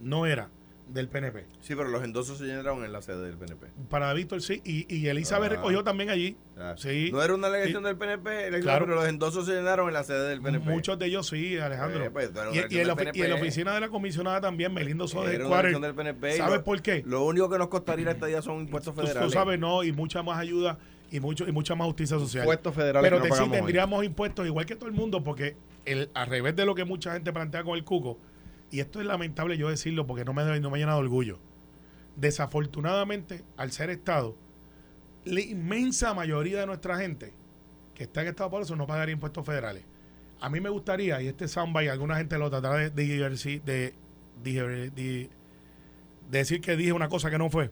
no 0.00 0.26
era 0.26 0.50
del 0.88 1.08
PNP. 1.08 1.46
Sí, 1.60 1.74
pero 1.74 1.88
los 1.88 2.04
endosos 2.04 2.36
se 2.38 2.44
llenaron 2.44 2.84
en 2.84 2.92
la 2.92 3.00
sede 3.00 3.22
del 3.26 3.38
PNP. 3.38 3.68
Para 3.88 4.12
Víctor 4.12 4.42
sí, 4.42 4.60
y, 4.64 4.86
y 4.94 5.08
Elizabeth 5.08 5.50
Ah. 5.52 5.56
recogió 5.56 5.82
también 5.82 6.10
allí. 6.10 6.36
Ah, 6.58 6.74
Sí. 6.76 7.10
No 7.10 7.22
era 7.22 7.34
una 7.34 7.48
elección 7.48 7.82
Sí. 7.82 7.86
del 7.86 7.96
PNP, 7.96 8.30
elección, 8.48 8.62
Claro. 8.62 8.84
pero 8.84 8.96
los 8.96 9.08
endosos 9.08 9.46
se 9.46 9.52
llenaron 9.52 9.88
en 9.88 9.94
la 9.94 10.04
sede 10.04 10.28
del 10.28 10.42
PNP. 10.42 10.70
Muchos 10.70 10.98
de 10.98 11.06
ellos 11.06 11.26
sí, 11.26 11.56
Alejandro. 11.58 12.04
Eh, 12.04 12.10
pues, 12.10 12.30
y, 12.52 12.56
y 12.56 12.58
en 12.60 12.66
y 12.72 12.78
en 13.22 13.28
la 13.30 13.34
oficina 13.36 13.72
de 13.74 13.80
la 13.80 13.88
comisionada 13.88 14.40
también, 14.42 14.74
Melindo 14.74 15.08
Soder 15.08 15.38
del 15.42 15.94
PNP. 15.94 16.36
¿Sabes 16.36 16.58
lo- 16.58 16.64
por 16.64 16.82
qué? 16.82 17.02
Lo 17.06 17.24
único 17.24 17.48
que 17.48 17.56
nos 17.58 17.68
costaría 17.68 18.10
esta 18.10 18.26
día 18.26 18.42
son 18.42 18.60
impuestos 18.60 18.94
Tú, 18.94 19.00
tú 19.00 19.06
federales. 19.06 19.32
sabes, 19.32 19.58
no, 19.58 19.82
y 19.84 19.92
mucha 19.92 20.22
más 20.22 20.38
ayuda 20.38 20.78
y 21.10 21.20
mucho 21.20 21.46
y 21.48 21.52
mucha 21.52 21.74
más 21.74 21.86
justicia 21.86 22.18
social. 22.18 22.44
Impuestos 22.44 22.74
federales 22.74 23.08
Pero 23.10 23.22
que 23.22 23.28
no 23.28 23.34
sí 23.36 23.42
hoy. 23.44 23.50
tendríamos 23.50 24.04
impuestos 24.04 24.46
igual 24.46 24.66
que 24.66 24.76
todo 24.76 24.88
el 24.88 24.94
mundo, 24.94 25.22
porque 25.22 25.56
el, 25.84 26.10
al 26.14 26.26
revés 26.28 26.56
de 26.56 26.64
lo 26.64 26.74
que 26.74 26.84
mucha 26.84 27.12
gente 27.12 27.32
plantea 27.32 27.62
con 27.64 27.76
el 27.76 27.84
cuco, 27.84 28.18
y 28.70 28.80
esto 28.80 29.00
es 29.00 29.06
lamentable 29.06 29.56
yo 29.56 29.68
decirlo 29.68 30.06
porque 30.06 30.24
no 30.24 30.32
me, 30.32 30.60
no 30.60 30.70
me 30.70 30.78
llena 30.78 30.92
de 30.94 30.98
orgullo. 30.98 31.38
Desafortunadamente, 32.16 33.42
al 33.56 33.72
ser 33.72 33.90
Estado, 33.90 34.36
la 35.24 35.40
inmensa 35.40 36.14
mayoría 36.14 36.60
de 36.60 36.66
nuestra 36.66 36.96
gente 36.98 37.32
que 37.94 38.04
está 38.04 38.22
en 38.22 38.28
Estado 38.28 38.50
por 38.50 38.62
eso 38.62 38.76
no 38.76 38.86
pagaría 38.86 39.12
impuestos 39.12 39.44
federales. 39.44 39.84
A 40.40 40.48
mí 40.50 40.60
me 40.60 40.68
gustaría, 40.68 41.20
y 41.22 41.28
este 41.28 41.48
soundbite, 41.48 41.90
alguna 41.90 42.16
gente 42.16 42.36
lo 42.38 42.50
tratará 42.50 42.76
de- 42.76 42.90
de- 42.90 44.90
de 44.90 45.30
decir 46.30 46.60
que 46.60 46.76
dije 46.76 46.92
una 46.92 47.08
cosa 47.08 47.30
que 47.30 47.38
no 47.38 47.50
fue, 47.50 47.70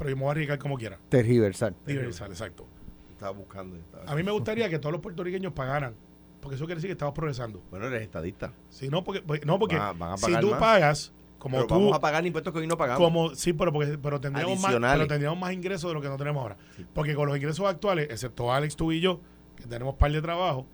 pero 0.00 0.08
yo 0.10 0.16
me 0.16 0.22
voy 0.22 0.28
a 0.28 0.32
arriesgar 0.32 0.58
como 0.58 0.78
quiera. 0.78 0.98
Tergiversar. 1.10 1.74
Diversar, 1.86 2.30
exacto. 2.30 2.66
Estaba 3.12 3.32
buscando. 3.32 3.76
estaba- 3.76 4.10
A 4.10 4.14
mí 4.16 4.22
me 4.22 4.30
gustaría 4.32 4.68
que 4.70 4.78
todos 4.78 4.92
los 4.94 5.02
puertorriqueños 5.02 5.52
pagaran, 5.52 5.94
porque 6.40 6.56
eso 6.56 6.64
quiere 6.64 6.76
decir 6.78 6.88
que 6.88 6.92
estamos 6.92 7.12
progresando. 7.14 7.62
Bueno, 7.70 7.86
eres 7.86 8.00
estadista. 8.00 8.54
Si 8.70 8.88
no, 8.88 9.04
porque, 9.04 9.20
pues, 9.20 9.44
no, 9.44 9.58
porque 9.58 9.76
Van 9.76 9.88
a- 9.88 9.92
van 9.92 10.12
a 10.12 10.16
si 10.16 10.24
pagar 10.24 10.40
tú 10.40 10.50
más. 10.52 10.58
pagas 10.58 11.12
como 11.38 11.56
Pero 11.58 11.66
tú, 11.66 11.74
vamos 11.74 11.94
a 11.96 12.00
pagar 12.00 12.24
impuestos 12.26 12.50
que 12.52 12.60
hoy 12.60 12.66
no 12.66 12.78
pagamos. 12.78 12.98
como 13.02 13.34
sí, 13.34 13.52
pero 13.52 13.72
porque 13.74 13.98
pero 13.98 14.20
tendríamos 14.20 14.58
más, 14.60 14.72
pero 14.74 15.06
tendríamos 15.06 15.38
más 15.38 15.52
ingresos 15.52 15.90
de 15.90 15.94
lo 15.94 16.00
que 16.00 16.08
no 16.08 16.16
tenemos 16.16 16.40
ahora. 16.42 16.56
Porque 16.94 17.14
con 17.14 17.28
los 17.28 17.36
ingresos 17.36 17.66
actuales, 17.66 18.08
excepto 18.10 18.50
Alex, 18.52 18.76
tú 18.76 18.92
y 18.92 19.00
yo, 19.00 19.20
que 19.56 19.64
tenemos 19.66 19.96
par 19.96 20.10
de 20.12 20.22
trabajo 20.22 20.66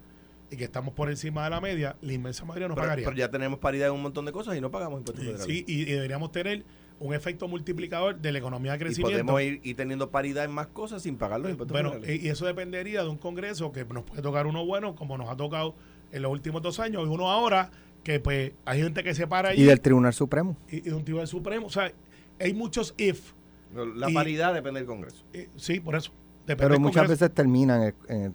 y 0.51 0.57
que 0.57 0.63
estamos 0.65 0.95
por 0.95 1.11
encima 1.11 1.43
de 1.45 1.51
la 1.51 1.61
media, 1.61 1.97
la 2.01 2.13
inmensa 2.13 2.45
mayoría 2.45 2.69
no 2.69 2.75
pero, 2.77 2.85
pagaría. 2.85 3.05
pero 3.05 3.17
ya 3.17 3.29
tenemos 3.29 3.59
paridad 3.59 3.89
en 3.89 3.95
un 3.95 4.03
montón 4.03 4.25
de 4.25 4.31
cosas 4.31 4.57
y 4.57 4.61
no 4.61 4.71
pagamos 4.71 5.01
impuestos 5.01 5.45
Sí, 5.45 5.65
sí, 5.67 5.73
y 5.73 5.85
deberíamos 5.87 6.31
tener 6.31 6.65
un 6.99 7.15
efecto 7.15 7.47
multiplicador 7.49 8.17
de 8.19 8.33
la 8.33 8.39
economía 8.39 8.73
de 8.73 8.77
y 8.77 8.81
crecimiento. 8.81 9.27
podemos 9.27 9.43
ir, 9.43 9.61
ir 9.63 9.77
teniendo 9.77 10.11
paridad 10.11 10.45
en 10.45 10.51
más 10.53 10.69
cosas 10.69 11.03
sin 11.03 11.17
pagar 11.17 11.41
los 11.41 11.51
impuestos 11.51 11.73
Bueno, 11.81 11.95
y 12.07 12.27
y 12.27 12.29
eso 12.29 12.47
dependería 12.47 13.03
de 13.03 13.09
un 13.11 13.19
Congreso 13.19 13.71
que 13.73 13.85
nos 13.85 14.05
puede 14.05 14.23
tocar 14.23 14.47
uno 14.47 14.65
bueno, 14.65 14.95
como 14.95 15.19
nos 15.19 15.29
ha 15.29 15.37
tocado 15.37 15.75
en 16.13 16.23
los 16.23 16.33
últimos 16.33 16.63
dos 16.63 16.81
años, 16.81 17.03
y 17.07 17.09
uno 17.11 17.31
ahora 17.31 17.71
que 18.03 18.21
pues 18.21 18.53
hay 18.65 18.81
gente 18.83 19.03
que 19.05 19.15
se 19.15 19.27
para 19.27 19.51
allí 19.51 19.63
Y 19.63 19.67
del 19.67 19.81
Tribunal 19.81 20.15
Supremo. 20.15 20.57
y, 20.71 20.77
y 20.77 20.81
de 20.83 20.95
un 20.95 21.05
tribunal 21.05 21.27
supremo. 21.29 21.67
O 21.67 21.71
sea, 21.71 21.93
hay 22.41 22.55
muchos 22.55 22.95
if. 22.97 23.33
la 23.75 24.09
y- 24.11 24.15
paridad 24.15 24.55
depende 24.55 24.81
del 24.81 24.87
Congreso. 24.87 25.25
eh, 25.33 25.49
sí, 25.57 25.81
por 25.81 25.97
eso. 25.97 26.13
Depende 26.47 26.57
Pero 26.63 26.75
del 26.75 26.81
muchas 26.81 27.03
Congreso. 27.03 27.25
veces 27.25 27.35
terminan 27.35 27.83
en 27.83 27.89
el, 27.89 27.95
en 28.17 28.23
el- 28.23 28.33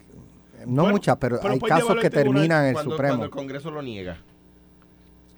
no 0.66 0.82
Bueno, 0.82 0.90
muchas, 0.96 1.16
pero, 1.16 1.38
pero 1.40 1.54
hay 1.54 1.60
casos 1.60 1.96
que 2.00 2.10
terminan 2.10 2.62
en 2.64 2.68
el 2.68 2.72
cuando, 2.74 2.90
Supremo. 2.92 3.08
cuando 3.12 3.24
el 3.24 3.30
Congreso 3.32 3.70
lo 3.70 3.82
niega. 3.82 4.18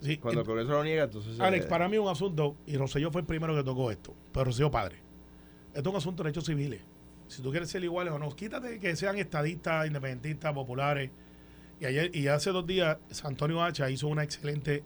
Sí, 0.01 0.17
Cuando 0.17 0.41
el 0.41 0.45
Congreso 0.45 0.71
lo 0.71 0.83
niega, 0.83 1.05
entonces... 1.05 1.39
Alex, 1.39 1.65
eh, 1.65 1.69
para 1.69 1.87
mí 1.87 1.95
es 1.95 2.01
un 2.01 2.09
asunto, 2.09 2.57
y 2.65 2.77
Rosselló 2.77 3.11
fue 3.11 3.21
el 3.21 3.27
primero 3.27 3.55
que 3.55 3.63
tocó 3.63 3.91
esto, 3.91 4.13
pero 4.31 4.45
Rosselló 4.45 4.69
padre. 4.69 4.97
Esto 5.73 5.89
es 5.89 5.93
un 5.93 5.95
asunto 5.95 6.23
de 6.23 6.27
derechos 6.27 6.45
civiles. 6.45 6.81
Si 7.27 7.41
tú 7.41 7.51
quieres 7.51 7.69
ser 7.69 7.83
iguales 7.83 8.13
o 8.13 8.19
no, 8.19 8.29
quítate 8.35 8.79
que 8.79 8.95
sean 8.95 9.17
estadistas, 9.17 9.87
independentistas, 9.87 10.53
populares. 10.53 11.09
Y 11.79 11.85
ayer 11.85 12.15
y 12.15 12.27
hace 12.27 12.51
dos 12.51 12.65
días, 12.65 12.97
Antonio 13.23 13.63
Hacha 13.63 13.89
hizo 13.89 14.07
una 14.07 14.23
excelente 14.23 14.83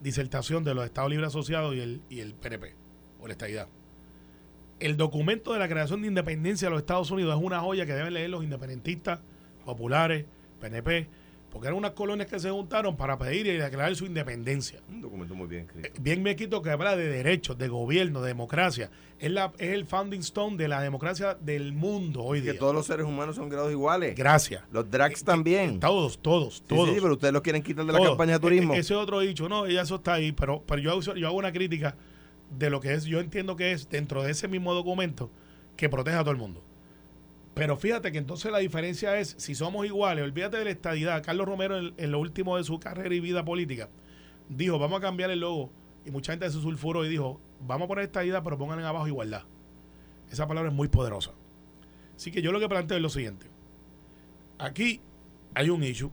disertación 0.00 0.64
de 0.64 0.74
los 0.74 0.84
Estados 0.84 1.10
Libres 1.10 1.28
Asociados 1.28 1.74
y 1.74 1.80
el, 1.80 2.02
y 2.10 2.20
el 2.20 2.34
PNP, 2.34 2.74
o 3.20 3.26
la 3.26 3.32
estadidad. 3.32 3.68
El 4.80 4.96
documento 4.96 5.52
de 5.52 5.60
la 5.60 5.68
creación 5.68 6.02
de 6.02 6.08
independencia 6.08 6.66
de 6.66 6.70
los 6.70 6.80
Estados 6.80 7.10
Unidos 7.10 7.36
es 7.36 7.44
una 7.44 7.60
joya 7.60 7.86
que 7.86 7.94
deben 7.94 8.14
leer 8.14 8.30
los 8.30 8.42
independentistas, 8.42 9.20
populares, 9.64 10.26
PNP, 10.60 11.08
porque 11.52 11.68
eran 11.68 11.76
unas 11.78 11.90
colonias 11.92 12.28
que 12.28 12.38
se 12.40 12.50
juntaron 12.50 12.96
para 12.96 13.18
pedir 13.18 13.46
y 13.46 13.50
declarar 13.58 13.94
su 13.94 14.06
independencia 14.06 14.80
Un 14.88 15.02
documento 15.02 15.34
muy 15.34 15.46
bien 15.46 15.66
escrito. 15.66 16.00
bien 16.00 16.22
me 16.22 16.34
quito 16.34 16.62
que 16.62 16.70
habla 16.70 16.96
de 16.96 17.06
derechos, 17.08 17.58
de 17.58 17.68
gobierno, 17.68 18.22
de 18.22 18.28
democracia. 18.28 18.90
Es, 19.18 19.30
la, 19.30 19.52
es 19.58 19.70
el 19.70 19.84
founding 19.84 20.20
stone 20.20 20.56
de 20.56 20.66
la 20.66 20.80
democracia 20.80 21.34
del 21.40 21.72
mundo 21.74 22.22
hoy 22.24 22.40
que 22.40 22.52
día. 22.52 22.58
todos 22.58 22.74
los 22.74 22.86
seres 22.86 23.04
humanos 23.06 23.36
son 23.36 23.48
creados 23.50 23.70
iguales. 23.70 24.16
Gracias. 24.16 24.62
Los 24.72 24.90
drags 24.90 25.22
también. 25.22 25.78
Todos, 25.78 26.18
todos, 26.22 26.54
Sí, 26.56 26.62
todos. 26.68 26.88
sí, 26.88 26.96
pero 27.00 27.12
ustedes 27.12 27.34
los 27.34 27.42
quieren 27.42 27.62
quitar 27.62 27.84
de 27.84 27.92
la 27.92 27.98
todos. 27.98 28.10
campaña 28.12 28.32
de 28.32 28.38
turismo. 28.40 28.74
E- 28.74 28.78
Ese 28.78 28.94
otro 28.94 29.20
dicho, 29.20 29.48
no, 29.48 29.68
ya 29.68 29.82
eso 29.82 29.96
está 29.96 30.14
ahí, 30.14 30.32
pero, 30.32 30.64
pero 30.66 30.80
yo, 30.80 31.00
yo 31.00 31.26
hago 31.28 31.36
una 31.36 31.52
crítica 31.52 31.94
de 32.58 32.70
lo 32.70 32.80
que 32.80 32.94
es, 32.94 33.04
yo 33.04 33.20
entiendo 33.20 33.56
que 33.56 33.72
es 33.72 33.88
dentro 33.90 34.22
de 34.22 34.30
ese 34.32 34.48
mismo 34.48 34.72
documento 34.74 35.30
que 35.76 35.88
protege 35.88 36.16
a 36.16 36.20
todo 36.20 36.30
el 36.32 36.36
mundo. 36.38 36.62
Pero 37.54 37.76
fíjate 37.76 38.12
que 38.12 38.18
entonces 38.18 38.50
la 38.50 38.58
diferencia 38.58 39.18
es, 39.18 39.34
si 39.38 39.54
somos 39.54 39.84
iguales, 39.84 40.24
olvídate 40.24 40.56
de 40.56 40.64
la 40.64 40.70
estadidad. 40.70 41.22
Carlos 41.22 41.46
Romero, 41.46 41.78
en, 41.78 41.94
en 41.96 42.10
lo 42.10 42.18
último 42.18 42.56
de 42.56 42.64
su 42.64 42.80
carrera 42.80 43.14
y 43.14 43.20
vida 43.20 43.44
política, 43.44 43.90
dijo, 44.48 44.78
vamos 44.78 44.98
a 44.98 45.02
cambiar 45.02 45.30
el 45.30 45.40
logo. 45.40 45.70
Y 46.04 46.10
mucha 46.10 46.32
gente 46.32 46.50
se 46.50 46.60
sulfuró 46.60 47.04
y 47.04 47.08
dijo, 47.08 47.40
vamos 47.60 47.86
a 47.86 47.88
poner 47.88 48.04
estadidad, 48.04 48.42
pero 48.42 48.58
pongan 48.58 48.80
abajo 48.80 49.06
igualdad. 49.06 49.42
Esa 50.30 50.46
palabra 50.46 50.70
es 50.70 50.74
muy 50.74 50.88
poderosa. 50.88 51.32
Así 52.16 52.30
que 52.30 52.40
yo 52.40 52.52
lo 52.52 52.60
que 52.60 52.68
planteo 52.68 52.96
es 52.96 53.02
lo 53.02 53.10
siguiente. 53.10 53.46
Aquí 54.58 55.00
hay 55.54 55.68
un 55.70 55.82
issue, 55.82 56.10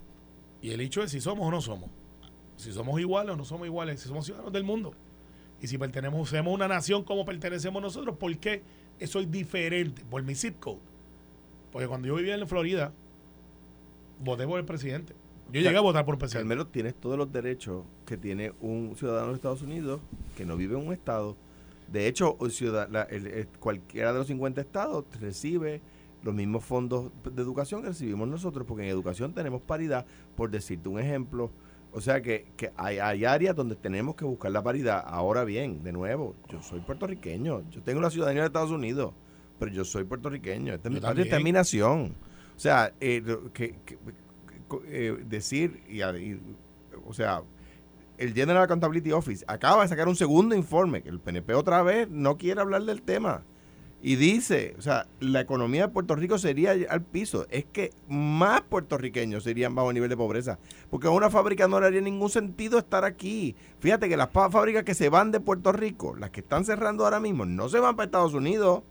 y 0.62 0.71
el 0.71 0.82
issue 0.82 1.04
es 1.04 1.12
si 1.12 1.21
somos 1.21 1.47
o 1.47 1.52
no 1.52 1.62
somos. 1.62 1.89
Si 2.58 2.73
somos 2.73 2.99
iguales 2.99 3.34
o 3.34 3.38
no 3.38 3.45
somos 3.45 3.65
iguales, 3.65 4.02
si 4.02 4.08
somos 4.10 4.25
ciudadanos 4.25 4.52
del 4.52 4.63
mundo. 4.63 4.93
Y 5.62 5.67
si 5.67 5.78
pertenecemos 5.78 6.34
a 6.34 6.41
una 6.41 6.67
nación 6.67 7.04
como 7.04 7.25
pertenecemos 7.25 7.82
nosotros, 7.82 8.17
¿por 8.17 8.38
qué 8.38 8.63
es 8.99 9.32
diferente? 9.32 10.04
Por 10.10 10.23
mi 10.23 10.36
zip 10.36 10.60
code. 10.60 10.80
Porque 11.71 11.88
cuando 11.88 12.08
yo 12.08 12.15
vivía 12.15 12.36
en 12.36 12.47
Florida, 12.47 12.91
voté 14.23 14.45
por 14.47 14.60
el 14.60 14.65
presidente. 14.65 15.13
Yo 15.51 15.62
llegué 15.62 15.77
a 15.77 15.82
votar 15.82 16.05
por 16.05 16.15
el 16.15 16.19
presidente. 16.19 16.43
Carmelo, 16.47 16.67
tienes 16.67 16.95
todos 16.95 17.17
los 17.17 17.32
derechos 17.32 17.84
que 18.05 18.17
tiene 18.17 18.53
un 18.62 18.95
ciudadano 18.95 19.29
de 19.29 19.36
Estados 19.36 19.62
Unidos 19.62 19.99
que 20.38 20.45
no 20.45 20.55
vive 20.58 20.77
en 20.79 20.86
un 20.88 20.93
estado. 20.93 21.36
De 21.91 22.08
hecho, 22.08 22.36
un 22.39 22.51
ciudad- 22.51 22.88
la- 22.91 23.03
el- 23.03 23.25
el- 23.27 23.47
cualquiera 23.60 24.12
de 24.13 24.19
los 24.19 24.27
50 24.27 24.62
estados 24.62 25.05
recibe 25.19 25.82
los 26.21 26.36
mismos 26.36 26.63
fondos 26.65 27.12
de 27.23 27.41
educación 27.41 27.82
que 27.82 27.88
recibimos 27.88 28.27
nosotros, 28.27 28.67
porque 28.67 28.84
en 28.84 28.89
educación 28.89 29.34
tenemos 29.34 29.62
paridad, 29.62 30.05
por 30.36 30.51
decirte 30.51 30.88
un 30.89 30.99
ejemplo. 30.99 31.49
O 31.91 32.01
sea 32.01 32.21
que, 32.21 32.45
que 32.55 32.71
hay, 32.75 32.99
hay 32.99 33.25
áreas 33.25 33.55
donde 33.55 33.75
tenemos 33.75 34.15
que 34.15 34.25
buscar 34.25 34.51
la 34.51 34.62
paridad. 34.62 35.03
Ahora 35.08 35.43
bien, 35.45 35.82
de 35.82 35.91
nuevo, 35.91 36.36
yo 36.51 36.62
soy 36.62 36.82
puertorriqueño, 36.82 37.63
yo 37.71 37.82
tengo 37.82 38.01
la 38.01 38.12
ciudadanía 38.12 38.43
de 38.43 38.47
Estados 38.47 38.69
Unidos, 38.69 39.13
pero 39.60 39.72
yo 39.72 39.84
soy 39.86 40.06
puertorriqueño, 40.06 40.74
esta 40.74 40.88
es 40.89 40.93
mi 40.95 41.00
patria, 41.02 41.24
esta 41.24 41.36
es 41.36 41.39
también. 41.39 41.43
mi 41.43 41.52
nación. 41.52 42.15
O 42.56 42.60
sea, 42.60 42.93
eh, 43.00 43.22
que, 43.54 43.76
que- 43.86 43.98
eh, 44.88 45.17
decir, 45.28 45.82
y, 45.89 46.02
y- 46.02 46.41
o 47.06 47.13
sea, 47.13 47.41
el 48.17 48.34
General 48.34 48.63
Accountability 48.63 49.12
Office 49.12 49.45
acaba 49.48 49.84
de 49.84 49.88
sacar 49.89 50.08
un 50.08 50.15
segundo 50.15 50.56
informe, 50.56 51.02
que 51.02 51.10
el 51.10 51.19
PNP 51.19 51.54
otra 51.54 51.82
vez 51.84 52.10
no 52.10 52.38
quiere 52.38 52.62
hablar 52.62 52.84
del 52.84 53.02
tema. 53.02 53.43
Y 54.02 54.15
dice, 54.15 54.76
o 54.78 54.82
sea, 54.82 55.08
la 55.19 55.41
economía 55.41 55.88
de 55.88 55.88
Puerto 55.93 56.15
Rico 56.15 56.38
sería 56.38 56.72
al 56.89 57.02
piso. 57.02 57.45
Es 57.50 57.65
que 57.65 57.91
más 58.08 58.62
puertorriqueños 58.62 59.43
serían 59.43 59.76
bajo 59.76 59.91
nivel 59.91 60.08
de 60.10 60.15
pobreza. 60.15 60.58
Porque 60.89 61.08
a 61.08 61.10
una 61.10 61.30
fábrica 61.30 61.67
no 61.67 61.82
le 61.82 61.88
haría 61.88 62.00
ningún 62.00 62.30
sentido 62.30 62.78
estar 62.80 63.04
aquí. 63.04 63.58
Fíjate 63.80 64.08
que 64.08 64.15
las 64.15 64.30
fábricas 64.32 64.86
que 64.86 64.93
se 64.93 65.10
van 65.10 65.32
de 65.32 65.41
Puerto 65.41 65.74
Rico, 65.74 66.15
las 66.15 66.30
que 66.30 66.39
están 66.39 66.63
cerrando 66.63 67.04
ahora 67.04 67.19
mismo, 67.19 67.45
no 67.45 67.67
se 67.67 67.80
van 67.80 67.98
para 67.98 68.06
Estados 68.06 68.34
Unidos. 68.34 68.84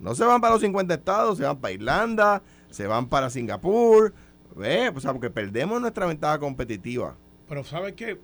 No 0.00 0.14
se 0.14 0.24
van 0.24 0.40
para 0.40 0.54
los 0.54 0.62
50 0.62 0.94
estados, 0.94 1.38
se 1.38 1.44
van 1.44 1.58
para 1.58 1.72
Irlanda, 1.72 2.42
se 2.70 2.86
van 2.86 3.06
para 3.06 3.30
Singapur. 3.30 4.12
¿Ves? 4.56 4.90
O 4.96 5.00
sea, 5.00 5.12
porque 5.12 5.30
perdemos 5.30 5.80
nuestra 5.80 6.06
ventaja 6.06 6.38
competitiva. 6.38 7.14
Pero 7.48 7.62
¿sabes 7.64 7.92
qué? 7.94 8.18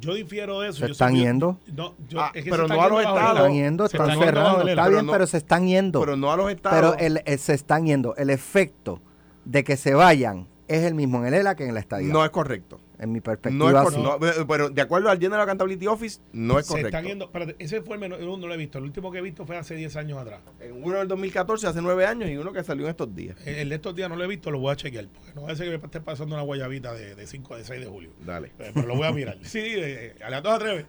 Yo 0.00 0.14
difiero 0.14 0.60
de 0.60 0.70
eso. 0.70 0.78
Se 0.78 0.86
Yo 0.86 0.92
están 0.92 1.10
soy- 1.10 1.20
yendo. 1.20 1.58
No, 1.74 1.94
yo- 2.08 2.20
Ah, 2.20 2.30
es 2.34 2.44
que 2.44 2.50
pero 2.50 2.66
se 2.66 2.74
no 2.74 2.82
a 2.82 2.88
los 2.88 3.00
estados. 3.00 3.20
el 3.30 3.36
Están 3.36 3.52
yendo, 3.52 3.88
Se 3.88 3.96
están 3.96 4.08
yendo 4.08 4.20
bajo 4.24 4.34
cerrados. 4.34 4.68
Está 4.68 4.88
bien, 4.88 5.06
no- 5.06 5.12
pero 5.12 5.26
se 5.26 5.36
están 5.36 5.66
yendo. 5.66 6.00
Pero 6.00 6.16
no 6.16 6.32
a 6.32 6.36
los 6.36 6.50
estados. 6.50 6.96
Pero 6.96 7.06
el, 7.06 7.22
el- 7.26 7.38
se 7.38 7.52
están 7.52 7.84
yendo. 7.84 8.16
El 8.16 8.30
efecto 8.30 9.02
de 9.44 9.62
que 9.64 9.76
se 9.76 9.92
vayan 9.94 10.46
es 10.68 10.84
el 10.84 10.94
mismo 10.94 11.18
en 11.18 11.26
el 11.26 11.34
ELA 11.34 11.54
que 11.54 11.66
en 11.66 11.74
la 11.74 11.80
estadía. 11.80 12.10
no 12.12 12.24
es 12.24 12.30
correcto. 12.30 12.80
En 13.04 13.12
mi 13.12 13.18
No 13.18 13.22
perspectiva, 13.22 13.82
es 13.82 13.88
sí. 13.90 13.94
correcto. 14.02 14.38
No, 14.40 14.46
pero 14.46 14.70
de 14.70 14.82
acuerdo 14.82 15.08
al 15.10 15.18
General 15.20 15.42
Accountability 15.42 15.86
Office, 15.86 16.20
no 16.32 16.58
es 16.58 16.66
Se 16.66 16.70
correcto. 16.70 16.88
están 16.88 17.04
yendo. 17.06 17.24
Espérate, 17.26 17.56
ese 17.58 17.80
fue 17.82 17.94
el 17.94 18.00
menor, 18.00 18.20
no, 18.20 18.36
no 18.36 18.46
lo 18.48 18.54
he 18.54 18.56
visto. 18.56 18.78
El 18.78 18.84
último 18.84 19.10
que 19.12 19.18
he 19.18 19.22
visto 19.22 19.46
fue 19.46 19.56
hace 19.56 19.74
10 19.76 19.96
años 19.96 20.18
atrás. 20.18 20.40
En 20.60 20.82
uno 20.82 20.98
del 20.98 21.08
2014, 21.08 21.66
hace 21.68 21.80
nueve 21.82 22.06
años, 22.06 22.28
y 22.30 22.36
uno 22.36 22.52
que 22.52 22.64
salió 22.64 22.84
en 22.86 22.90
estos 22.90 23.14
días. 23.14 23.36
El, 23.46 23.54
el 23.56 23.68
de 23.68 23.74
estos 23.76 23.94
días 23.94 24.08
no 24.08 24.16
lo 24.16 24.24
he 24.24 24.28
visto, 24.28 24.50
lo 24.50 24.58
voy 24.58 24.72
a 24.72 24.76
chequear. 24.76 25.06
Porque 25.08 25.32
no 25.34 25.42
va 25.42 25.52
a 25.52 25.56
ser 25.56 25.70
que 25.70 25.78
me 25.78 25.84
esté 25.84 26.00
pasando 26.00 26.34
una 26.34 26.42
guayabita 26.44 26.92
de, 26.94 27.14
de 27.14 27.26
5 27.26 27.56
de 27.56 27.64
6 27.64 27.80
de 27.80 27.86
julio. 27.86 28.10
Dale. 28.24 28.48
Eh, 28.58 28.70
Pero 28.74 28.86
lo 28.86 28.96
voy 28.96 29.06
a 29.06 29.12
mirar. 29.12 29.38
Sí, 29.44 29.60
eh, 29.62 30.16
a 30.24 30.30
las 30.30 30.42
dos 30.42 30.52
atreves. 30.54 30.86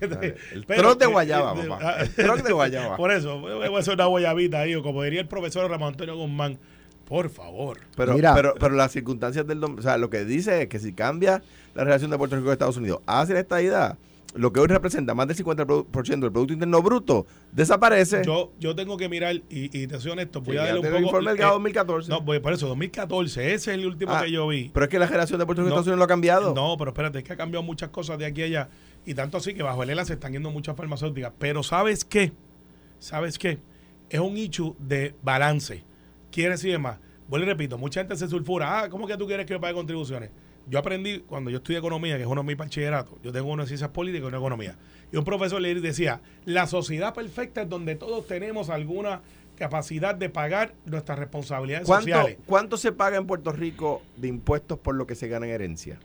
Dale. 0.00 0.36
El 0.52 0.64
Pero- 0.66 0.82
troc 0.82 0.98
de 1.00 1.06
guayaba, 1.06 1.54
eh, 1.62 1.66
papá. 1.68 1.96
El 2.00 2.14
troc 2.14 2.42
de 2.42 2.52
guayaba. 2.52 2.96
Por 2.98 3.10
eso, 3.10 3.40
voy 3.40 3.74
a 3.74 3.78
hacer 3.78 3.94
una 3.94 4.06
guayabita 4.06 4.60
ahí, 4.60 4.74
o 4.74 4.82
como 4.82 5.02
diría 5.02 5.20
el 5.20 5.28
profesor 5.28 5.68
Ramón 5.70 5.88
Antonio 5.88 6.16
Guzmán. 6.16 6.58
Por 7.06 7.28
favor. 7.30 7.78
Pero, 7.96 8.14
Mira. 8.14 8.34
pero, 8.34 8.54
pero 8.58 8.74
las 8.74 8.92
circunstancias 8.92 9.46
del... 9.46 9.62
O 9.62 9.82
sea, 9.82 9.98
lo 9.98 10.08
que 10.10 10.24
dice 10.24 10.62
es 10.62 10.68
que 10.68 10.78
si 10.78 10.92
cambia 10.92 11.42
la 11.74 11.84
relación 11.84 12.10
de 12.10 12.18
Puerto 12.18 12.36
Rico 12.36 12.46
con 12.46 12.52
Estados 12.52 12.76
Unidos 12.76 13.00
hacia 13.06 13.34
la 13.34 13.40
estadidad, 13.40 13.98
lo 14.34 14.52
que 14.52 14.58
hoy 14.60 14.66
representa 14.66 15.14
más 15.14 15.28
del 15.28 15.36
50% 15.36 16.04
del 16.20 16.32
Producto 16.32 16.52
Interno 16.54 16.82
Bruto, 16.82 17.26
desaparece. 17.52 18.22
Yo, 18.24 18.52
yo 18.58 18.74
tengo 18.74 18.96
que 18.96 19.08
mirar, 19.08 19.36
y, 19.36 19.44
y 19.50 19.86
te 19.86 20.00
soy 20.00 20.10
honesto, 20.12 20.40
voy 20.40 20.54
Sí, 20.54 20.58
a 20.58 20.64
darle 20.64 20.80
un 20.80 20.86
poco. 20.86 20.98
informe 20.98 21.30
del 21.30 21.38
eh, 21.38 21.42
GAO 21.42 21.52
2014. 21.52 22.10
no, 22.10 22.20
voy, 22.22 22.40
por 22.40 22.52
eso, 22.52 22.66
2014, 22.68 23.54
ese 23.54 23.54
es 23.72 23.78
el 23.78 23.86
último 23.86 24.12
Ah, 24.12 24.22
que 24.24 24.32
yo 24.32 24.48
vi. 24.48 24.70
Pero 24.74 24.84
es 24.84 24.90
que 24.90 24.98
la 24.98 25.06
generación 25.06 25.38
de 25.38 25.46
Puerto 25.46 25.62
Rico 25.62 25.68
y 25.68 25.70
No. 25.70 25.74
Estados 25.74 25.86
Unidos 25.86 25.98
lo 25.98 26.04
ha 26.04 26.08
cambiado. 26.08 26.54
No, 26.54 26.76
pero 26.76 26.90
espérate, 26.90 27.18
es 27.18 27.24
que 27.24 27.32
ha 27.32 27.36
cambiado 27.36 27.62
muchas 27.62 27.90
cosas 27.90 28.18
de 28.18 28.26
aquí 28.26 28.42
a 28.42 28.46
allá. 28.46 28.68
Y 29.06 29.14
tanto 29.14 29.36
así 29.36 29.54
que 29.54 29.62
bajo 29.62 29.82
el 29.84 29.90
ELA 29.90 30.04
se 30.04 30.14
están 30.14 30.32
yendo 30.32 30.50
muchas 30.50 30.74
farmacéuticas. 30.76 31.32
Pero 31.38 31.62
¿sabes 31.62 32.04
qué? 32.04 32.32
¿Sabes 32.98 33.38
qué? 33.38 33.58
Es 34.08 34.18
un 34.18 34.36
hecho 34.36 34.74
de 34.80 35.14
balance. 35.22 35.84
Quiere 36.34 36.50
decir 36.50 36.76
más. 36.80 36.98
Vuelvo 37.28 37.46
y 37.46 37.48
repito, 37.50 37.78
mucha 37.78 38.00
gente 38.00 38.16
se 38.16 38.26
sulfura. 38.26 38.80
Ah, 38.80 38.88
¿cómo 38.88 39.06
que 39.06 39.16
tú 39.16 39.24
quieres 39.24 39.46
que 39.46 39.52
yo 39.52 39.60
pague 39.60 39.72
contribuciones? 39.72 40.30
Yo 40.66 40.80
aprendí 40.80 41.20
cuando 41.20 41.48
yo 41.48 41.58
estudié 41.58 41.78
economía, 41.78 42.16
que 42.16 42.22
es 42.22 42.28
uno 42.28 42.42
de 42.42 42.46
mis 42.48 42.56
bachilleratos, 42.56 43.14
yo 43.22 43.30
tengo 43.30 43.52
uno 43.52 43.62
de 43.62 43.68
ciencias 43.68 43.90
políticas 43.90 44.24
y 44.24 44.26
uno 44.26 44.38
de 44.38 44.40
economía. 44.40 44.76
Y 45.12 45.16
un 45.16 45.22
profesor 45.22 45.60
le 45.60 45.72
decía, 45.80 46.22
la 46.44 46.66
sociedad 46.66 47.14
perfecta 47.14 47.62
es 47.62 47.68
donde 47.68 47.94
todos 47.94 48.26
tenemos 48.26 48.68
alguna 48.68 49.22
capacidad 49.54 50.12
de 50.16 50.28
pagar 50.28 50.74
nuestras 50.86 51.20
responsabilidades 51.20 51.86
¿Cuánto, 51.86 52.08
sociales. 52.08 52.38
¿Cuánto 52.46 52.76
se 52.78 52.90
paga 52.90 53.16
en 53.16 53.28
Puerto 53.28 53.52
Rico 53.52 54.02
de 54.16 54.26
impuestos 54.26 54.76
por 54.80 54.96
lo 54.96 55.06
que 55.06 55.14
se 55.14 55.28
gana 55.28 55.46
en 55.46 55.52
herencia? 55.52 56.00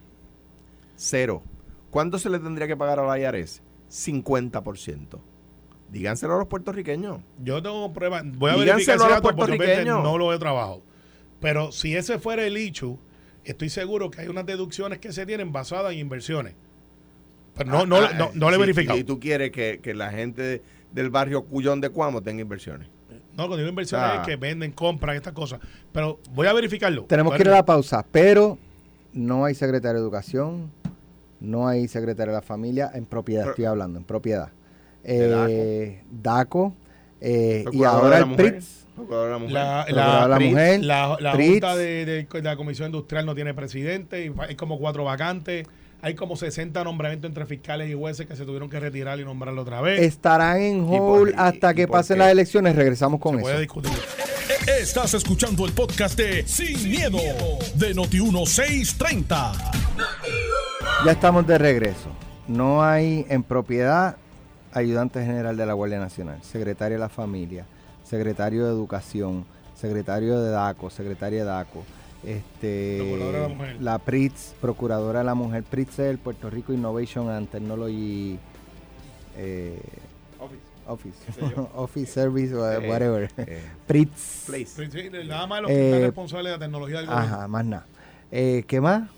Cero. 0.96 1.42
¿Cuánto 1.90 2.20
se 2.20 2.30
le 2.30 2.38
tendría 2.38 2.68
que 2.68 2.78
pagar 2.78 3.00
a 3.00 3.08
la 3.08 3.18
IRS? 3.18 3.64
50%. 3.90 5.20
Díganselo 5.92 6.36
a 6.36 6.38
los 6.40 6.48
puertorriqueños. 6.48 7.20
Yo 7.44 7.62
tengo 7.64 7.92
pruebas. 7.94 8.24
Voy 8.26 8.52
a 8.52 8.54
Díganselo 8.56 8.76
verificar 8.76 9.12
a 9.12 9.14
los 9.16 9.22
puertorriqueños. 9.22 10.04
no 10.04 10.18
lo 10.18 10.34
he 10.34 10.40
trabajado. 10.40 10.82
Pero 11.40 11.72
si 11.72 11.96
ese 11.96 12.20
fuera 12.20 12.46
el 12.46 12.58
hecho, 12.58 13.00
estoy 13.44 13.70
seguro 13.70 14.12
que 14.12 14.22
hay 14.22 14.28
unas 14.28 14.46
deducciones 14.46 15.00
que 15.00 15.12
se 15.14 15.26
tienen 15.26 15.52
basadas 15.52 15.94
en 15.94 16.00
inversiones. 16.00 16.54
Pero 17.56 17.72
no, 17.72 17.86
no, 17.86 17.96
Ah, 17.98 18.12
no, 18.18 18.26
eh, 18.26 18.32
no 18.36 18.48
lo 18.50 18.52
he 18.52 18.56
sí, 18.56 18.60
verificado. 18.62 19.00
Y 19.00 19.04
tú 19.04 19.20
quieres 19.20 19.52
que, 19.52 19.80
que 19.82 19.94
la 19.94 20.12
gente 20.12 20.62
del 20.92 21.10
barrio 21.10 21.44
Cuyón 21.46 21.82
de 21.82 21.90
Cuamo 21.90 22.22
tenga 22.22 22.42
inversiones. 22.42 22.88
No, 23.36 23.48
cuando 23.48 23.58
digo 23.58 23.70
inversiones 23.70 24.06
Ah. 24.12 24.22
es 24.22 24.28
que 24.28 24.36
venden, 24.36 24.72
compran 24.74 25.16
estas 25.16 25.34
cosas. 25.34 25.60
Pero 25.92 26.20
voy 26.34 26.48
a 26.48 26.54
verificarlo. 26.54 27.06
Tenemos 27.06 27.34
que 27.36 27.42
ir 27.42 27.48
a 27.50 27.54
la 27.54 27.66
pausa, 27.66 28.06
pero 28.12 28.58
no 29.14 29.46
hay 29.46 29.56
secretario 29.56 30.00
de 30.00 30.04
educación, 30.04 30.72
no 31.40 31.68
hay 31.68 31.88
secretario 31.88 32.34
de 32.34 32.38
la 32.38 32.42
familia, 32.46 32.92
en 32.94 33.06
propiedad 33.06 33.44
Pero- 33.44 33.52
estoy 33.52 33.66
hablando, 33.66 33.98
en 33.98 34.04
propiedad. 34.06 34.50
Eh, 35.04 36.04
DACO, 36.12 36.74
eh, 37.22 37.66
y 37.72 37.84
ahora 37.84 38.18
el 38.20 38.26
mujer. 38.28 38.52
PRITS. 38.54 38.76
La 39.10 39.38
mujer. 39.38 39.52
La, 39.54 39.86
la, 40.28 40.40
mujer, 40.40 40.84
la. 40.84 41.18
Junta 41.34 41.76
de, 41.78 42.06
de- 42.06 42.24
de 42.26 42.42
la 42.42 42.56
Comisión 42.58 42.88
Industrial 42.88 43.26
no 43.26 43.34
tiene 43.34 43.54
presidente, 43.54 44.26
y 44.26 44.34
hay 44.40 44.56
como 44.56 44.78
cuatro 44.78 45.06
vacantes, 45.06 45.66
hay 46.02 46.16
como 46.16 46.36
60 46.36 46.84
nombramientos 46.84 47.30
entre 47.30 47.46
fiscales 47.46 47.90
y 47.90 47.94
jueces 47.94 48.28
que 48.28 48.36
se 48.36 48.44
tuvieron 48.46 48.70
que 48.70 48.78
retirar 48.80 49.18
y 49.20 49.24
nombrarlo 49.24 49.62
otra 49.62 49.80
vez. 49.80 50.02
Estarán 50.02 50.62
en 50.62 50.86
hold 50.88 51.30
y- 51.32 51.34
hasta 51.38 51.72
y 51.72 51.76
que 51.76 51.88
pasen 51.88 52.20
las 52.20 52.30
elecciones, 52.32 52.76
regresamos 52.76 53.22
con 53.22 53.36
se 53.38 53.42
puede 53.42 53.54
eso. 53.56 53.62
discutir. 53.62 53.92
Estás 54.82 55.14
escuchando 55.14 55.66
el 55.66 55.72
podcast 55.72 56.18
de 56.18 56.46
Sin, 56.46 56.90
miedo, 56.90 57.18
de 57.76 57.96
Noti1630. 57.96 59.54
Ya 61.06 61.12
estamos 61.12 61.48
de 61.48 61.58
regreso. 61.58 62.10
No 62.48 62.84
hay 62.84 63.26
en 63.30 63.44
propiedad 63.44 64.18
ayudante 64.74 65.24
general 65.26 65.58
de 65.58 65.66
la 65.66 65.74
Guardia 65.74 66.00
Nacional, 66.00 66.42
secretario 66.44 66.96
de 66.98 67.00
la 67.02 67.10
familia, 67.10 67.66
secretario 68.04 68.66
de 68.66 68.72
educación, 68.72 69.46
secretario 69.76 70.40
de 70.42 70.52
DACO, 70.52 70.90
secretaria 70.90 71.40
de 71.40 71.46
DACO, 71.46 71.84
este, 72.26 72.98
Procuradora 73.00 73.38
de 73.40 73.48
la 73.50 73.56
mujer. 73.56 73.82
la 73.82 73.98
PRITS, 74.00 74.56
procuradora 74.60 75.20
de 75.20 75.26
la 75.26 75.36
mujer, 75.36 75.64
PRITS 75.64 75.94
es 76.00 76.12
el 76.12 76.18
Puerto 76.18 76.50
Rico 76.50 76.74
Innovation 76.74 77.30
and 77.30 77.50
Technology 77.50 78.38
eh, 79.38 79.80
Office, 80.88 81.16
Office 81.76 82.12
Service, 82.12 82.54
Eh, 82.54 82.90
whatever, 82.90 83.30
eh, 83.38 83.62
PRITS. 83.88 84.44
place. 84.48 84.90
Nada 85.26 85.46
más 85.48 85.62
los 85.62 85.70
que 85.72 85.86
están 85.86 86.02
Eh, 86.02 86.06
responsables 86.08 86.46
de 86.52 86.58
la 86.58 86.60
tecnología 86.66 86.98
del 86.98 87.06
gobierno. 87.08 87.26
Ajá, 87.36 87.48
más 87.48 87.66
nada. 87.66 87.86
Eh, 88.32 88.64
¿Qué 88.68 88.82
más? 88.82 89.10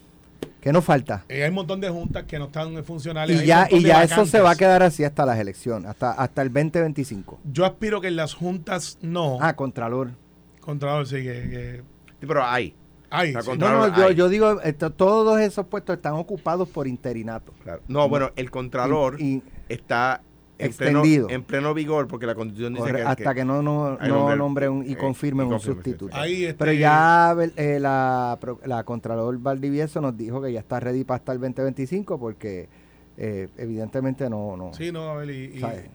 ¿Qué 0.61 0.71
nos 0.71 0.85
falta? 0.85 1.25
Eh, 1.27 1.43
hay 1.43 1.49
un 1.49 1.55
montón 1.55 1.81
de 1.81 1.89
juntas 1.89 2.23
que 2.25 2.37
no 2.37 2.45
están 2.45 2.83
funcionales. 2.83 3.41
Y 3.41 3.45
ya, 3.45 3.67
y 3.69 3.81
ya 3.83 4.03
eso 4.03 4.25
se 4.27 4.39
va 4.39 4.51
a 4.51 4.55
quedar 4.55 4.83
así 4.83 5.03
hasta 5.03 5.25
las 5.25 5.39
elecciones, 5.39 5.89
hasta, 5.89 6.11
hasta 6.11 6.41
el 6.43 6.53
2025. 6.53 7.39
Yo 7.51 7.65
aspiro 7.65 7.99
que 7.99 8.07
en 8.09 8.15
las 8.15 8.33
juntas 8.35 8.97
no. 9.01 9.39
Ah, 9.41 9.55
Contralor. 9.55 10.11
Contralor, 10.59 11.07
sí, 11.07 11.15
que. 11.17 11.23
que 11.23 11.83
Sí, 12.19 12.27
pero 12.27 12.43
hay. 12.45 12.75
hay, 13.09 13.33
sí. 13.33 13.49
No, 13.57 13.87
no, 13.89 14.11
yo, 14.11 14.29
digo, 14.29 14.61
esto- 14.61 14.91
todos 14.91 15.39
esos 15.41 15.65
puestos 15.65 15.95
están 15.95 16.13
ocupados 16.13 16.69
por 16.69 16.87
interinato. 16.87 17.51
Claro. 17.63 17.81
No, 17.87 18.07
bueno, 18.07 18.29
el 18.35 18.51
Contralor 18.51 19.19
Y- 19.19 19.37
y- 19.37 19.43
está 19.69 20.21
en 20.65 20.73
pleno, 20.73 20.99
Extendido. 20.99 21.29
en 21.29 21.43
pleno 21.43 21.73
vigor 21.73 22.07
porque 22.07 22.25
la 22.25 22.35
Constitución 22.35 22.73
dice 22.73 22.85
corre- 22.85 22.97
que, 22.99 23.03
hasta 23.03 23.33
que, 23.35 23.43
no, 23.45 23.61
no, 23.61 23.97
no 23.97 24.35
nombre- 24.35 24.69
un- 24.69 24.85
y 24.87 24.93
eh, 24.93 24.97
confirmen 24.97 25.47
un 25.47 25.53
confirme, 25.53 25.75
sustituto. 25.83 26.15
este, 26.23 26.53
Pero 26.53 26.73
ya 26.73 27.35
eh, 27.55 27.79
la, 27.79 28.37
la 28.65 28.83
Contralor 28.83 29.37
Valdivieso 29.39 30.01
nos 30.01 30.15
dijo 30.17 30.41
que 30.41 30.51
ya 30.53 30.59
está 30.59 30.79
ready 30.79 31.03
para 31.03 31.17
hasta 31.17 31.31
el 31.33 31.39
2025 31.39 32.19
porque 32.19 32.69
eh, 33.17 33.47
evidentemente 33.57 34.29
no, 34.29 34.55
no, 34.57 34.73
Sí, 34.73 34.91
no, 34.91 35.09
a 35.09 35.15
ver, 35.17 35.29
y, 35.29 35.57
y, 35.57 35.59
¿Sabe? 35.59 35.89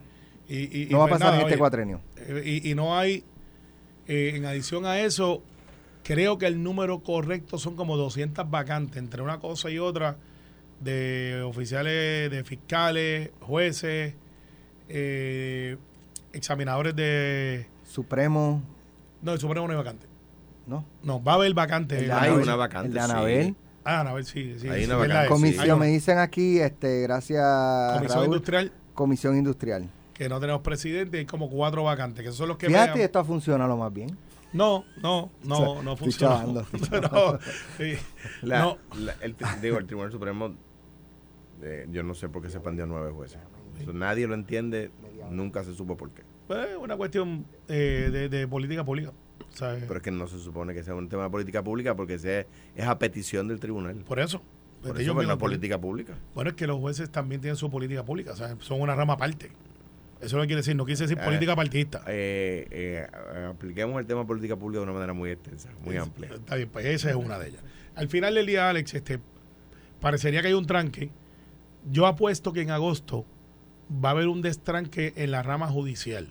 y- 0.49 0.83
y- 0.83 0.89
no 0.91 0.99
va 0.99 1.05
a 1.05 1.09
pues 1.09 1.19
pasar 1.21 1.27
nada, 1.33 1.37
en 1.37 1.41
este 1.43 1.55
oye, 1.55 1.59
cuatrenio. 1.59 2.01
Y, 2.45 2.71
y 2.71 2.75
no 2.75 2.97
hay, 2.97 3.25
eh, 4.07 4.33
en 4.37 4.45
adición 4.45 4.85
a 4.87 5.01
eso, 5.01 5.43
creo 6.05 6.39
que 6.39 6.47
el 6.47 6.63
número 6.63 7.01
correcto 7.01 7.59
son 7.59 7.75
como 7.75 7.97
200 7.97 8.49
vacantes 8.49 8.97
entre 8.99 9.23
una 9.23 9.39
cosa 9.41 9.71
y 9.71 9.79
otra 9.79 10.17
de 10.81 11.43
oficiales, 11.45 12.31
de 12.31 12.45
fiscales, 12.45 13.31
jueces, 13.41 14.15
eh, 14.89 15.77
examinadores 16.33 16.95
de... 16.97 17.67
Supremo, 17.85 18.63
No, 19.23 19.33
el 19.33 19.39
Supremo 19.41 19.67
no 19.67 19.73
hay 19.73 19.79
vacante. 19.79 20.07
¿no? 20.67 20.85
No, 21.03 21.23
va 21.23 21.33
a 21.33 21.35
haber 21.37 21.55
vacante. 21.55 21.99
El 21.99 22.11
Hay 22.11 22.29
Anabel, 22.29 22.43
una 22.43 22.57
vacante, 22.57 22.89
El 22.89 22.95
de 22.95 23.01
sí. 23.01 23.05
Anabel. 23.11 23.57
Ah, 23.85 24.01
a 24.01 24.13
ver, 24.13 24.25
sí, 24.25 24.57
sí. 24.59 24.69
Hay 24.69 24.81
sí, 24.81 24.87
una 24.87 24.97
vacante. 24.97 25.23
es, 25.25 25.29
Comisión, 25.31 25.71
hay 25.71 25.79
me 25.79 25.87
dicen 25.87 26.19
aquí, 26.19 26.59
este, 26.59 27.03
gracias 27.03 27.41
Comisión 27.95 28.09
Raúl, 28.19 28.27
industrial 28.27 28.73
Comisión 28.95 29.37
Industrial. 29.37 29.89
que 30.13 30.29
no 30.29 30.41
tenemos 30.41 30.63
presidente 30.63 31.19
y 31.19 31.21
hay 31.21 31.27
como 31.27 31.49
cuatro 31.49 31.85
vacantes, 31.85 32.23
que 32.23 32.29
esos 32.29 32.39
son 32.39 32.49
los 32.49 32.57
que 32.57 32.67
Fíjate, 32.67 33.05
esto 33.05 33.25
funciona 33.25 33.69
lo 33.69 33.77
más 33.77 33.93
bien. 33.93 34.17
No, 34.53 34.85
no, 35.03 35.31
no, 35.45 35.55
O 35.59 35.75
sea, 35.75 35.83
no 35.85 35.93
estoy 35.93 35.97
funciona. 36.11 36.35
chavando, 36.37 36.61
estoy 36.73 37.01
No, 37.13 37.39
sí. 37.79 37.93
La- 38.43 38.61
No. 38.63 38.79
la- 38.99 39.15
el, 39.21 39.37
digo, 39.63 39.79
el 39.79 39.87
Tribunal 39.87 40.11
Supremo, 40.11 40.53
eh, 41.63 41.87
yo 41.91 42.03
no 42.03 42.15
sé 42.15 42.29
por 42.29 42.43
qué 42.43 42.51
se 42.51 42.57
expandió 42.57 42.85
a 42.85 42.87
nueve 42.89 43.13
jueces. 43.13 43.39
Eso 43.81 43.93
nadie 43.93 44.27
lo 44.27 44.35
entiende, 44.35 44.91
nunca 45.31 45.65
se 45.65 45.75
supo 45.75 45.97
por 45.97 46.11
qué. 46.11 46.23
Pues, 46.47 46.69
Es 46.71 46.77
una 46.77 46.97
cuestión 46.97 47.47
eh, 47.69 48.09
de, 48.13 48.29
de 48.29 48.47
política 48.49 48.85
pública. 48.85 49.13
¿sabes? 49.55 49.85
Pero 49.87 49.97
es 49.99 50.03
que 50.03 50.11
no 50.11 50.27
se 50.27 50.39
supone 50.39 50.75
que 50.75 50.83
sea 50.83 50.95
un 50.95 51.09
tema 51.09 51.25
de 51.25 51.31
política 51.31 51.63
pública 51.63 51.95
porque 51.97 52.19
sea, 52.19 52.45
es 52.75 52.87
a 52.87 52.99
petición 52.99 53.49
del 53.49 53.59
tribunal. 53.61 53.97
Por 54.07 54.19
eso. 54.21 54.43
Por 54.83 54.91
Ellos 54.91 55.01
eso 55.01 55.15
pues, 55.15 55.27
no 55.27 55.33
mismos- 55.33 55.37
es 55.37 55.41
política 55.41 55.81
pública. 55.81 56.15
Bueno, 56.35 56.51
es 56.51 56.57
que 56.57 56.67
los 56.67 56.79
jueces 56.79 57.11
también 57.11 57.41
tienen 57.41 57.57
su 57.57 57.71
política 57.71 58.05
pública. 58.05 58.33
o 58.33 58.37
sea, 58.37 58.55
Son 58.61 58.81
una 58.81 58.95
rama 58.95 59.15
aparte. 59.15 59.51
Eso 60.21 60.37
no 60.37 60.43
quiere 60.45 60.57
decir, 60.57 60.77
no 60.77 60.85
quiere 60.85 61.01
decir 61.01 61.19
Eh, 61.19 61.25
política 61.25 61.57
partidista. 61.57 62.03
Eh, 62.07 62.67
eh, 62.71 63.07
apliquemos 63.51 63.99
el 64.01 64.07
tema 64.07 64.21
de 64.21 64.27
política 64.27 64.57
pública 64.57 64.79
de 64.81 64.85
una 64.85 64.93
manera 64.93 65.13
muy 65.13 65.31
extensa, 65.31 65.71
muy 65.85 65.97
amplia. 65.97 66.31
Está 66.35 66.57
bien, 66.57 66.69
pues 66.71 66.85
esa 66.87 67.11
es 67.11 67.17
una 67.17 67.39
de 67.39 67.49
ellas. 67.49 67.63
Al 67.95 68.09
final 68.09 68.35
del 68.35 68.47
día, 68.47 68.69
Alex, 68.69 68.95
este, 68.95 69.19
parecería 70.01 70.41
que 70.43 70.49
hay 70.49 70.55
un 70.55 70.67
tranque. 70.67 71.11
Yo 71.91 72.07
apuesto 72.07 72.53
que 72.53 72.63
en 72.63 72.71
agosto 72.71 73.25
va 73.91 74.11
a 74.11 74.13
haber 74.13 74.29
un 74.29 74.43
destranque 74.43 75.13
en 75.17 75.31
la 75.31 75.43
rama 75.43 75.69
judicial. 75.69 76.29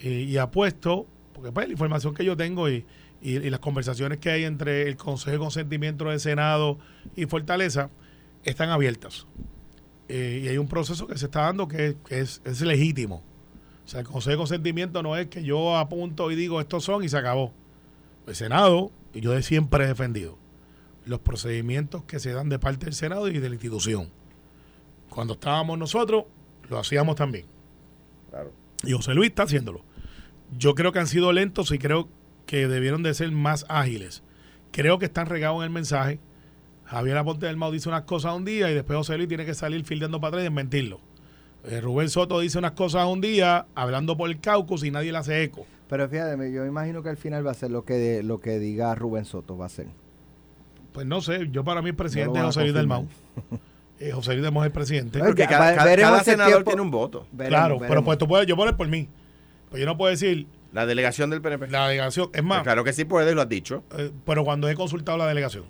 Y 0.00 0.36
apuesto, 0.36 1.06
porque 1.32 1.52
pues 1.52 1.68
la 1.68 1.72
información 1.72 2.14
que 2.14 2.24
yo 2.24 2.36
tengo 2.36 2.68
y, 2.68 2.84
las 3.22 3.60
conversaciones 3.60 4.18
que 4.18 4.30
hay 4.30 4.44
entre 4.44 4.88
el 4.88 4.96
Consejo 4.96 5.32
de 5.32 5.38
Consentimiento 5.38 6.04
del 6.04 6.20
Senado 6.20 6.78
y 7.16 7.26
Fortaleza 7.26 7.90
están 8.44 8.68
abiertas. 8.68 9.26
Eh, 10.08 10.42
y 10.44 10.48
hay 10.48 10.58
un 10.58 10.68
proceso 10.68 11.08
que 11.08 11.18
se 11.18 11.24
está 11.24 11.40
dando 11.40 11.66
que, 11.66 11.96
es, 12.10 12.40
es 12.44 12.60
legítimo. 12.60 13.22
O 13.84 13.88
sea, 13.88 14.00
el 14.00 14.06
Consejo 14.06 14.30
de 14.30 14.36
Consentimiento 14.36 15.02
no 15.02 15.16
es 15.16 15.26
que 15.26 15.42
yo 15.42 15.76
apunto 15.76 16.30
y 16.30 16.36
digo 16.36 16.60
estos 16.60 16.84
son 16.84 17.02
y 17.02 17.08
se 17.08 17.16
acabó. 17.16 17.52
El 18.26 18.36
Senado, 18.36 18.92
y 19.14 19.20
yo 19.22 19.40
siempre 19.42 19.84
he 19.84 19.88
defendido 19.88 20.38
los 21.06 21.20
procedimientos 21.20 22.04
que 22.04 22.20
se 22.20 22.32
dan 22.32 22.48
de 22.48 22.58
parte 22.58 22.86
del 22.86 22.94
Senado 22.94 23.28
y 23.28 23.38
de 23.38 23.48
la 23.48 23.54
institución. 23.54 24.10
Cuando 25.16 25.32
estábamos 25.34 25.78
nosotros, 25.78 26.24
lo 26.68 26.78
hacíamos 26.78 27.16
también. 27.16 27.46
Claro. 28.30 28.52
Y 28.84 28.92
José 28.92 29.14
Luis 29.14 29.30
está 29.30 29.44
haciéndolo. 29.44 29.80
Yo 30.56 30.74
creo 30.74 30.92
que 30.92 30.98
han 30.98 31.06
sido 31.06 31.32
lentos 31.32 31.72
y 31.72 31.78
creo 31.78 32.08
que 32.44 32.68
debieron 32.68 33.02
de 33.02 33.14
ser 33.14 33.32
más 33.32 33.64
ágiles. 33.70 34.22
Creo 34.72 34.98
que 34.98 35.06
están 35.06 35.26
regados 35.26 35.56
en 35.60 35.64
el 35.64 35.70
mensaje. 35.70 36.20
Javier 36.84 37.16
Aponte 37.16 37.46
del 37.46 37.56
Mau 37.56 37.72
dice 37.72 37.88
unas 37.88 38.02
cosas 38.02 38.36
un 38.36 38.44
día 38.44 38.70
y 38.70 38.74
después 38.74 38.96
José 38.98 39.16
Luis 39.16 39.26
tiene 39.28 39.46
que 39.46 39.54
salir 39.54 39.82
fildeando 39.84 40.20
para 40.20 40.28
atrás 40.28 40.42
y 40.42 40.44
desmentirlo. 40.44 41.00
Eh, 41.64 41.80
Rubén 41.80 42.10
Soto 42.10 42.38
dice 42.38 42.58
unas 42.58 42.72
cosas 42.72 43.06
un 43.06 43.20
día, 43.22 43.66
hablando 43.74 44.16
por 44.18 44.28
el 44.30 44.38
caucus 44.38 44.84
y 44.84 44.90
nadie 44.90 45.10
le 45.12 45.18
hace 45.18 45.42
eco. 45.42 45.66
Pero 45.88 46.06
fíjate, 46.08 46.36
me- 46.36 46.52
yo 46.52 46.64
imagino 46.66 47.02
que 47.02 47.08
al 47.08 47.16
final 47.16 47.44
va 47.44 47.52
a 47.52 47.54
ser 47.54 47.70
lo 47.70 47.84
que, 47.84 48.22
lo 48.22 48.38
que 48.38 48.58
diga 48.58 48.94
Rubén 48.94 49.24
Soto, 49.24 49.56
va 49.56 49.64
a 49.66 49.70
ser. 49.70 49.86
Pues 50.92 51.06
no 51.06 51.20
sé, 51.22 51.48
yo 51.50 51.64
para 51.64 51.80
mí 51.82 51.88
el 51.88 51.96
presidente 51.96 52.38
No 52.38 52.46
José 52.46 52.60
Luis 52.60 52.74
del. 52.74 52.86
Mau. 52.86 53.06
Eh, 53.98 54.10
José 54.12 54.34
Luis 54.36 54.46
es 54.46 54.62
el 54.64 54.72
presidente. 54.72 55.18
Porque 55.18 55.42
ya, 55.42 55.48
cada, 55.48 55.74
cada- 55.74 55.96
cada 55.96 56.22
senador 56.24 56.52
tiempo. 56.54 56.70
tiene 56.70 56.82
un 56.82 56.90
voto. 56.90 57.26
Veremos, 57.32 57.58
claro, 57.58 57.74
pero 57.78 57.88
veremos. 57.88 58.04
pues 58.04 58.18
tú 58.18 58.28
puedes, 58.28 58.46
yo 58.46 58.56
puedo 58.56 58.76
por 58.76 58.88
mí. 58.88 59.08
Pues 59.70 59.80
yo 59.80 59.86
no 59.86 59.96
puedo 59.96 60.10
decir 60.10 60.46
La 60.72 60.84
delegación 60.86 61.30
del 61.30 61.40
PNP. 61.40 61.68
la 61.68 61.88
delegación. 61.88 62.28
Es 62.34 62.42
más, 62.44 62.58
Pues 62.58 62.64
claro 62.64 62.84
que 62.84 62.92
sí 62.92 63.04
puede, 63.04 63.34
lo 63.34 63.40
has 63.42 63.48
dicho. 63.48 63.82
eh, 63.96 64.10
pero 64.26 64.44
cuando 64.44 64.68
he 64.68 64.74
consultado 64.74 65.16
la 65.18 65.26
delegación 65.26 65.64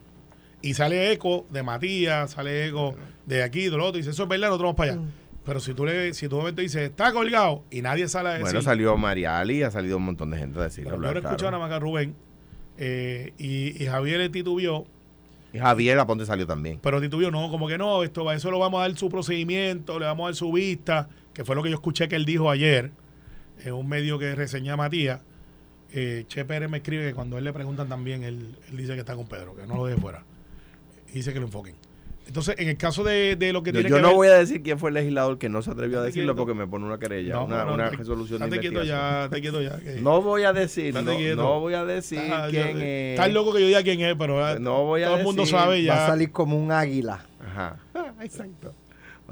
y 0.61 0.75
sale 0.75 1.13
eco 1.13 1.47
de 1.51 1.63
Matías, 1.63 2.33
sale 2.33 2.67
eco 2.67 2.97
de 3.27 3.43
aquí, 3.45 3.65
de 3.69 3.77
lo 3.77 3.85
otro, 3.85 3.99
y 3.99 4.01
dice, 4.03 4.11
eso 4.11 4.25
es 4.25 4.29
verdad, 4.29 4.49
nosotros 4.49 4.75
vamos 4.75 4.77
para 4.77 4.93
allá. 4.93 5.03
Pero 5.45 5.61
si 5.61 5.75
tú 5.75 5.85
le, 5.87 6.13
si 6.13 6.29
tú 6.29 6.37
de 6.37 6.41
momento 6.43 6.61
dices, 6.63 6.83
está 6.91 7.13
colgado 7.13 7.63
y 7.71 7.81
nadie 7.81 8.09
sale 8.09 8.31
a 8.31 8.33
decir. 8.33 8.47
Bueno, 8.47 8.63
salió 8.63 8.97
Mariali, 8.97 9.63
ha 9.63 9.71
salido 9.71 9.97
un 9.99 10.03
montón 10.05 10.31
de 10.33 10.39
gente 10.39 10.59
a 10.59 10.63
decirlo. 10.65 10.91
pero 10.91 10.97
yo 10.97 11.01
no 11.03 11.07
he 11.07 11.09
hablar 11.11 11.23
escuchado 11.25 11.51
claro. 11.51 11.59
nada 11.59 11.61
más 11.61 11.71
que 11.71 11.77
a 11.77 11.79
Rubén 11.79 12.17
eh, 12.79 13.33
y, 13.39 13.81
y 13.83 13.87
Javier 13.87 14.19
le 14.19 14.29
titubió, 14.29 14.85
Y 15.53 15.59
Javier 15.59 15.99
Aponte 15.99 16.27
salió 16.27 16.47
también. 16.47 16.79
pero 16.83 17.01
titubió, 17.01 17.31
no, 17.31 17.51
como 17.51 17.69
que 17.69 17.79
no, 17.79 18.03
esto 18.03 18.31
eso 18.33 18.51
lo 18.51 18.59
vamos 18.59 18.81
a 18.81 18.89
dar 18.89 18.97
su 18.97 19.09
procedimiento, 19.09 19.99
le 19.99 20.07
vamos 20.07 20.25
a 20.25 20.29
dar 20.29 20.35
su 20.35 20.53
vista, 20.53 21.09
que 21.33 21.45
fue 21.45 21.55
lo 21.55 21.63
que 21.63 21.71
yo 21.71 21.77
escuché 21.77 22.09
que 22.09 22.17
él 22.17 22.25
dijo 22.25 22.51
ayer 22.51 22.91
en 23.65 23.73
un 23.73 23.89
medio 23.89 24.19
que 24.19 24.35
reseña 24.35 24.77
Matías. 24.77 25.21
Eh, 25.93 26.25
che 26.29 26.45
Pérez 26.45 26.69
me 26.69 26.79
escribe 26.79 27.07
que 27.07 27.15
cuando 27.15 27.39
él 27.39 27.45
le 27.45 27.53
preguntan 27.53 27.89
también, 27.89 28.23
él, 28.25 28.57
él 28.69 28.77
dice 28.77 28.95
que 28.95 29.01
está 29.01 29.15
con 29.15 29.29
Pedro, 29.29 29.55
que 29.55 29.67
no 29.67 29.77
lo 29.77 29.87
deje 29.87 30.01
fuera. 30.01 30.25
Y 31.09 31.13
dice 31.13 31.33
que 31.33 31.41
lo 31.41 31.47
enfoquen. 31.47 31.77
Entonces, 32.27 32.57
en 32.59 32.69
el 32.69 32.77
caso 32.77 33.05
de, 33.05 33.37
de 33.37 33.53
lo 33.53 33.63
que 33.63 33.71
Yo, 33.71 33.75
tiene 33.81 33.89
yo 33.91 33.97
que 33.97 34.03
no 34.03 34.09
ver- 34.09 34.17
voy 34.17 34.29
a 34.29 34.35
decir 34.39 34.61
quién 34.63 34.79
fue 34.81 34.91
el 34.91 34.95
legislador 34.95 35.39
que 35.39 35.49
no 35.49 35.63
se 35.63 35.71
atrevió 35.71 36.01
a 36.01 36.03
decirlo 36.03 36.33
quieto. 36.35 36.45
porque 36.47 36.59
me 36.59 36.67
pone 36.67 36.85
una 36.85 36.99
querella, 36.99 37.35
No, 37.35 37.45
una, 37.45 37.65
no, 37.65 37.75
una 37.75 37.91
te- 37.91 37.97
resolución 37.99 38.41
de 38.43 38.49
quieto 38.59 38.67
investigación. 38.81 39.11
ya, 39.11 39.25
estate 39.25 39.41
quieto 39.41 39.63
ya. 39.63 39.79
que- 39.79 40.01
No 40.01 40.21
voy 40.23 40.43
a 40.43 40.53
decir, 40.53 40.93
no, 41.37 41.61
voy 41.61 41.75
a 41.75 41.85
decir 41.85 42.19
Ah, 42.33 42.49
quién 42.51 42.73
yo- 42.73 42.79
es. 42.83 43.11
Estás 43.19 43.33
loco 43.33 43.53
que 43.55 43.61
yo 43.61 43.67
diga 43.69 43.83
quién 43.85 44.01
es, 44.01 44.17
pero 44.19 44.59
No 44.59 44.83
voy 44.85 45.03
a 45.03 45.07
todo 45.07 45.17
el 45.19 45.25
mundo 45.25 45.47
sabe 45.47 45.87
Va 45.87 45.95
a 45.95 45.99
ya. 45.99 46.07
salir 46.09 46.33
como 46.33 46.57
un 46.59 46.73
águila. 46.73 47.25
Ajá. 47.47 47.77
Ah, 47.95 48.25
exacto. 48.25 48.75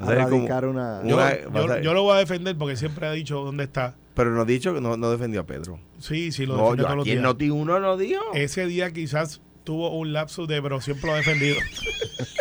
Va 0.00 0.08
a 0.08 0.14
radicar 0.14 0.66
una... 0.66 1.00
un- 1.00 1.08
Yo, 1.08 1.16
Una- 1.16 1.40
yo- 1.40 1.50
vas 1.50 1.70
a- 1.70 1.80
yo 1.80 1.94
lo 1.94 2.02
voy 2.02 2.16
a 2.16 2.18
defender 2.18 2.56
porque 2.56 2.76
siempre 2.76 3.06
ha 3.06 3.12
dicho 3.12 3.42
dónde 3.44 3.64
está. 3.64 3.94
Pero 4.14 4.30
no 4.30 4.42
ha 4.42 4.44
dicho 4.44 4.72
que 4.74 4.80
no, 4.80 4.96
no 4.96 5.10
defendió 5.10 5.40
a 5.40 5.46
Pedro. 5.46 5.80
Sí, 5.98 6.30
sí, 6.32 6.46
lo 6.46 6.54
yo 6.56 6.62
todos 6.76 6.78
los 6.96 7.02
aquí 7.02 7.10
en 7.10 7.16
días. 7.16 7.22
Noti 7.22 7.50
1 7.50 7.80
no 7.80 7.96
dijo. 7.96 8.22
Ese 8.34 8.66
día 8.66 8.90
quizás 8.92 9.40
tuvo 9.64 9.90
un 9.96 10.12
lapsus 10.12 10.46
de, 10.46 10.60
pero 10.62 10.80
siempre 10.80 11.06
lo 11.08 11.14
ha 11.14 11.16
defendido. 11.16 11.56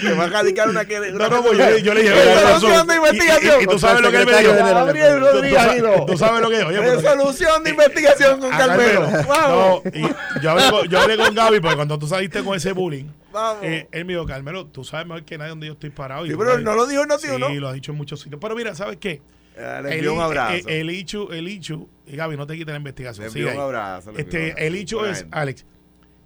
Te 0.08 0.12
va 0.14 0.24
a 0.24 0.28
radicar 0.28 0.68
una 0.68 0.84
que. 0.84 0.98
No, 1.12 1.28
no, 1.28 1.42
pues 1.42 1.58
yo, 1.58 1.78
yo 1.78 1.94
le 1.94 2.02
dije, 2.02 2.14
Resolución 2.14 2.86
de 2.86 2.94
Y- 2.94 2.96
investigación. 2.96 3.60
Y, 3.60 3.64
y 3.64 3.66
tú 3.66 3.78
sabes 3.78 4.00
lo 4.02 4.10
que 4.10 4.16
él 4.18 4.26
me 4.26 4.38
dijo. 4.40 4.52
Gabriel 4.54 5.20
Rodríguez. 5.20 5.60
Tú 6.06 6.16
sabes 6.18 6.40
lo 6.40 6.50
que 6.50 6.58
dijo. 6.58 6.70
Resolución 6.70 7.64
de 7.64 7.70
investigación 7.70 8.40
con 8.40 8.52
a 8.52 8.58
Carmelo. 8.58 9.08
Vamos. 9.28 9.82
No, 9.84 9.90
y 9.94 10.42
yo, 10.42 10.50
hablé 10.50 10.70
con, 10.70 10.88
yo 10.88 11.00
hablé 11.00 11.16
con 11.16 11.34
Gaby 11.34 11.60
porque 11.60 11.76
cuando 11.76 11.98
tú 11.98 12.06
saliste 12.06 12.42
con 12.42 12.56
ese 12.56 12.72
bullying, 12.72 13.06
Vamos. 13.32 13.62
eh, 13.64 13.88
él 13.92 14.04
me 14.04 14.12
dijo, 14.14 14.26
Carmelo, 14.26 14.66
tú 14.66 14.84
sabes 14.84 15.06
mejor 15.06 15.24
que 15.24 15.38
nadie 15.38 15.50
dónde 15.50 15.66
yo 15.66 15.74
estoy 15.74 15.90
parado. 15.90 16.26
Y 16.26 16.30
Sí, 16.30 16.34
pero 16.38 16.58
no 16.58 16.74
lo 16.74 16.86
dijo 16.86 17.02
en 17.02 17.08
Noti 17.08 17.26
Sí, 17.26 17.32
1. 17.34 17.48
lo 17.60 17.68
ha 17.68 17.72
dicho 17.72 17.92
en 17.92 17.98
muchos 17.98 18.20
sitios. 18.20 18.40
Pero 18.40 18.54
mira, 18.56 18.74
¿sabes 18.74 18.96
qué? 18.98 19.20
Eh, 19.56 19.80
Le 19.82 19.94
envió 19.96 20.14
un 20.14 20.20
abrazo. 20.20 20.54
El, 20.68 20.88
el 20.88 20.90
Ichu, 20.90 21.28
el 21.32 21.48
Ichu, 21.48 21.88
y 22.06 22.16
Gaby, 22.16 22.36
no 22.36 22.46
te 22.46 22.54
quites 22.54 22.72
la 22.72 22.76
investigación. 22.78 23.24
Le 23.32 23.40
envió 23.40 23.54
un 23.54 23.60
abrazo. 23.60 24.12
le 24.12 24.20
envió 24.20 24.24
un 24.24 24.44
Este, 24.44 24.52
abrazo. 24.52 24.66
el 24.66 24.74
hecho 24.76 24.98
Buena 24.98 25.12
es. 25.12 25.26
Alex, 25.30 25.66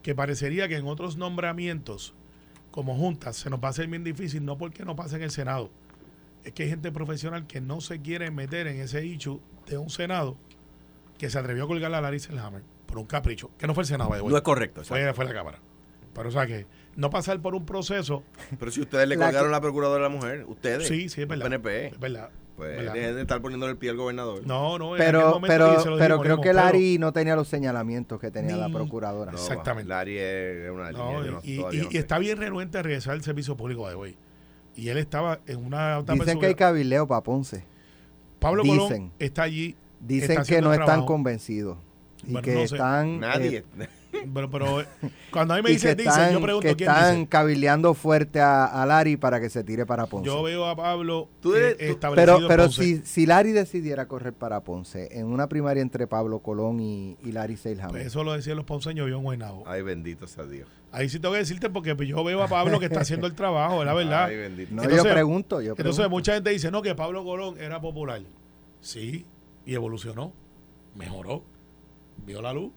que 0.02 0.14
parecería 0.14 0.68
que 0.68 0.76
en 0.76 0.86
otros 0.86 1.16
nombramientos, 1.16 2.14
como 2.74 2.96
juntas, 2.96 3.36
se 3.36 3.48
nos 3.50 3.62
va 3.62 3.68
a 3.68 3.70
hacer 3.70 3.86
bien 3.86 4.02
difícil, 4.02 4.44
no 4.44 4.58
porque 4.58 4.84
no 4.84 4.96
pase 4.96 5.14
en 5.14 5.22
el 5.22 5.30
Senado. 5.30 5.70
Es 6.42 6.52
que 6.54 6.64
hay 6.64 6.70
gente 6.70 6.90
profesional 6.90 7.46
que 7.46 7.60
no 7.60 7.80
se 7.80 8.00
quiere 8.02 8.32
meter 8.32 8.66
en 8.66 8.80
ese 8.80 9.00
hecho 9.00 9.38
de 9.68 9.78
un 9.78 9.90
Senado 9.90 10.36
que 11.16 11.30
se 11.30 11.38
atrevió 11.38 11.64
a 11.64 11.66
colgar 11.68 11.94
a 11.94 12.00
Larry 12.00 12.18
Selhammer 12.18 12.62
por 12.86 12.98
un 12.98 13.04
capricho, 13.06 13.52
que 13.58 13.68
no 13.68 13.74
fue 13.74 13.84
el 13.84 13.86
Senado, 13.86 14.10
the 14.10 14.20
way. 14.22 14.28
No 14.32 14.36
es 14.36 14.42
correcto. 14.42 14.82
fue, 14.82 15.14
fue 15.14 15.24
la 15.24 15.32
Cámara. 15.32 15.58
Pero 16.14 16.28
o 16.28 16.32
sea 16.32 16.48
que 16.48 16.66
no 16.96 17.10
pasar 17.10 17.40
por 17.40 17.54
un 17.54 17.64
proceso, 17.64 18.24
Pero 18.58 18.72
si 18.72 18.80
ustedes 18.80 19.06
le 19.06 19.14
La 19.14 19.26
colgaron 19.26 19.50
que- 19.50 19.52
la 19.52 19.60
procuradora 19.60 20.06
a 20.06 20.08
la 20.08 20.14
mujer, 20.14 20.44
ustedes. 20.48 20.88
sí, 20.88 21.08
sí, 21.08 21.22
es 21.22 21.28
verdad. 21.28 21.44
PNP. 21.44 21.86
Es 21.86 22.00
verdad. 22.00 22.30
Pues 22.56 22.92
de 22.92 23.20
estar 23.20 23.40
poniéndole 23.42 23.72
el 23.72 23.78
pie 23.78 23.90
al 23.90 23.96
gobernador. 23.96 24.46
No, 24.46 24.78
no, 24.78 24.92
Pero, 24.96 25.30
momento 25.32 25.46
pero, 25.48 25.74
y 25.78 25.82
se 25.82 25.90
lo 25.90 25.98
pero 25.98 26.20
creo 26.20 26.40
que 26.40 26.52
Larry 26.52 26.98
no 26.98 27.12
tenía 27.12 27.34
los 27.34 27.48
señalamientos 27.48 28.20
que 28.20 28.30
tenía 28.30 28.56
la 28.56 28.68
procuradora. 28.68 29.32
No, 29.32 29.38
Exactamente. 29.38 29.88
Larry 29.88 30.18
es 30.18 30.70
una 30.70 30.92
No, 30.92 31.20
línea. 31.20 31.24
yo 31.24 31.32
no- 31.32 31.40
y, 31.72 31.82
no 31.82 31.90
y 31.90 31.96
está 31.96 32.18
bien 32.18 32.38
renuente 32.38 32.78
a 32.78 32.82
regresar 32.82 33.14
al 33.14 33.22
servicio 33.22 33.56
público 33.56 33.88
de 33.88 33.94
hoy. 33.96 34.16
Y 34.76 34.88
él 34.88 34.98
estaba 34.98 35.40
en 35.46 35.64
una 35.64 36.02
Dicen 36.02 36.38
que 36.38 36.46
hay 36.46 36.54
cabildeo 36.54 37.06
para 37.08 37.22
Ponce. 37.22 37.64
Pablo 38.38 38.62
dicen. 38.62 38.78
Colón 38.78 39.12
está 39.18 39.42
allí. 39.42 39.76
Dicen 40.00 40.32
está 40.38 40.44
que 40.44 40.60
no 40.60 40.72
están 40.72 40.86
trabajo. 40.86 41.06
convencidos. 41.06 41.78
Y 42.26 42.32
Bueno, 42.32 42.42
que 42.44 42.54
no 42.54 42.66
sé. 42.66 42.74
están... 42.76 43.20
Nadie. 43.20 43.64
eh, 43.78 43.88
Pero, 44.32 44.48
pero 44.48 44.80
eh, 44.80 44.86
cuando 45.32 45.54
a 45.54 45.56
mí 45.56 45.62
me 45.64 45.70
dicen, 45.70 45.96
que 45.96 46.04
dicen, 46.04 46.12
están, 46.12 46.32
yo 46.34 46.40
pregunto 46.40 46.68
que 46.68 46.76
quién 46.76 46.88
están 46.88 47.28
dice. 47.28 47.94
fuerte 47.94 48.40
a, 48.40 48.64
a 48.66 48.86
Larry 48.86 49.16
para 49.16 49.40
que 49.40 49.50
se 49.50 49.64
tire 49.64 49.84
para 49.86 50.06
Ponce. 50.06 50.26
Yo 50.26 50.40
veo 50.44 50.66
a 50.66 50.76
Pablo 50.76 51.28
Tú 51.40 51.52
eh, 51.56 51.58
eres- 51.58 51.78
tú- 51.78 51.84
establecido 51.94 52.36
pero 52.36 52.48
pero 52.48 52.62
Ponce. 52.64 52.82
si, 52.84 53.02
si 53.04 53.26
Larry 53.26 53.50
decidiera 53.50 54.06
correr 54.06 54.32
para 54.32 54.60
Ponce 54.60 55.08
en 55.18 55.26
una 55.26 55.48
primaria 55.48 55.82
entre 55.82 56.06
Pablo 56.06 56.38
Colón 56.38 56.78
y, 56.78 57.16
y 57.24 57.32
Larry 57.32 57.56
Seilhammer, 57.56 57.90
Pues 57.90 58.06
eso 58.06 58.22
lo 58.22 58.34
decían 58.34 58.56
los 58.56 58.64
ponceños, 58.64 59.10
yo 59.10 59.16
en 59.16 59.24
Guaynabo. 59.24 59.64
Ay, 59.66 59.82
bendito 59.82 60.28
sea 60.28 60.44
Dios. 60.44 60.68
Ahí 60.92 61.08
sí 61.08 61.18
tengo 61.18 61.32
que 61.32 61.40
decirte 61.40 61.68
porque 61.68 61.96
yo 62.06 62.22
veo 62.22 62.40
a 62.40 62.46
Pablo 62.46 62.78
que 62.78 62.86
está 62.86 63.00
haciendo 63.00 63.26
el 63.26 63.34
trabajo, 63.34 63.80
es 63.80 63.86
la 63.86 63.94
verdad. 63.94 64.26
Ay, 64.26 64.36
bendito. 64.36 64.72
no, 64.76 64.82
entonces- 64.84 65.04
yo 65.04 65.12
pregunto, 65.12 65.60
yo 65.60 65.70
Entonces 65.72 65.96
pregunto. 65.96 66.10
mucha 66.10 66.34
gente 66.34 66.50
dice, 66.50 66.70
no, 66.70 66.82
que 66.82 66.94
Pablo 66.94 67.24
Colón 67.24 67.56
era 67.58 67.80
popular. 67.80 68.20
Sí, 68.80 69.26
y 69.66 69.74
evolucionó, 69.74 70.32
mejoró, 70.94 71.42
vio 72.26 72.40
la 72.42 72.52
luz 72.52 72.72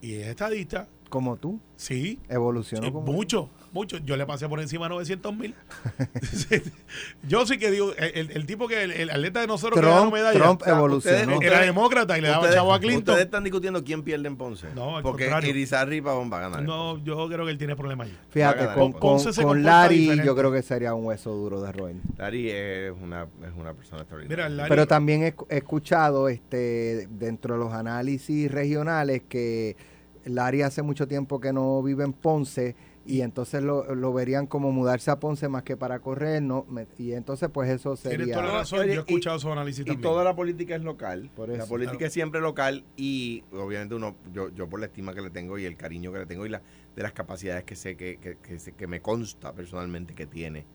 y 0.00 0.14
es 0.14 0.28
estadista. 0.28 0.88
como 1.08 1.36
tú, 1.36 1.60
Sí, 1.76 2.18
evolucionó 2.28 2.86
Sí, 2.86 2.92
como 2.92 3.12
mucho, 3.12 3.48
mucho. 3.72 3.98
Yo 3.98 4.16
le 4.16 4.26
pasé 4.26 4.48
por 4.48 4.60
encima 4.60 4.88
900 4.88 5.34
mil. 5.36 5.54
yo 7.28 7.46
sí 7.46 7.58
que 7.58 7.70
digo, 7.70 7.92
el, 7.96 8.30
el- 8.32 8.46
tipo 8.46 8.66
que, 8.68 8.82
el, 8.82 8.90
el 8.92 9.10
atleta 9.10 9.40
de 9.40 9.46
nosotros 9.46 9.78
que 9.80 9.86
ganó 9.86 10.00
Trump, 10.00 10.12
medalla, 10.14 10.38
Trump 10.38 10.62
evolucionó. 10.66 11.34
ustedes- 11.34 11.52
era 11.52 11.60
demócrata 11.62 12.18
y 12.18 12.20
le 12.20 12.28
daba 12.28 12.40
Ustedes- 12.40 12.56
chavo 12.56 12.74
a 12.74 12.80
Clinton. 12.80 13.14
Ustedes 13.14 13.24
están 13.26 13.44
discutiendo 13.44 13.84
quién 13.84 14.02
pierde 14.02 14.26
en 14.28 14.36
Ponce. 14.36 14.66
No, 14.74 14.96
al 14.96 15.02
Porque 15.02 15.24
contrario. 15.24 15.50
Irizarry 15.50 16.00
Pavón 16.00 16.30
va 16.32 16.38
a 16.38 16.40
ganar. 16.40 16.62
No, 16.62 17.02
yo 17.04 17.28
creo 17.28 17.44
que 17.44 17.52
él 17.52 17.58
tiene 17.58 17.76
problemas 17.76 18.08
ahí. 18.08 18.18
Fíjate, 18.30 18.58
ganar 18.60 18.74
con, 18.76 18.92
con, 18.92 19.00
Ponce 19.00 19.32
se 19.32 19.42
con 19.42 19.62
Larry 19.62 19.98
diferente. 19.98 20.26
yo 20.26 20.36
creo 20.36 20.52
que 20.52 20.62
sería 20.62 20.94
un 20.94 21.04
hueso 21.06 21.32
duro 21.34 21.60
de 21.60 21.72
roer. 21.72 21.96
Larry 22.18 22.50
es 22.50 22.92
una, 23.00 23.22
es 23.24 23.52
una 23.56 23.72
persona 23.74 24.02
extraordinaria. 24.02 24.48
Mira, 24.48 24.48
Larry- 24.62 24.68
Pero 24.68 24.86
también 24.86 25.22
he, 25.22 25.34
he 25.48 25.58
escuchado 25.58 26.28
este 26.28 27.06
dentro 27.10 27.54
de 27.54 27.60
los 27.60 27.72
análisis 27.72 28.50
regionales 28.50 29.22
que 29.28 29.76
Larry 30.24 30.62
hace 30.62 30.82
mucho 30.82 31.06
tiempo 31.08 31.40
que 31.40 31.52
no 31.52 31.82
vive 31.82 32.04
en 32.04 32.12
Ponce 32.12 32.74
y 33.06 33.22
entonces 33.22 33.62
lo, 33.62 33.94
lo 33.94 34.12
verían 34.12 34.46
como 34.46 34.72
mudarse 34.72 35.10
a 35.10 35.18
Ponce 35.18 35.48
más 35.48 35.62
que 35.62 35.76
para 35.76 36.00
correr, 36.00 36.42
¿no? 36.42 36.64
Me- 36.68 36.86
y 36.98 37.12
entonces 37.12 37.48
pues 37.52 37.70
eso 37.70 37.96
Tienes 37.96 38.28
toda 38.30 38.42
la 38.42 38.48
sería... 38.48 38.58
razón. 38.58 38.78
Yo 38.86 38.92
he 38.92 38.94
y- 38.94 38.98
escuchado 38.98 39.36
esos 39.36 39.50
análisis 39.52 39.80
Y 39.80 39.84
también. 39.86 40.02
toda 40.02 40.22
la 40.24 40.36
política 40.36 40.76
es 40.76 40.82
local. 40.82 41.30
Por 41.34 41.48
la 41.48 41.64
política 41.66 41.92
Claro. 41.98 42.06
es 42.06 42.12
siempre 42.12 42.40
local 42.40 42.84
y 42.96 43.42
obviamente 43.52 43.94
uno, 43.94 44.16
yo, 44.32 44.50
yo 44.50 44.68
por 44.68 44.80
la 44.80 44.86
estima 44.86 45.14
que 45.14 45.22
le 45.22 45.30
tengo 45.30 45.58
y 45.58 45.64
el 45.64 45.76
cariño 45.76 46.12
que 46.12 46.18
le 46.20 46.26
tengo 46.26 46.44
y 46.46 46.50
la, 46.50 46.62
de 46.94 47.02
las 47.02 47.12
capacidades 47.12 47.64
que 47.64 47.74
sé 47.74 47.96
que, 47.96 48.18
que, 48.18 48.36
que 48.36 48.58
sé- 48.58 48.72
que 48.72 48.86
me 48.86 49.00
consta 49.00 49.52
personalmente 49.54 50.14
que 50.14 50.26
tiene 50.26 50.66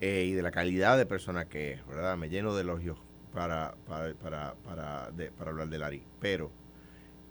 eh, 0.00 0.24
y 0.28 0.32
de 0.32 0.42
la 0.42 0.50
calidad 0.52 0.96
de 0.96 1.06
persona 1.06 1.46
que 1.48 1.72
es, 1.72 1.86
¿verdad? 1.86 2.16
Me 2.16 2.28
lleno 2.28 2.54
de 2.54 2.62
elogios 2.62 2.98
para, 3.32 3.74
para, 3.88 4.14
para, 4.14 4.54
para, 4.64 5.10
de- 5.10 5.30
para 5.32 5.50
hablar 5.50 5.68
de 5.68 5.78
Larry. 5.78 6.04
Pero 6.20 6.50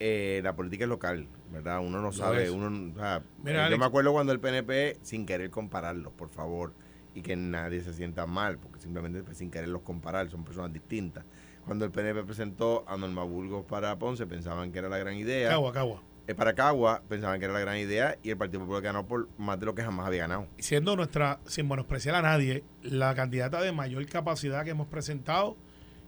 eh, 0.03 0.41
la 0.43 0.55
política 0.55 0.85
es 0.85 0.89
local, 0.89 1.27
¿verdad? 1.51 1.79
Uno 1.79 2.01
no 2.01 2.11
sabe. 2.11 2.49
Uno, 2.49 2.69
no- 2.71 2.91
o 2.91 2.95
sea, 2.95 3.21
Mira, 3.43 3.59
yo 3.59 3.65
Alex. 3.67 3.79
me 3.79 3.85
acuerdo 3.85 4.11
cuando 4.13 4.31
el 4.33 4.39
PNP, 4.39 4.97
sin 5.03 5.27
querer 5.27 5.51
compararlos, 5.51 6.11
por 6.13 6.29
favor, 6.29 6.73
y 7.13 7.21
que 7.21 7.35
nadie 7.35 7.81
se 7.81 7.93
sienta 7.93 8.25
mal, 8.25 8.57
porque 8.57 8.79
simplemente 8.79 9.21
pues, 9.23 9.37
sin 9.37 9.51
quererlos 9.51 9.83
comparar, 9.83 10.27
son 10.29 10.43
personas 10.43 10.73
distintas. 10.73 11.23
Cuando 11.65 11.85
el 11.85 11.91
PNP 11.91 12.23
presentó 12.23 12.83
a 12.87 12.97
Norma 12.97 13.23
Burgos 13.23 13.63
para 13.65 13.95
Ponce, 13.99 14.25
pensaban 14.25 14.71
que 14.71 14.79
era 14.79 14.89
la 14.89 14.97
gran 14.97 15.13
idea. 15.15 15.49
Cagua, 15.49 15.71
Cagua. 15.71 16.01
Eh, 16.27 16.33
para 16.33 16.53
Cagua, 16.55 17.03
pensaban 17.07 17.37
que 17.39 17.45
era 17.45 17.53
la 17.53 17.59
gran 17.59 17.77
idea, 17.77 18.17
y 18.23 18.31
el 18.31 18.37
Partido 18.37 18.61
Popular 18.61 18.81
ganó 18.81 19.05
por 19.05 19.27
más 19.37 19.59
de 19.59 19.67
lo 19.67 19.75
que 19.75 19.83
jamás 19.83 20.07
había 20.07 20.21
ganado. 20.21 20.47
Siendo 20.57 20.95
nuestra, 20.95 21.39
sin 21.45 21.67
menospreciar 21.67 22.15
a 22.15 22.21
nadie, 22.23 22.63
la 22.81 23.13
candidata 23.13 23.61
de 23.61 23.71
mayor 23.71 24.03
capacidad 24.07 24.63
que 24.63 24.71
hemos 24.71 24.87
presentado 24.87 25.57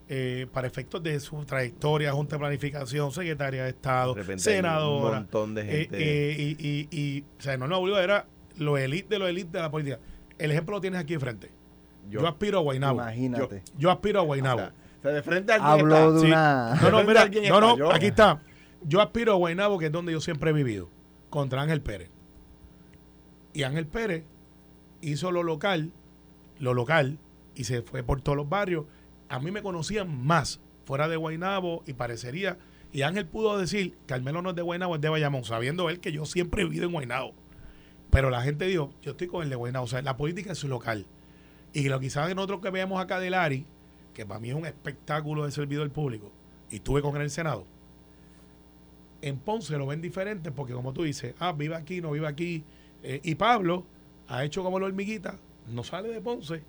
eh, 0.10 0.48
para 0.52 0.68
efectos 0.68 1.02
de 1.02 1.20
su 1.20 1.44
trayectoria, 1.46 2.12
Junta 2.14 2.36
de 2.36 2.40
Planificación, 2.40 3.12
Secretaria 3.12 3.64
de 3.64 3.70
Estado, 3.70 4.14
De 4.14 4.38
senadora. 4.40 5.10
un 5.18 5.24
montón 5.24 5.56
de 5.56 5.62
Eh, 5.62 5.80
gente. 5.82 5.98
eh, 6.00 6.36
y, 6.60 6.68
y, 6.68 6.88
y, 7.00 7.22
o 7.40 7.42
sea, 7.42 7.58
Norma 7.58 7.78
Bolívar 7.78 8.04
era 8.04 8.26
lo 8.58 8.78
elite 8.78 9.10
de 9.16 9.20
lo 9.20 9.28
elite 9.28 9.52
de 9.58 9.62
la 9.62 9.72
política. 9.72 10.00
El 10.38 10.52
ejemplo 10.52 10.76
lo 10.76 10.82
tienes 10.82 11.00
aquí 11.00 11.14
enfrente. 11.14 11.52
Yo, 12.10 12.28
aspiro 12.28 12.60
a 12.60 12.62
Guaynabo. 12.62 13.00
Imagínate. 13.02 13.64
Yo 13.78 13.90
aspiro 13.90 14.20
a 14.20 14.24
o 14.24 14.26
Guaynabo. 14.26 14.60
sea, 14.60 14.74
o 15.00 15.02
sea, 15.04 15.12
de 15.12 15.24
frente 15.24 15.52
a 15.54 15.56
alguien 15.56 15.72
Hablo 15.72 15.96
está. 15.96 16.12
de 16.12 16.20
Sí. 16.20 16.26
una... 16.28 16.76
No, 16.82 16.92
no, 16.92 17.04
mira, 17.04 17.30
no, 17.50 17.78
no, 17.78 17.92
aquí 17.92 18.08
está. 18.08 18.42
Yo 18.86 19.00
aspiro 19.02 19.32
a 19.32 19.36
Guaynabo, 19.36 19.80
que 19.80 19.86
es 19.86 19.92
donde 19.92 20.12
yo 20.12 20.20
siempre 20.20 20.50
he 20.50 20.54
vivido, 20.54 20.90
contra 21.30 21.62
Ángel 21.62 21.82
Pérez. 21.82 22.10
Y 23.54 23.64
Ángel 23.64 23.88
Pérez 23.88 24.24
hizo 25.02 25.32
lo 25.32 25.44
local, 25.44 25.92
lo 26.60 26.74
local, 26.74 27.20
y 27.56 27.64
se 27.66 27.82
fue 27.84 28.04
por 28.04 28.22
todos 28.22 28.36
los 28.36 28.50
barrios. 28.50 28.86
A 29.34 29.40
mí 29.40 29.50
me 29.50 29.64
conocían 29.64 30.24
más 30.24 30.60
fuera 30.86 31.08
de 31.08 31.16
Guaynabo 31.16 31.82
y 31.88 31.94
parecería, 31.94 32.60
y 32.92 33.02
Ángel 33.02 33.26
pudo 33.26 33.58
decir, 33.58 33.98
Carmelo 34.06 34.44
no 34.44 34.52
es 34.52 34.56
de 34.56 34.62
Guaynabo, 34.62 34.94
es 34.94 35.02
de 35.02 35.10
Bayamón, 35.10 35.44
sabiendo 35.44 35.90
él 35.90 36.00
que 36.00 36.12
yo 36.12 36.28
siempre 36.28 36.62
he 36.62 36.66
vivido 36.66 36.86
en 36.86 36.92
Guaynabo. 36.92 37.34
Pero 38.12 38.30
la 38.30 38.44
gente 38.44 38.68
dijo, 38.68 38.94
yo 39.02 39.14
estoy 39.14 39.26
con 39.26 39.42
el 39.42 39.50
de 39.50 39.56
Guaynabo, 39.56 39.86
o 39.86 39.88
sea, 39.88 40.04
la 40.04 40.18
política 40.18 40.52
es 40.52 40.60
su 40.60 40.68
local. 40.68 41.08
Y 41.74 41.90
lo 41.90 42.00
quizás 42.00 42.30
en 42.30 42.38
otro 42.38 42.62
que 42.62 42.70
veamos 42.70 43.02
acá 43.02 43.20
de 43.20 43.32
Lari, 43.32 43.66
que 44.14 44.24
para 44.24 44.40
mí 44.40 44.52
es 44.52 44.56
un 44.56 44.68
espectáculo 44.68 45.46
de 45.46 45.52
servidor 45.52 45.90
público, 45.90 46.32
y 46.70 46.76
estuve 46.76 47.02
con 47.02 47.20
el 47.20 47.32
Senado, 47.32 47.66
en 49.24 49.40
Ponce 49.40 49.76
lo 49.80 49.88
ven 49.88 50.00
diferente 50.00 50.52
porque 50.52 50.74
como 50.74 50.94
tú 50.94 51.02
dices, 51.02 51.34
ah, 51.40 51.54
vive 51.54 51.76
aquí, 51.76 52.02
no 52.02 52.12
vive 52.12 52.28
aquí. 52.28 52.64
Eh, 53.02 53.20
y 53.24 53.34
Pablo 53.34 53.84
ha 54.28 54.46
hecho 54.46 54.62
como 54.62 54.80
la 54.80 54.86
hormiguita, 54.86 55.40
no 55.70 55.84
sale 55.84 56.10
de 56.10 56.22
Ponce, 56.22 56.62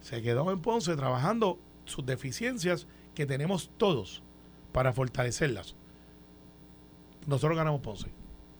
se 0.00 0.20
quedó 0.20 0.50
en 0.50 0.58
Ponce 0.58 0.96
trabajando 0.96 1.60
sus 1.84 2.04
deficiencias 2.06 2.86
que 3.14 3.26
tenemos 3.26 3.70
todos 3.76 4.22
para 4.72 4.92
fortalecerlas. 4.92 5.76
Nosotros 7.26 7.56
ganamos 7.56 7.80
Ponce. 7.80 8.08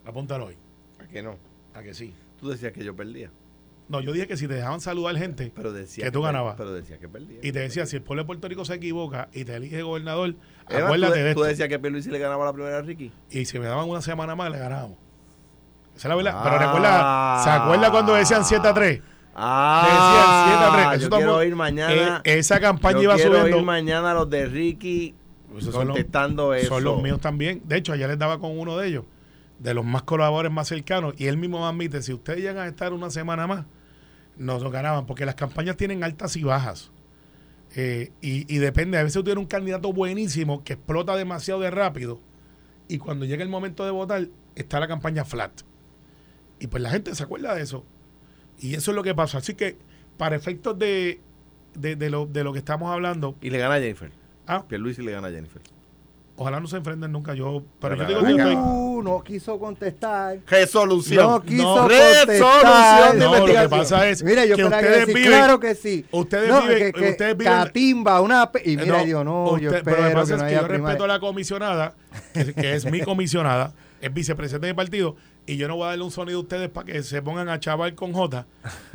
Apúntalo 0.05 0.47
hoy. 0.47 0.57
¿A 1.01 1.07
qué 1.07 1.23
no? 1.23 1.37
A 1.75 1.83
que 1.83 1.95
sí. 1.95 2.15
Tú 2.41 2.49
decías 2.49 2.73
que 2.73 2.85
yo 2.85 2.95
perdía. 2.95 3.31
No, 3.89 4.01
yo 4.01 4.13
dije 4.13 4.27
que 4.27 4.37
si 4.37 4.47
te 4.47 4.55
dejaban 4.55 4.81
saludar 4.81 5.17
gente 5.17 5.53
Pero 5.55 5.73
decía 5.73 6.05
Que 6.05 6.11
tú 6.13 6.23
ganabas. 6.23 6.55
Pero 6.57 6.73
decía 6.73 6.99
que 6.99 7.09
perdía. 7.09 7.39
y 7.43 7.53
te 7.53 7.59
decía, 7.59 7.85
si 7.85 7.97
el 7.97 8.03
pueblo 8.03 8.23
de 8.23 8.27
Puerto 8.27 8.49
Rico 8.49 8.65
se 8.65 8.75
equivoca 8.75 9.29
y 9.33 9.45
te 9.45 9.55
elige 9.57 9.83
gobernador, 9.83 10.35
Eva, 10.69 10.87
acuérdate 10.87 11.13
tú, 11.13 11.19
de 11.19 11.35
tú 11.35 11.41
esto. 11.41 11.45
decías 11.45 11.69
que 11.69 11.79
Pierluisi 11.79 12.11
le 12.11 12.19
ganaba 12.19 12.45
la 12.45 12.53
primera 12.53 12.79
a 12.79 12.83
Ricky. 12.83 13.13
Y 13.31 13.45
si 13.45 13.59
me 13.59 13.67
daban 13.67 13.89
una 13.89 14.01
semana 14.01 14.35
más, 14.35 14.51
le 14.51 14.59
ganábamos. 14.59 14.99
Esa 15.97 16.09
es 16.09 16.09
la 16.09 16.15
verdad. 16.15 16.33
Ah. 16.37 16.43
Pero 16.45 16.59
recuerda, 16.59 17.45
¿se 17.45 17.51
acuerda 17.51 17.91
cuando 17.91 18.15
decían 18.15 18.45
7 18.45 18.67
a 18.69 18.75
3? 18.75 19.01
Ah, 19.35 19.83
Decían 19.85 20.61
7 20.61 20.87
a 20.87 20.91
3. 20.91 21.01
Eso 21.03 21.11
yo 21.11 21.17
quiero 21.17 21.45
ir 21.45 21.57
mañana. 21.57 22.21
Eh, 22.25 22.39
esa 22.39 22.61
campaña 22.61 22.97
yo 22.99 23.03
iba 23.05 23.15
quiero 23.17 23.37
subiendo. 23.37 23.59
ir 23.59 23.65
mañana 23.65 24.11
a 24.11 24.15
los 24.15 24.29
de 24.31 24.47
Ricky 24.47 25.15
Esos 25.57 25.73
son 25.75 25.89
los- 25.89 25.97
contestando 25.97 26.55
eso. 26.55 26.69
Son 26.69 26.85
los 26.85 27.03
míos 27.03 27.21
también. 27.21 27.63
De 27.65 27.77
hecho, 27.77 27.93
ayer 27.93 28.09
les 28.09 28.19
daba 28.19 28.39
con 28.39 28.59
uno 28.59 28.77
de 28.77 28.89
ellos, 28.89 29.05
de 29.59 29.75
los 29.75 29.85
más 29.85 30.03
colaboradores 30.03 30.53
más 30.53 30.69
cercanos, 30.69 31.15
y 31.17 31.27
él 31.27 31.37
mismo 31.39 31.61
me 31.61 31.67
admite, 31.67 32.03
si 32.03 32.13
ustedes 32.13 32.41
llegan 32.41 32.59
a 32.59 32.67
estar 32.69 32.93
una 32.93 33.11
semana 33.11 33.47
más, 33.47 33.65
nos 34.37 34.63
ganaban, 34.71 35.07
porque 35.07 35.25
las 35.27 35.35
campañas 35.35 35.77
tienen 35.77 36.05
altas 36.05 36.37
y 36.37 36.43
bajas. 36.43 36.91
Eh, 37.75 38.13
y, 38.21 38.55
y 38.55 38.59
depende, 38.59 38.99
a 38.99 39.03
veces 39.03 39.15
tú 39.15 39.25
tienes 39.25 39.41
un 39.41 39.49
candidato 39.49 39.93
buenísimo 39.95 40.63
que 40.63 40.75
explota 40.75 41.17
demasiado 41.17 41.61
de 41.61 41.71
rápido 41.71 42.21
y 42.87 42.99
cuando 42.99 43.25
llega 43.25 43.43
el 43.43 43.49
momento 43.49 43.83
de 43.87 43.91
votar 43.91 44.29
está 44.57 44.79
la 44.79 44.89
campaña 44.89 45.25
flat. 45.25 45.53
Y 46.61 46.67
pues 46.67 46.83
la 46.83 46.91
gente 46.91 47.15
se 47.15 47.23
acuerda 47.23 47.55
de 47.55 47.63
eso. 47.63 47.87
Y 48.63 48.75
eso 48.75 48.91
es 48.93 48.95
lo 48.95 49.03
que 49.03 49.15
pasa. 49.15 49.39
Así 49.39 49.55
que 49.55 49.77
para 50.17 50.37
efectos 50.37 50.79
de, 50.79 51.21
de, 51.75 51.97
de 51.97 52.09
lo, 52.11 52.27
de 52.27 52.45
lo 52.45 52.53
que 52.53 52.59
estamos 52.61 52.91
hablando, 52.93 53.35
Y 53.43 53.51
le 53.51 53.59
gana 53.59 53.75
a 53.75 53.81
Jennifer. 53.81 54.11
ah, 54.47 54.65
Pierluisi 54.67 55.03
le 55.03 55.13
gana 55.13 55.29
a 55.29 55.31
Jennifer. 55.31 55.61
ojalá 56.37 56.61
no 56.61 56.67
se 56.69 56.77
enfrenten 56.77 57.11
nunca. 57.13 57.35
Yo, 57.35 57.63
pero 57.81 57.95
yo 57.97 58.07
Pero 58.07 58.09
digo 58.09 58.21
que 58.23 58.37
yo 58.37 58.43
acá- 58.43 58.53
estoy- 58.53 59.03
no 59.05 59.23
quiso 59.25 59.59
contestar. 59.59 60.39
Resolución. 60.47 61.27
No 61.29 61.43
quiso 61.43 61.63
No, 61.63 61.75
contestar. 61.81 62.29
resolución 62.29 63.19
de 63.19 63.25
No, 63.25 63.39
lo 63.39 63.47
que 63.63 63.69
pasa 63.69 64.09
es 64.09 64.23
Mira, 64.23 64.45
yo 64.47 64.55
que 64.57 64.65
ustedes 64.65 64.99
decir, 65.01 65.15
viven, 65.15 65.31
claro 65.31 65.59
que 65.61 65.75
sí. 65.75 66.05
ustedes 66.13 66.49
no, 66.49 66.63
viven- 66.63 66.79
que, 66.79 66.93
que 66.93 67.11
ustedes 67.11 67.37
viven- 67.37 67.53
Catimba, 67.53 68.21
una... 68.21 68.51
Y 68.65 68.77
mira, 68.77 68.99
No, 68.99 69.05
yo 69.07 69.25
no, 69.25 69.59
yo 69.59 69.71
pero 69.83 70.03
lo 70.03 70.09
que 70.09 70.15
pasa 70.15 70.27
que 70.29 70.35
es 70.35 70.43
no 70.43 70.47
que 70.49 70.55
yo 70.55 70.69
respeto 70.69 71.05
a 71.05 71.09
la 71.09 71.19
comisionada, 71.21 71.95
que, 72.33 72.55
que 72.55 72.75
es 72.75 72.85
mi 72.91 73.01
comisionada, 73.01 73.73
es 74.01 74.13
vicepresidente 74.15 74.67
del 74.69 74.77
partido, 74.77 75.17
y 75.47 75.57
yo 75.57 75.69
no 75.69 75.77
voy 75.77 75.85
a 75.87 75.89
darle 75.91 76.05
un 76.05 76.11
sonido 76.11 76.39
a 76.39 76.43
ustedes 76.43 76.69
para 76.69 76.87
que 76.87 77.03
se 77.03 77.21
pongan 77.23 77.49
a 77.49 77.59
chaval 77.61 77.95
con 77.95 78.13
J. 78.13 78.47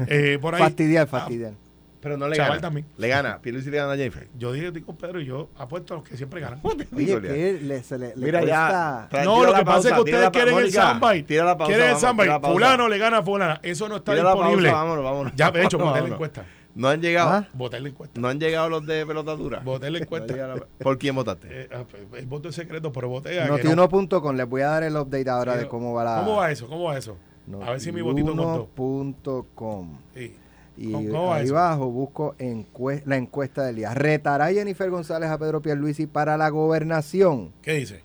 eh, 0.08 0.38
por 0.41 0.56
ahí. 0.56 0.62
Fastidiar, 0.62 1.04
Ah, 1.04 1.08
fastidiar. 1.08 1.54
Pero 2.00 2.16
no 2.16 2.28
le 2.30 2.36
Chaval 2.36 2.52
gana. 2.52 2.62
también. 2.62 2.86
Le 2.98 3.08
gana. 3.08 3.39
Pierluisi 3.41 3.72
le 3.72 3.78
gana 3.78 3.93
a 3.93 3.98
Jennifer. 3.98 4.28
yo 4.38 4.52
dije, 4.54 4.72
con 4.84 4.95
Pedro 4.95 5.20
y 5.20 5.26
yo 5.26 5.50
apuesto 5.58 5.95
a 5.95 5.98
los 5.98 6.08
que 6.08 6.16
siempre 6.16 6.39
ganan. 6.39 6.60
Oye, 6.64 6.86
que 6.86 7.60
le, 7.62 7.84
se 7.84 7.98
le, 7.98 8.16
le 8.16 8.26
Mira 8.26 8.39
cuesta- 8.39 9.10
ya. 9.12 9.24
No, 9.26 9.43
lo 9.43 9.54
que 9.54 9.66
pasa 9.66 9.89
es 9.89 9.93
que 9.95 10.00
ustedes 10.02 10.30
quieren 10.30 10.58
el 10.58 10.72
soundbite. 10.72 11.24
Tira 11.24 11.43
la 11.43 11.58
pausa. 11.58 11.74
Quieren 11.74 11.91
el 11.93 11.98
soundbite. 12.00 12.39
Fulano 12.39 12.88
le 12.88 12.98
gana 13.00 13.18
a 13.18 13.24
fulana. 13.24 13.60
Eso 13.64 13.89
no 13.89 13.98
está 13.98 14.12
Tira 14.14 14.24
la 14.24 14.30
pausa, 14.34 14.45
disponible. 14.48 14.72
vámonos, 14.72 15.04
vámonos. 15.04 15.34
Ya, 15.36 15.50
de 15.52 15.64
hecho, 15.64 15.78
voté 15.80 16.02
la 16.02 16.08
encuesta. 16.08 16.45
No 16.78 16.88
han 16.90 17.02
llegado. 17.02 17.30
¿Ah? 17.32 17.48
Voté 17.54 17.80
la 17.80 17.90
encuesta. 17.90 18.20
No 18.22 18.28
han 18.28 18.40
llegado 18.40 18.70
los 18.70 18.86
de 18.86 19.06
pelota 19.06 19.36
dura. 19.36 19.60
Voté 19.62 19.90
la 19.90 19.98
encuesta. 19.98 20.36
la- 20.36 20.66
¿Por 20.80 20.98
quién 20.98 21.16
votaste? 21.16 21.48
Eh, 21.64 21.70
ah, 21.74 21.84
pues, 21.90 22.22
el 22.22 22.28
voto 22.28 22.50
es 22.50 22.56
secreto, 22.56 22.92
pero 22.92 23.10
voté 23.10 23.42
a 23.42 23.46
que 23.58 23.64
no. 23.76 23.88
Noti1.com, 23.88 24.36
les 24.36 24.48
voy 24.48 24.62
a 24.62 24.68
dar 24.68 24.84
el 24.84 24.96
update 24.96 25.30
ahora 25.30 25.58
de 25.58 25.68
cómo 25.68 25.94
va 25.94 26.04
la... 26.04 26.20
¿Cómo 26.24 26.36
va 26.38 26.52
eso? 26.52 26.68
¿Cómo 26.68 26.84
va 26.86 26.98
eso? 26.98 27.18
A 27.64 27.72
ver 27.72 27.80
si 27.80 27.92
mi 27.92 28.02
votito 28.02 28.28
contó. 28.36 28.70
Noti1.com. 28.76 29.98
Sí. 30.14 30.36
Y 30.78 30.92
¿Cómo- 30.92 31.10
cómo 31.10 31.26
va 31.30 31.36
ahí 31.38 31.50
abajo 31.50 31.90
busco 31.90 32.36
encue- 32.38 33.02
la 33.06 33.18
encuesta 33.18 33.64
del 33.64 33.78
día. 33.78 33.96
¿Retará 33.96 34.52
Jennifer 34.54 34.90
González 34.92 35.30
a 35.32 35.38
Pedro 35.40 35.60
Pierluisi 35.62 36.06
para 36.06 36.38
la 36.38 36.50
gobernación? 36.50 37.52
¿Qué 37.64 37.74
dice? 37.74 38.04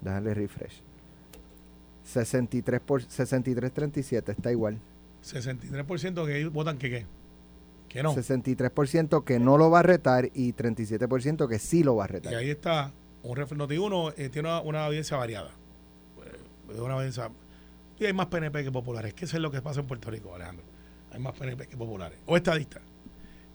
Déjale 0.00 0.32
refresh. 0.32 0.80
63 2.04 2.80
por 2.80 3.02
63.37, 3.02 4.30
está 4.30 4.50
igual. 4.50 4.78
63% 5.22 6.26
que 6.26 6.46
votan 6.46 6.78
que 6.78 6.90
qué. 6.90 7.06
Que 7.94 8.02
no. 8.02 8.12
63% 8.14 9.22
que 9.24 9.38
no 9.38 9.56
lo 9.56 9.70
va 9.70 9.78
a 9.78 9.82
retar 9.82 10.28
y 10.34 10.52
37% 10.52 11.48
que 11.48 11.58
sí 11.60 11.84
lo 11.84 11.94
va 11.96 12.04
a 12.04 12.08
Y 12.08 12.10
retar. 12.10 12.34
ahí 12.34 12.50
está, 12.50 12.92
un 13.22 13.36
ref 13.36 13.52
Noti 13.52 13.78
uno 13.78 14.10
eh, 14.16 14.28
tiene 14.28 14.48
una, 14.48 14.60
una 14.62 14.84
audiencia 14.86 15.16
variada. 15.16 15.50
Eh, 16.74 16.80
una 16.80 16.94
audiencia, 16.94 17.30
y 17.98 18.04
hay 18.04 18.12
más 18.12 18.26
PNP 18.26 18.64
que 18.64 18.72
populares. 18.72 19.14
Que 19.14 19.26
eso 19.26 19.36
es 19.36 19.42
lo 19.42 19.50
que 19.52 19.62
pasa 19.62 19.78
en 19.80 19.86
Puerto 19.86 20.10
Rico, 20.10 20.34
Alejandro. 20.34 20.64
Hay 21.12 21.20
más 21.20 21.34
PNP 21.34 21.68
que 21.68 21.76
populares. 21.76 22.18
O 22.26 22.36
estadistas. 22.36 22.82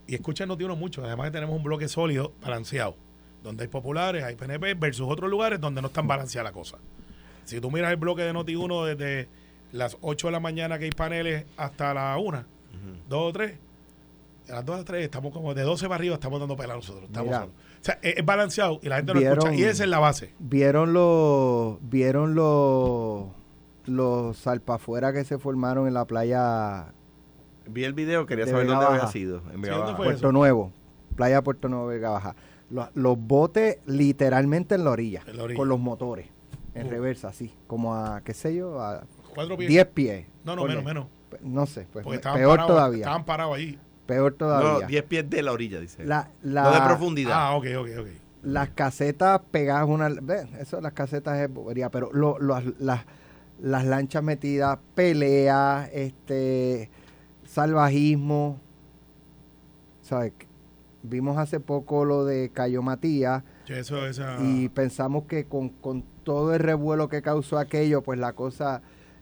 Y 0.08 0.16
escuchan 0.16 0.48
Noti 0.48 0.64
uno 0.64 0.78
mucho. 0.78 1.04
Además 1.04 1.28
que 1.28 1.32
tenemos 1.32 1.58
un 1.58 1.64
bloque 1.64 1.90
sólido, 1.90 2.32
balanceado. 2.42 2.96
Donde 3.44 3.64
hay 3.64 3.68
populares, 3.68 4.24
hay 4.24 4.36
PNP, 4.36 4.74
versus 4.76 5.06
otros 5.10 5.30
lugares 5.30 5.60
donde 5.60 5.82
no 5.82 5.88
están 5.90 6.08
balanceada 6.08 6.46
la 6.50 6.54
cosa. 6.54 6.78
Si 7.44 7.60
tú 7.60 7.70
miras 7.72 7.92
el 7.92 7.98
bloque 7.98 8.22
de 8.24 8.32
Noti 8.32 8.56
1 8.56 8.86
desde 8.86 9.28
las 9.74 9.98
8 10.00 10.28
de 10.28 10.32
la 10.32 10.40
mañana 10.40 10.80
que 10.80 10.86
hay 10.86 10.92
paneles 10.92 11.46
hasta 11.58 11.94
la 11.94 12.18
1, 12.18 12.46
2 13.10 13.20
o 13.20 13.34
3, 13.34 13.54
a 14.50 14.56
las 14.56 14.66
2 14.66 14.80
a 14.80 14.84
3 14.86 15.04
estamos 15.04 15.32
como 15.34 15.54
de 15.54 15.62
12 15.64 15.86
para 15.86 15.95
arriba, 15.95 16.16
estamos 16.16 16.39
dando 16.39 16.56
pela 16.56 16.76
nosotros. 16.76 17.06
Estamos 17.06 17.28
Mira. 17.28 17.39
solos. 17.41 17.54
O 17.56 17.84
sea, 17.84 18.00
es, 18.02 18.18
es 18.18 18.26
balanceado 18.26 18.80
y 18.82 18.89
la 18.89 18.97
gente 18.97 19.14
lo 19.14 19.20
escucha. 19.22 19.54
Y 19.54 19.64
esa 19.64 19.84
es 19.84 19.89
la 19.89 20.00
base. 20.00 20.34
¿Vieron 20.39 20.93
los 20.93 21.78
vieron 21.82 22.36
los 22.36 23.28
los 23.86 24.38
salpafuera 24.38 25.14
que 25.14 25.24
se 25.24 25.39
formaron 25.39 25.88
en 25.88 25.93
la 25.93 26.06
playa 26.06 26.93
Vi 27.68 27.84
el 27.84 27.93
video, 27.93 28.26
quería 28.26 28.45
De 28.45 28.52
saber 28.52 28.66
Vega 28.66 28.76
dónde 28.76 28.88
había 28.88 29.00
Baja. 29.02 29.12
sido. 29.12 29.41
En 29.54 29.62
Vega 29.62 29.76
¿dónde 29.78 29.91
Baja. 29.91 29.97
fue? 29.97 30.06
Puerto 30.08 30.20
eso? 30.28 30.32
Nuevo? 30.32 30.72
Playa 31.16 31.41
Puerto 31.43 31.70
Nuevo 31.70 31.88
Vega 31.88 32.10
Baja. 32.10 32.36
Los, 32.70 32.88
los 32.95 33.18
botes 33.18 33.78
literalmente 33.88 34.76
en 34.76 34.84
la 34.84 34.91
orilla, 34.91 35.24
En 35.28 35.38
la 35.38 35.43
orilla. 35.43 35.58
con 35.58 35.70
los 35.70 35.80
motores 35.80 36.28
en 36.76 36.86
Uh. 36.88 36.89
reversa, 36.91 37.30
así, 37.30 37.52
como 37.68 37.95
a 37.95 38.22
qué 38.22 38.34
sé 38.36 38.56
yo, 38.56 38.80
a 38.80 39.04
Cuatro 39.34 39.58
pies. 39.58 39.70
10 39.70 39.86
pies. 39.88 40.26
no, 40.43 40.56
no, 40.56 40.66
menos, 40.66 40.84
menos. 40.84 41.06
No 41.41 41.66
sé, 41.66 41.88
pues 41.91 42.04
peor 42.06 42.22
parados, 42.22 42.68
todavía. 42.68 43.00
estaban 43.00 43.26
parados 43.26 43.56
ahí. 43.58 43.78
Peor 44.10 44.32
No, 44.32 44.38
todavía. 44.38 44.88
10 44.88 45.03
pies 45.03 45.30
de 45.30 45.43
la 45.43 45.51
orilla, 45.51 45.80
dice. 45.80 46.03
La- 46.03 46.30
la- 46.41 46.64
no 46.64 46.72
de 46.72 46.82
profundidad. 46.82 47.32
Ah, 47.36 47.55
ok, 47.55 47.66
ok, 47.80 47.88
ok. 47.99 48.07
las 48.41 48.70
casetas 48.70 49.39
pegadas 49.51 49.88
una 49.88 50.10
ve, 50.10 50.47
eso 50.60 50.82
las 50.82 50.93
casetas 50.93 51.38
es 51.39 51.53
bobería, 51.53 51.89
pero 51.91 52.10
lo- 52.14 52.39
lo- 52.39 52.60
las, 52.80 53.05
las 53.62 53.86
lanchas 53.86 54.24
metidas 54.24 54.80
peleas 54.95 55.89
este 55.93 56.89
salvajismo 57.45 58.60
sabes 60.01 60.32
vimos 61.03 61.38
hace 61.38 61.60
poco 61.60 62.05
lo 62.05 62.26
de 62.26 62.49
Cayo 62.53 62.82
Matías 62.82 63.43
Yo 63.66 63.76
Eso, 63.76 64.07
esa, 64.07 64.38
y 64.41 64.70
pensamos 64.70 65.26
que 65.26 65.45
con, 65.45 65.70
con 65.70 66.03
todo 66.24 66.53
el 66.53 66.60
revuelo 66.62 67.10
que 67.10 67.22
causó 67.22 67.57
aquello 67.60 68.01
pues 68.01 68.20
la 68.20 68.34
cosa 68.34 68.82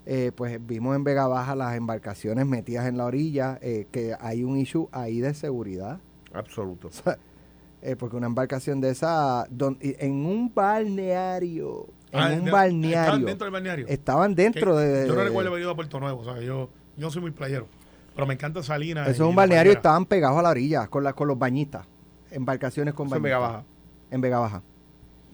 eh, 0.10 0.32
pues 0.34 0.58
vimos 0.66 0.96
en 0.96 1.04
Vega 1.04 1.28
Baja 1.28 1.54
las 1.56 1.76
embarcaciones 1.76 2.46
metidas 2.46 2.88
en 2.88 2.96
la 2.98 3.06
orilla 3.06 3.60
eh, 3.62 3.88
que 3.92 4.16
hay 4.20 4.44
un 4.46 4.58
issue 4.58 4.88
ahí 4.94 5.20
de 5.20 5.34
seguridad 5.34 6.00
Absoluto. 6.34 6.90
eh, 7.82 7.96
porque 7.98 8.16
una 8.16 8.28
embarcación 8.28 8.80
de 8.80 8.92
esa, 8.92 9.46
don- 9.50 9.78
en 9.82 10.26
un 10.26 10.54
balneario, 10.54 11.88
en 12.12 12.20
Ah, 12.20 12.26
un 12.26 12.30
de- 12.30 12.36
Estaban 12.38 12.52
balneario, 12.52 13.26
dentro 13.26 13.46
del 13.46 13.52
balneario. 13.54 13.86
estaban 13.88 14.36
dentro 14.36 14.76
Que 14.78 14.82
de... 14.84 15.08
Yo 15.08 15.16
no 15.16 15.24
recuerdo 15.24 15.50
haber 15.50 15.62
ido 15.62 15.72
a 15.72 15.76
Puerto 15.76 16.00
Nuevo, 16.00 16.22
o 16.22 16.24
sea, 16.24 16.36
yo, 16.42 16.70
yo 16.96 17.08
no 17.08 17.12
soy 17.12 17.22
muy 17.22 17.32
playero. 17.32 17.68
Pero 18.16 18.26
me 18.26 18.34
encanta 18.34 18.64
Salinas. 18.64 19.08
eso 19.10 19.24
es 19.26 19.30
un 19.30 19.36
balneario 19.36 19.72
y 19.72 19.76
estaban 19.76 20.06
pegados 20.06 20.40
a 20.40 20.42
la 20.42 20.50
orilla, 20.50 20.88
con, 20.88 21.04
la, 21.04 21.14
con 21.14 21.28
los 21.28 21.38
bañistas, 21.38 21.86
embarcaciones 22.32 22.94
con 22.94 23.08
Eso 23.08 23.16
en 23.18 23.22
bañistas. 23.24 23.40
Vega 23.42 23.54
Baja. 23.54 23.66
En 24.10 24.22
Vega 24.22 24.40
Baja, 24.40 24.64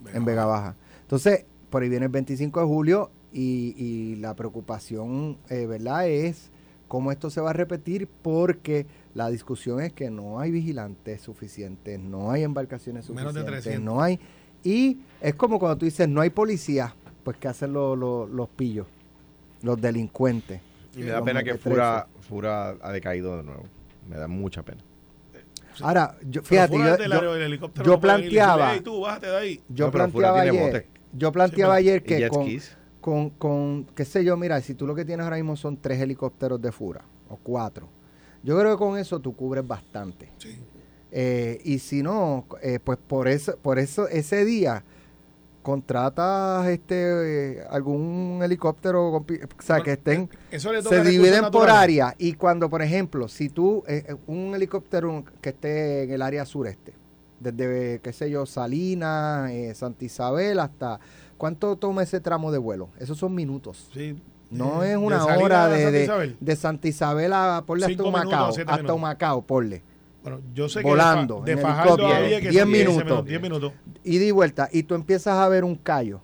Vega 0.04 0.18
en 0.18 0.26
Vega 0.26 0.46
Baja. 0.46 0.76
Entonces, 1.02 1.46
por 1.70 1.82
ahí 1.84 1.90
viene 1.90 2.06
el 2.08 2.12
25 2.12 2.60
de 2.60 2.66
julio 2.66 3.12
y, 3.34 3.74
y 3.78 4.16
la 4.18 4.36
preocupación, 4.36 5.38
eh, 5.50 5.66
¿verdad?, 5.66 6.08
es 6.08 6.52
cómo 6.88 7.12
esto 7.12 7.30
se 7.30 7.42
va 7.42 7.50
a 7.50 7.54
repetir 7.54 8.08
porque 8.22 8.86
la 9.16 9.30
discusión 9.30 9.82
es 9.82 9.92
que 9.94 10.10
no 10.12 10.40
hay 10.40 10.52
vigilantes 10.52 11.22
suficientes, 11.22 12.00
no 12.00 12.30
hay 12.32 12.44
embarcaciones 12.44 13.10
Menos 13.10 13.34
de 13.34 13.40
suficientes, 13.42 13.64
300. 13.64 13.84
no 13.94 14.02
hay... 14.02 14.20
Y 14.64 15.00
es 15.20 15.36
como 15.36 15.60
cuando 15.60 15.78
tú 15.80 15.86
dices, 15.86 16.08
no 16.08 16.22
hay 16.22 16.30
policía, 16.30 16.96
pues 17.24 17.36
¿qué 17.38 17.48
hacen 17.50 17.74
los, 17.74 17.98
los, 17.98 18.30
los 18.30 18.48
pillos? 18.50 18.88
Los 19.62 19.82
delincuentes. 19.82 20.62
Y 20.96 21.00
me 21.00 21.06
da 21.08 21.24
pena 21.24 21.44
que. 21.44 21.56
Fura, 21.58 22.08
Fura 22.22 22.76
ha 22.82 22.92
decaído 22.92 23.36
de 23.38 23.44
nuevo. 23.44 23.64
Me 24.08 24.16
da 24.16 24.28
mucha 24.28 24.62
pena. 24.64 24.82
Ahora, 25.82 26.16
yo, 26.30 26.42
fíjate, 26.44 26.78
yo, 26.78 26.84
yo- 26.98 27.38
yo 27.84 28.00
planteaba- 28.00 28.74
"Ey, 28.76 28.82
tú, 28.82 29.02
bájate 29.02 29.28
de 29.28 29.38
ahí. 29.38 29.62
yo 29.70 29.86
No, 29.88 29.92
planteaba 29.92 30.44
tiene 30.44 30.60
ayer, 30.60 30.88
yo 31.14 31.32
planteaba 31.32 31.76
Sí, 31.76 31.80
ayer 31.80 32.04
que 32.04 32.28
con. 32.30 32.46
Con, 33.04 33.32
con, 33.32 33.86
qué 33.95 34.06
sé 34.06 34.24
yo, 34.24 34.38
mira, 34.38 34.62
si 34.62 34.76
tú 34.76 34.88
lo 34.88 34.95
que 34.95 35.04
tienes 35.04 35.26
ahora 35.26 35.36
mismo 35.36 35.58
son 35.58 35.76
tres 35.76 35.99
helicópteros 35.99 36.62
de 36.62 36.72
Fura, 36.72 37.04
o 37.28 37.36
cuatro, 37.36 37.89
yo 38.43 38.58
creo 38.58 38.72
que 38.72 38.78
con 38.78 38.97
eso 38.97 39.20
tú 39.20 39.36
cubres 39.36 39.68
bastante. 39.68 40.32
Sí. 40.38 40.58
Eh, 41.12 41.60
y 41.66 41.80
si 41.80 42.01
no, 42.01 42.47
eh, 42.62 42.80
pues 42.82 42.97
por 42.97 43.28
eso, 43.28 43.58
por 43.62 43.78
eso 43.78 44.08
ese 44.08 44.45
día 44.45 44.86
contratas 45.62 46.66
este 46.68 47.58
eh, 47.58 47.64
algún 47.70 48.39
helicóptero, 48.41 49.18
o 49.18 49.26
sea, 49.60 49.82
que 49.82 49.93
estén 49.93 50.30
Eso 50.49 50.72
le 50.72 50.82
toca 50.82 51.04
se 51.04 51.10
dividen 51.10 51.51
por 51.51 51.70
área 51.70 52.16
y 52.18 52.34
cuando, 52.34 52.70
por 52.70 52.82
ejemplo, 52.82 53.28
si 53.28 53.49
tú, 53.49 53.84
eh, 53.86 54.06
eh, 54.08 54.16
un 54.28 54.56
helicóptero 54.56 55.26
que 55.41 55.49
esté 55.49 56.04
en 56.04 56.12
el 56.12 56.22
área 56.22 56.45
sureste, 56.45 56.93
desde, 57.43 57.99
qué 58.01 58.14
sé 58.14 58.30
yo, 58.30 58.45
Salinas, 58.45 59.51
eh, 59.51 59.74
Santa 59.76 60.06
Isabel 60.06 60.60
hasta, 60.60 60.99
¿cuánto 61.44 61.76
toma 61.76 62.04
ese 62.04 62.22
tramo 62.22 62.54
de 62.54 62.58
vuelo? 62.58 62.88
Esos 62.98 63.18
son 63.18 63.36
minutos. 63.36 63.89
Sí. 63.94 64.16
No 64.50 64.82
Eh, 64.82 64.91
es 64.91 64.98
una 64.98 65.26
hora 65.26 65.66
a 65.66 65.68
de, 65.68 65.76
Santa 65.84 65.91
de, 65.91 66.04
Isabel. 66.06 66.38
de 66.39 66.56
Santa 66.56 66.88
Isabel 66.88 67.34
a, 67.34 67.64
ponle 67.66 67.86
hasta 67.86 68.02
siete 68.54 68.62
hasta 68.72 68.78
minutos. 68.78 68.96
Humacao, 68.96 69.41
ponle. 69.41 69.84
Bueno, 70.24 70.39
yo 70.54 70.70
sé 70.70 70.82
Volando, 70.82 71.44
que 71.44 71.52
de, 71.52 71.56
de 71.58 71.62
Fajardo 71.62 72.08
a 72.08 72.20
Vieques 72.22 72.50
diez 72.52 72.64
son 72.64 72.72
15 72.72 72.88
minutos. 72.94 73.26
10 73.26 73.41
minutos. 73.41 73.74
y 74.06 74.32
vuelta, 74.32 74.70
y 74.72 74.84
tú 74.84 74.96
empiezas 74.96 75.38
a 75.38 75.50
ver 75.50 75.66
un 75.66 75.76
callo, 75.76 76.22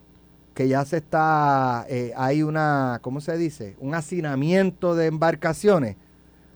que 0.53 0.69
ya 0.69 0.85
se 0.85 0.95
está, 0.95 1.85
eh, 1.89 2.13
hay 2.15 2.41
una, 2.41 2.99
¿cómo 3.01 3.19
se 3.19 3.37
dice? 3.37 3.75
Un 3.81 3.95
hacinamiento 3.95 4.95
de 4.95 5.07
embarcaciones 5.07 5.97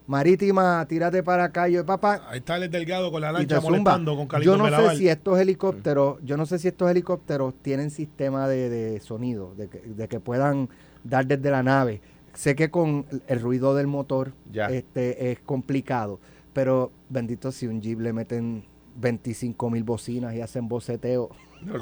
marítimas, 0.08 0.88
tírate 0.88 1.24
para 1.24 1.50
callo 1.52 1.80
de 1.80 1.84
papá, 1.84 2.22
Ahí 2.30 2.40
está 2.40 2.58
el 2.58 2.70
delgado 2.70 3.12
con 3.12 3.22
la 3.22 3.32
lancha 3.32 3.62
molestando 3.62 4.16
con 4.28 4.42
Yo 4.42 4.58
no 4.58 4.66
Melaval. 4.66 4.92
sé 4.92 4.98
si 4.98 5.08
estos 5.10 5.40
helicópteros, 5.40 6.18
yo 6.24 6.38
no 6.38 6.46
sé 6.46 6.60
si 6.60 6.68
estos 6.68 6.90
helicópteros 6.90 7.54
tienen 7.62 7.90
sistema 7.90 8.48
de, 8.48 8.70
de 8.70 9.00
sonido, 9.00 9.54
de 9.56 9.68
que, 9.68 9.80
de 9.80 10.08
que 10.08 10.20
puedan 10.20 10.70
dar 11.04 11.26
desde 11.26 11.50
la 11.52 11.64
nave. 11.64 12.02
sé 12.34 12.56
que 12.56 12.70
con 12.70 13.06
el 13.28 13.40
ruido 13.42 13.76
del 13.76 13.88
motor 13.88 14.34
Ya. 14.52 14.68
este 14.68 15.32
es 15.32 15.40
complicado, 15.40 16.20
pero 16.54 16.92
bendito 17.10 17.52
si 17.52 17.68
un 17.68 17.82
Jeep 17.82 18.00
le 18.00 18.14
meten 18.14 18.66
25 18.96 19.70
mil 19.70 19.84
bocinas 19.84 20.36
y 20.36 20.42
hacen 20.42 20.68
boceteo. 20.68 21.30
No, 21.66 21.74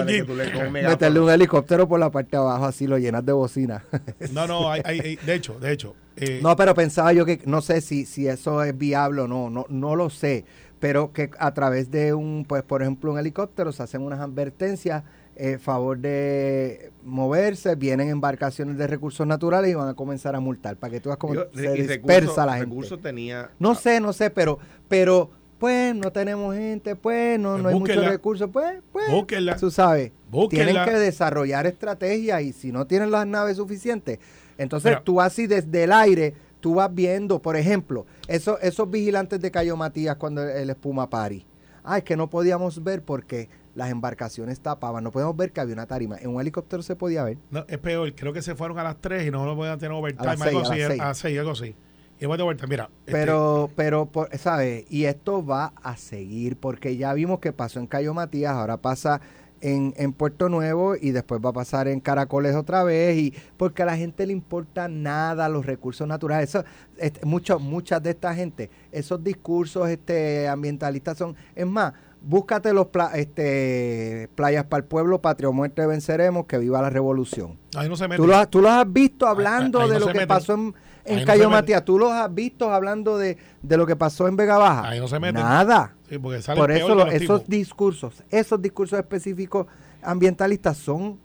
un 0.00 0.06
Jeep. 0.08 0.28
un. 0.28 0.72
Meterle 0.72 1.20
un 1.20 1.30
helicóptero 1.30 1.88
por 1.88 1.98
la 2.00 2.10
parte 2.10 2.32
de 2.32 2.36
abajo, 2.38 2.64
así 2.66 2.86
lo 2.86 2.98
llenas 2.98 3.24
de 3.24 3.32
bocinas. 3.32 3.82
No, 4.32 4.46
no, 4.46 4.70
hay, 4.70 5.16
de 5.24 5.34
hecho, 5.34 5.58
de 5.58 5.72
hecho. 5.72 5.94
eh, 6.16 6.40
No, 6.42 6.54
pero 6.56 6.74
pensaba 6.74 7.12
yo 7.12 7.24
que 7.24 7.40
no 7.46 7.60
sé 7.60 7.80
si, 7.80 8.04
si 8.06 8.26
eso 8.28 8.62
es 8.62 8.76
viable 8.76 9.22
o 9.22 9.28
no, 9.28 9.50
no, 9.50 9.66
no 9.68 9.96
lo 9.96 10.10
sé, 10.10 10.44
pero 10.80 11.12
que 11.12 11.30
a 11.38 11.52
través 11.54 11.90
de 11.90 12.14
un, 12.14 12.44
pues 12.48 12.62
por 12.62 12.82
ejemplo, 12.82 13.12
un 13.12 13.18
helicóptero 13.18 13.72
se 13.72 13.82
hacen 13.82 14.02
unas 14.02 14.20
advertencias 14.20 15.02
eh, 15.40 15.56
favor 15.58 15.98
de 15.98 16.90
moverse, 17.04 17.76
vienen 17.76 18.08
embarcaciones 18.08 18.76
de 18.76 18.86
recursos 18.88 19.24
naturales 19.26 19.70
y 19.70 19.74
van 19.74 19.88
a 19.88 19.94
comenzar 19.94 20.34
a 20.34 20.40
multar 20.40 20.76
para 20.76 20.90
que 20.92 21.00
tú 21.00 21.10
veas 21.10 21.18
cómo 21.18 21.34
se 21.54 21.72
dispersa 21.74 21.96
recursos- 21.96 22.46
la 22.46 22.52
gente. 22.54 22.64
recursos 22.70 23.00
tenía. 23.00 23.50
No 23.60 23.74
sé, 23.76 24.00
no 24.00 24.12
sé, 24.12 24.30
pero, 24.30 24.58
pero, 24.88 25.30
pues 25.58 25.94
no 25.94 26.10
tenemos 26.12 26.54
gente, 26.54 26.96
pues 26.96 27.38
no, 27.38 27.52
Pues 27.52 27.62
no 27.62 27.68
hay 27.68 27.74
muchos 27.78 28.06
recursos, 28.06 28.48
pues, 28.52 28.80
pues, 28.92 29.10
Búsquenla. 29.10 29.56
tú 29.56 29.70
sabes, 29.70 30.12
Búsquenla. 30.30 30.64
tienen 30.66 30.84
que 30.84 30.92
desarrollar 30.98 31.66
estrategias 31.66 32.42
y 32.42 32.52
si 32.52 32.72
no 32.72 32.86
tienen 32.86 33.10
las 33.10 33.26
naves 33.26 33.56
suficientes, 33.56 34.18
entonces 34.56 34.96
tú 35.04 35.20
así 35.20 35.46
desde 35.46 35.84
el 35.84 35.92
aire, 35.92 36.34
tú 36.60 36.74
vas 36.74 36.92
viendo, 36.94 37.40
por 37.40 37.56
ejemplo, 37.56 38.06
esos, 38.26 38.58
esos 38.62 38.90
vigilantes 38.90 39.40
de 39.40 39.50
Cayo 39.50 39.76
Matías 39.76 40.16
cuando 40.16 40.42
el, 40.42 40.50
el 40.50 40.70
espuma 40.70 41.08
pari. 41.10 41.44
Ah, 41.84 41.98
es 41.98 42.04
que 42.04 42.16
no 42.16 42.28
podíamos 42.28 42.82
ver 42.84 43.02
porque 43.02 43.48
las 43.74 43.90
embarcaciones 43.90 44.60
tapaban, 44.60 45.04
no 45.04 45.10
podíamos 45.12 45.36
ver 45.36 45.52
que 45.52 45.60
había 45.60 45.72
una 45.74 45.86
tarima. 45.86 46.16
En 46.18 46.30
un 46.30 46.40
helicóptero 46.40 46.82
se 46.82 46.96
podía 46.96 47.22
ver. 47.24 47.38
no, 47.50 47.64
es 47.68 47.78
peor, 47.78 48.12
creo 48.14 48.32
que 48.32 48.42
se 48.42 48.54
fueron 48.56 48.78
a 48.78 48.82
las 48.84 48.96
3 49.00 49.26
y 49.28 49.30
no 49.30 49.46
lo 49.46 49.54
pueden 49.56 49.78
tener 49.78 49.92
overtime, 49.96 50.28
A 50.28 50.34
las 50.34 50.42
algo 50.42 50.58
a 50.58 50.62
así, 50.62 50.78
las 50.80 50.90
a 50.90 50.96
las 50.96 51.18
6, 51.18 51.38
algo 51.38 51.50
así. 51.52 51.74
Y 52.20 52.26
de 52.26 52.42
vuelta, 52.42 52.66
mira. 52.66 52.90
este, 53.00 53.12
Pero, 53.12 53.70
pero, 53.76 54.06
por- 54.06 54.36
¿sabes? 54.38 54.84
Y 54.90 55.04
esto 55.04 55.44
va 55.44 55.72
a 55.82 55.96
seguir, 55.96 56.56
porque 56.56 56.96
ya 56.96 57.12
vimos 57.14 57.38
que 57.38 57.52
pasó 57.52 57.78
en 57.78 57.86
Cayo 57.86 58.12
Matías, 58.14 58.52
ahora 58.52 58.76
pasa 58.76 59.20
en, 59.60 59.92
en 59.96 60.12
Puerto 60.12 60.48
Nuevo 60.48 60.94
y 60.94 61.10
después 61.10 61.40
va 61.44 61.50
a 61.50 61.52
pasar 61.52 61.88
en 61.88 61.98
Caracoles 62.00 62.54
otra 62.56 62.82
vez, 62.84 63.16
y 63.16 63.34
porque 63.56 63.82
a 63.82 63.86
la 63.86 63.96
gente 63.96 64.24
le 64.26 64.32
importa 64.32 64.88
nada 64.88 65.48
los 65.48 65.66
recursos 65.66 66.06
naturales. 66.08 66.48
Eso, 66.50 66.64
este, 66.96 67.24
mucho, 67.26 67.58
muchas 67.58 68.02
de 68.02 68.10
esta 68.10 68.34
gente, 68.34 68.70
esos 68.92 69.22
discursos 69.22 69.88
este, 69.88 70.46
ambientalistas 70.48 71.18
son, 71.18 71.34
es 71.56 71.66
más, 71.66 71.92
búscate 72.20 72.72
los 72.72 72.86
pla- 72.88 73.12
este, 73.14 74.28
playas 74.34 74.64
para 74.64 74.80
el 74.80 74.84
pueblo, 74.84 75.20
patria 75.20 75.50
muerte 75.50 75.86
venceremos, 75.86 76.46
que 76.46 76.58
viva 76.58 76.82
la 76.82 76.90
revolución. 76.90 77.58
ahí 77.76 77.88
no 77.88 77.96
se 77.96 78.08
mete. 78.08 78.22
Tú 78.22 78.32
has- 78.32 78.48
tú 78.50 78.60
los 78.60 78.70
has 78.70 78.92
visto 78.92 79.26
hablando 79.26 79.80
ahí 79.80 79.90
de 79.90 80.00
lo 80.00 80.06
que 80.06 80.12
meten. 80.14 80.28
pasó 80.28 80.54
en, 80.54 80.74
en 81.08 81.24
Cayo. 81.24 81.50
Matías. 81.50 81.84
Tú 81.84 81.98
los 81.98 82.10
has 82.12 82.32
visto 82.34 82.72
hablando 82.72 83.16
de, 83.18 83.36
de 83.62 83.76
lo 83.76 83.86
que 83.86 83.96
pasó 83.96 84.28
en 84.28 84.36
Vega 84.36 84.58
Baja. 84.58 84.88
Ahí 84.88 85.00
no 85.00 85.08
se 85.08 85.18
meten. 85.18 85.42
Nada. 85.42 85.94
Sí, 86.08 86.18
porque 86.18 86.42
sale 86.42 86.60
Por 86.60 86.70
eso 86.70 86.94
los 86.94 87.12
esos 87.12 87.46
discursos, 87.46 88.22
esos 88.30 88.60
discursos 88.62 88.98
específicos 88.98 89.66
ambientalistas 90.02 90.76
son 90.76 91.18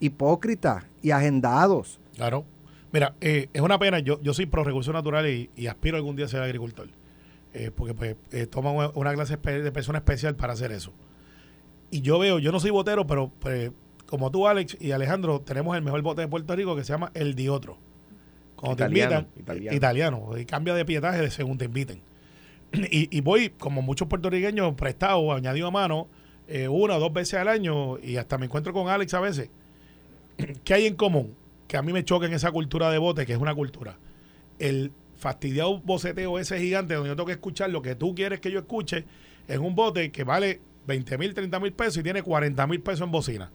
hipócritas 0.00 0.84
y 1.02 1.10
agendados. 1.10 2.00
Claro. 2.16 2.44
Mira, 2.92 3.14
eh, 3.20 3.48
es 3.52 3.60
una 3.60 3.78
pena. 3.78 3.98
Yo, 3.98 4.20
yo 4.22 4.34
soy 4.34 4.46
pro 4.46 4.62
recursos 4.64 4.94
naturales 4.94 5.48
y, 5.56 5.62
y 5.62 5.66
aspiro 5.66 5.96
algún 5.96 6.16
día 6.16 6.26
a 6.26 6.28
ser 6.28 6.42
agricultor. 6.42 6.88
Eh, 7.52 7.70
porque 7.74 7.94
pues 7.94 8.16
eh, 8.32 8.46
toman 8.46 8.90
una- 8.94 9.12
clase 9.14 9.36
de 9.36 9.72
persona 9.72 9.98
especial 9.98 10.34
para 10.36 10.52
hacer 10.52 10.72
eso. 10.72 10.92
Y 11.90 12.00
yo 12.00 12.18
veo, 12.18 12.38
yo 12.40 12.50
no 12.50 12.58
soy 12.58 12.70
botero, 12.70 13.06
pero 13.06 13.30
pues, 13.38 13.70
como 14.06 14.30
tú, 14.30 14.48
Alex 14.48 14.76
y 14.80 14.90
Alejandro, 14.90 15.40
tenemos 15.40 15.76
el 15.76 15.82
mejor 15.82 16.02
bote 16.02 16.22
de 16.22 16.28
Puerto 16.28 16.54
Rico 16.56 16.74
que 16.74 16.82
se 16.84 16.92
llama 16.92 17.10
El 17.14 17.34
Diotro. 17.36 17.78
Cuando 18.64 18.84
Italiano, 18.84 19.10
te 19.10 19.40
invitan, 19.40 19.42
italiano. 19.42 19.76
italiano, 19.76 20.38
y 20.38 20.44
cambia 20.44 20.74
de 20.74 20.84
pietaje 20.84 21.20
de 21.20 21.30
según 21.30 21.58
te 21.58 21.66
inviten. 21.66 22.00
Y, 22.90 23.16
y 23.16 23.20
voy, 23.20 23.50
como 23.50 23.82
muchos 23.82 24.08
puertorriqueños, 24.08 24.74
prestado, 24.74 25.32
añadido 25.32 25.68
a 25.68 25.70
mano, 25.70 26.08
eh, 26.48 26.68
una 26.68 26.96
o 26.96 27.00
dos 27.00 27.12
veces 27.12 27.34
al 27.34 27.48
año, 27.48 27.98
y 27.98 28.16
hasta 28.16 28.36
me 28.38 28.46
encuentro 28.46 28.72
con 28.72 28.88
Alex 28.88 29.14
a 29.14 29.20
veces. 29.20 29.50
¿Qué 30.64 30.74
hay 30.74 30.86
en 30.86 30.94
común? 30.94 31.34
Que 31.68 31.76
a 31.76 31.82
mí 31.82 31.92
me 31.92 32.04
choca 32.04 32.26
en 32.26 32.32
esa 32.32 32.50
cultura 32.50 32.90
de 32.90 32.98
bote, 32.98 33.26
que 33.26 33.32
es 33.32 33.38
una 33.38 33.54
cultura. 33.54 33.96
El 34.58 34.92
fastidiado 35.16 35.78
boceteo 35.80 36.38
ese 36.38 36.58
gigante 36.58 36.94
donde 36.94 37.08
yo 37.08 37.16
tengo 37.16 37.26
que 37.26 37.32
escuchar 37.32 37.70
lo 37.70 37.80
que 37.82 37.94
tú 37.94 38.14
quieres 38.14 38.40
que 38.40 38.50
yo 38.50 38.58
escuche 38.58 39.04
en 39.48 39.60
un 39.60 39.74
bote 39.74 40.10
que 40.10 40.24
vale 40.24 40.60
20 40.86 41.18
mil, 41.18 41.34
30 41.34 41.60
mil 41.60 41.72
pesos 41.72 41.98
y 41.98 42.02
tiene 42.02 42.22
40 42.22 42.66
mil 42.66 42.80
pesos 42.80 43.02
en 43.02 43.10
bocina. 43.10 43.50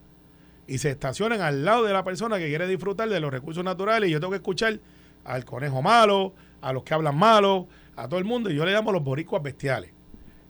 Y 0.68 0.78
se 0.78 0.92
estacionan 0.92 1.42
al 1.42 1.66
lado 1.66 1.84
de 1.84 1.94
la 1.94 2.04
persona 2.04 2.38
que 2.38 2.48
quiere 2.48 2.68
disfrutar 2.68 3.10
de 3.10 3.20
los 3.20 3.32
recursos 3.32 3.64
naturales 3.64 4.10
y 4.10 4.14
yo 4.14 4.20
tengo 4.20 4.32
que 4.32 4.38
escuchar 4.38 4.80
al 5.24 5.46
conejo 5.46 5.82
malo, 5.82 6.34
a 6.62 6.74
los 6.74 6.84
que 6.84 6.94
hablan 6.94 7.18
malo, 7.18 7.68
a 7.96 8.08
todo 8.08 8.20
el 8.20 8.26
mundo. 8.26 8.50
Y 8.50 8.56
yo 8.56 8.66
le 8.66 8.72
llamo 8.72 8.92
los 8.92 9.04
boricuas 9.04 9.44
bestiales. 9.44 9.92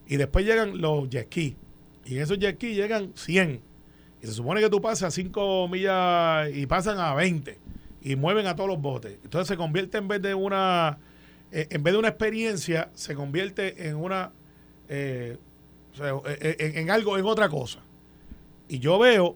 Y 0.07 0.17
después 0.17 0.45
llegan 0.45 0.79
los 0.81 1.09
jet. 1.09 1.35
Y 1.37 2.15
en 2.15 2.21
esos 2.21 2.39
jet 2.39 2.59
llegan 2.59 3.11
100. 3.15 3.61
Y 4.21 4.27
se 4.27 4.33
supone 4.33 4.61
que 4.61 4.69
tú 4.69 4.81
pasas 4.81 5.03
a 5.03 5.11
5 5.11 5.67
millas 5.69 6.49
y 6.53 6.65
pasan 6.65 6.99
a 6.99 7.13
20 7.13 7.57
y 8.01 8.15
mueven 8.15 8.47
a 8.47 8.55
todos 8.55 8.69
los 8.69 8.81
botes. 8.81 9.17
Entonces 9.23 9.47
se 9.47 9.57
convierte 9.57 9.97
en 9.97 10.07
vez 10.07 10.21
de 10.21 10.33
una 10.33 10.97
eh, 11.51 11.67
en 11.71 11.83
vez 11.83 11.93
de 11.93 11.99
una 11.99 12.09
experiencia, 12.09 12.89
se 12.93 13.15
convierte 13.15 13.87
en 13.87 13.95
una 13.95 14.31
eh, 14.87 15.37
eh, 15.99 16.55
en, 16.59 16.77
en 16.77 16.91
algo, 16.91 17.17
en 17.17 17.25
otra 17.25 17.49
cosa. 17.49 17.79
Y 18.67 18.79
yo 18.79 18.99
veo 18.99 19.35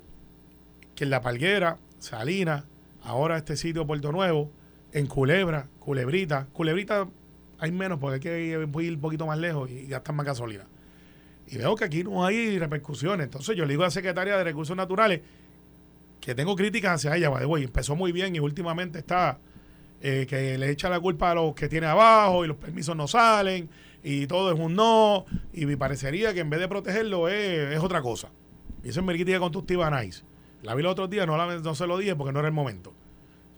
que 0.96 1.06
en 1.06 1.10
La 1.10 1.22
Palguera, 1.22 1.80
Salinas, 2.00 2.66
ahora 3.02 3.38
este 3.38 3.58
sitio 3.58 3.88
Puerto 3.88 4.12
Nuevo, 4.12 4.52
en 4.94 5.08
Culebra, 5.08 5.68
Culebrita, 5.80 6.48
Culebrita 6.54 7.08
hay 7.60 7.72
menos 7.72 8.00
porque 8.00 8.16
hay 8.16 8.20
que 8.20 8.44
ir 8.44 8.58
un 8.58 9.02
poquito 9.02 9.26
más 9.26 9.38
lejos 9.38 9.70
y 9.70 9.88
gastar 9.88 10.16
más 10.16 10.26
gasolina. 10.26 10.66
Y 11.48 11.58
veo 11.58 11.76
que 11.76 11.86
aquí 11.86 12.04
no 12.04 12.26
hay 12.26 12.58
repercusiones. 12.60 13.26
Entonces 13.26 13.56
yo 13.56 13.66
le 13.66 13.72
digo 13.72 13.84
a 13.84 13.88
la 13.88 13.92
secretaria 13.92 14.38
de 14.38 14.44
Recursos 14.44 14.76
Naturales 14.78 15.22
que 16.22 16.36
tengo 16.36 16.56
críticas 16.56 16.96
hacia 16.96 17.16
ella, 17.18 17.38
the 17.38 17.46
way, 17.46 17.64
empezó 17.64 17.96
muy 17.96 18.12
bien 18.12 18.36
y 18.36 18.40
últimamente 18.40 19.00
está 19.00 19.40
eh, 20.02 20.26
que 20.28 20.58
le 20.58 20.70
echa 20.70 20.90
la 20.90 21.00
culpa 21.00 21.32
a 21.32 21.36
los 21.36 21.54
que 21.54 21.68
tiene 21.68 21.88
abajo 21.88 22.46
y 22.46 22.48
los 22.48 22.58
permisos 22.58 22.96
no 22.96 23.08
salen 23.08 23.70
y 24.04 24.28
todo 24.28 24.54
es 24.54 24.60
un 24.60 24.76
no 24.76 25.26
y 25.54 25.66
me 25.66 25.76
parecería 25.76 26.34
que 26.34 26.42
en 26.42 26.50
vez 26.50 26.60
de 26.60 26.68
protegerlo 26.68 27.28
es, 27.28 27.80
otra 27.80 28.02
cosa. 28.02 28.30
Y 28.84 28.90
eso 28.90 29.00
es 29.00 29.06
mi 29.06 29.14
crítica 29.14 29.40
constructiva 29.40 29.90
Nice. 29.90 30.24
La 30.62 30.76
vi 30.76 30.84
los 30.84 30.94
otros 30.94 31.10
días, 31.10 31.28
no 31.28 31.76
se 31.76 31.88
lo 31.88 31.98
dije 31.98 32.16
porque 32.16 32.32
no 32.32 32.40
era 32.40 32.48
el 32.48 32.54
momento. 32.54 32.94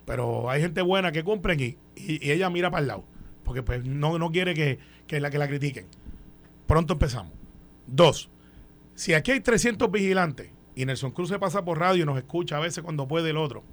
Pero 0.05 0.49
hay 0.49 0.61
gente 0.61 0.81
buena 0.81 1.11
que 1.11 1.23
cumplen 1.23 1.59
y, 1.59 1.77
y- 1.95 2.31
ella 2.31 2.49
mira 2.49 2.69
para 2.69 2.81
el 2.81 2.87
lado. 2.87 3.05
Porque 3.43 3.63
pues 3.63 3.83
no, 3.85 4.17
no 4.19 4.31
quiere 4.31 4.53
que, 4.53 4.79
que 5.07 5.19
la, 5.19 5.29
que 5.29 5.37
la 5.37 5.47
critiquen. 5.47 5.85
Pronto 6.67 6.93
empezamos. 6.93 7.33
Dos, 7.87 8.29
si 8.95 9.13
aquí 9.13 9.31
hay 9.31 9.39
300 9.41 9.91
vigilantes 9.91 10.49
y 10.75 10.85
Nelson 10.85 11.11
Cruz 11.11 11.29
se 11.29 11.37
pasa 11.39 11.63
por 11.63 11.79
radio 11.79 12.03
y 12.03 12.05
nos 12.05 12.17
escucha 12.17 12.57
a 12.57 12.59
veces 12.59 12.83
cuando 12.83 13.07
puede 13.07 13.29
el 13.29 13.37
otro, 13.37 13.63